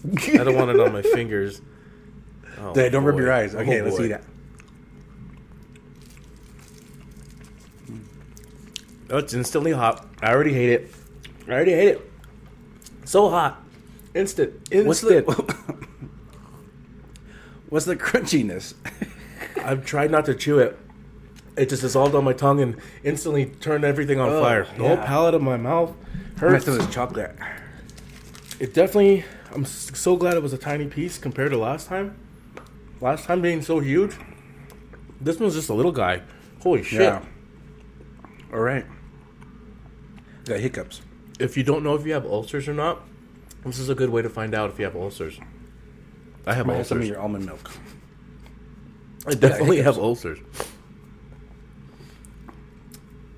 I 0.07 0.43
don't 0.43 0.55
want 0.55 0.69
it 0.71 0.79
on 0.79 0.93
my 0.93 1.01
fingers. 1.13 1.61
Oh, 2.61 2.73
don't 2.73 3.03
rub 3.03 3.17
your 3.17 3.31
eyes. 3.31 3.55
Oh, 3.55 3.59
Okay, 3.59 3.81
let's 3.81 3.97
boy. 3.97 4.05
eat 4.05 4.11
it. 4.11 4.23
Oh, 9.09 9.17
it's 9.17 9.33
instantly 9.33 9.71
hot. 9.71 10.05
I 10.21 10.31
already 10.31 10.53
hate 10.53 10.69
it. 10.69 10.91
I 11.47 11.51
already 11.51 11.71
hate 11.71 11.87
it. 11.89 12.11
So 13.05 13.29
hot. 13.29 13.61
Instant. 14.13 14.53
Instant. 14.71 14.87
What's 14.87 15.01
the 15.01 15.21
What's 17.69 17.85
the 17.85 17.95
crunchiness? 17.95 18.73
I've 19.63 19.85
tried 19.85 20.11
not 20.11 20.25
to 20.25 20.35
chew 20.35 20.59
it. 20.59 20.77
It 21.57 21.69
just 21.69 21.81
dissolved 21.81 22.15
on 22.15 22.23
my 22.23 22.33
tongue 22.33 22.61
and 22.61 22.77
instantly 23.03 23.45
turned 23.47 23.83
everything 23.83 24.19
on 24.19 24.29
Oh, 24.29 24.41
fire. 24.41 24.63
The 24.65 24.83
whole 24.83 24.95
yeah. 24.97 25.05
palate 25.05 25.33
of 25.33 25.41
my 25.41 25.57
mouth 25.57 25.93
hurts. 26.37 26.65
This 26.65 26.87
chocolate. 26.93 27.35
It 28.59 28.73
definitely. 28.73 29.25
I'm 29.53 29.65
so 29.65 30.15
glad 30.15 30.35
it 30.35 30.43
was 30.43 30.53
a 30.53 30.57
tiny 30.57 30.85
piece 30.87 31.17
compared 31.17 31.51
to 31.51 31.57
last 31.57 31.87
time. 31.87 32.15
Last 33.01 33.25
time 33.25 33.41
being 33.41 33.61
so 33.61 33.79
huge. 33.79 34.15
This 35.21 35.39
one's 35.39 35.55
just 35.55 35.69
a 35.69 35.73
little 35.73 35.91
guy. 35.91 36.21
Holy 36.61 36.83
shit! 36.83 37.01
Yeah. 37.01 37.21
All 38.51 38.59
right. 38.59 38.85
Got 40.45 40.59
hiccups. 40.59 41.01
If 41.39 41.55
you 41.55 41.63
don't 41.63 41.83
know 41.83 41.95
if 41.95 42.05
you 42.05 42.13
have 42.13 42.25
ulcers 42.25 42.67
or 42.67 42.73
not, 42.73 43.01
this 43.63 43.79
is 43.79 43.89
a 43.89 43.95
good 43.95 44.09
way 44.09 44.21
to 44.21 44.29
find 44.29 44.53
out 44.53 44.69
if 44.69 44.79
you 44.79 44.85
have 44.85 44.95
ulcers. 44.95 45.39
I 46.45 46.53
have 46.53 46.65
have 46.65 46.87
some 46.87 46.97
of 46.97 47.03
ulcers. 47.03 47.09
your 47.09 47.19
almond 47.19 47.45
milk. 47.45 47.71
I 49.27 49.33
definitely 49.35 49.77
hiccups. 49.77 49.95
have 49.95 50.03
ulcers. 50.03 50.39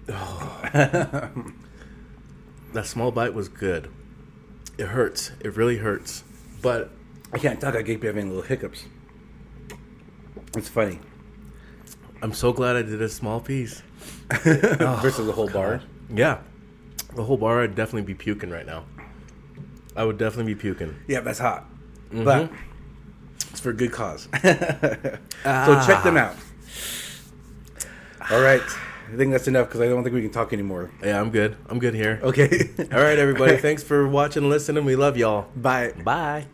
that 2.74 2.86
small 2.86 3.12
bite 3.12 3.34
was 3.34 3.50
good. 3.50 3.90
It 4.78 4.88
hurts. 4.88 5.32
It 5.42 5.56
really 5.56 5.78
hurts. 5.78 6.24
But 6.62 6.92
I 7.34 7.38
can't 7.38 7.60
talk. 7.60 7.76
I 7.76 7.84
keep 7.84 8.04
having 8.04 8.30
little 8.30 8.44
hiccups. 8.44 8.86
It's 10.56 10.68
funny. 10.70 11.00
I'm 12.22 12.34
so 12.34 12.54
glad 12.54 12.76
I 12.76 12.82
did 12.82 13.02
a 13.02 13.10
small 13.10 13.40
piece. 13.40 13.82
Versus 14.30 15.26
the 15.26 15.34
whole 15.34 15.50
bar. 15.50 15.82
Yeah. 16.10 16.40
The 17.16 17.24
whole 17.24 17.38
bar, 17.38 17.62
I'd 17.62 17.76
definitely 17.76 18.04
be 18.04 18.16
puking 18.16 18.50
right 18.50 18.66
now. 18.66 18.86
I 19.96 20.04
would 20.04 20.18
definitely 20.18 20.54
be 20.54 20.60
puking. 20.60 20.96
Yeah, 21.08 21.22
that's 21.22 21.40
hot. 21.40 21.66
Mm-hmm. 22.10 22.24
But 22.24 22.52
it's 23.50 23.60
for 23.60 23.72
a 23.72 23.74
good 23.74 23.92
cause. 23.92 24.28
Ah. 25.44 25.66
So 25.66 25.92
check 25.92 26.04
them 26.04 26.18
out. 26.18 26.36
All 28.30 28.42
right. 28.42 28.62
I 29.12 29.18
think 29.18 29.32
that's 29.32 29.48
enough 29.48 29.68
because 29.68 29.82
I 29.82 29.88
don't 29.88 30.04
think 30.04 30.14
we 30.14 30.22
can 30.22 30.30
talk 30.30 30.54
anymore. 30.54 30.92
Yeah, 31.04 31.20
I'm 31.20 31.32
good. 31.32 31.58
I'm 31.68 31.80
good 31.80 31.96
here. 31.96 32.20
Okay. 32.22 32.70
All 32.92 33.02
right, 33.02 33.18
everybody. 33.18 33.58
Thanks 33.68 33.82
for 33.82 34.08
watching 34.08 34.44
and 34.44 34.52
listening. 34.52 34.86
We 34.86 34.96
love 34.96 35.18
y'all. 35.18 35.48
Bye. 35.56 35.94
Bye. 36.04 36.46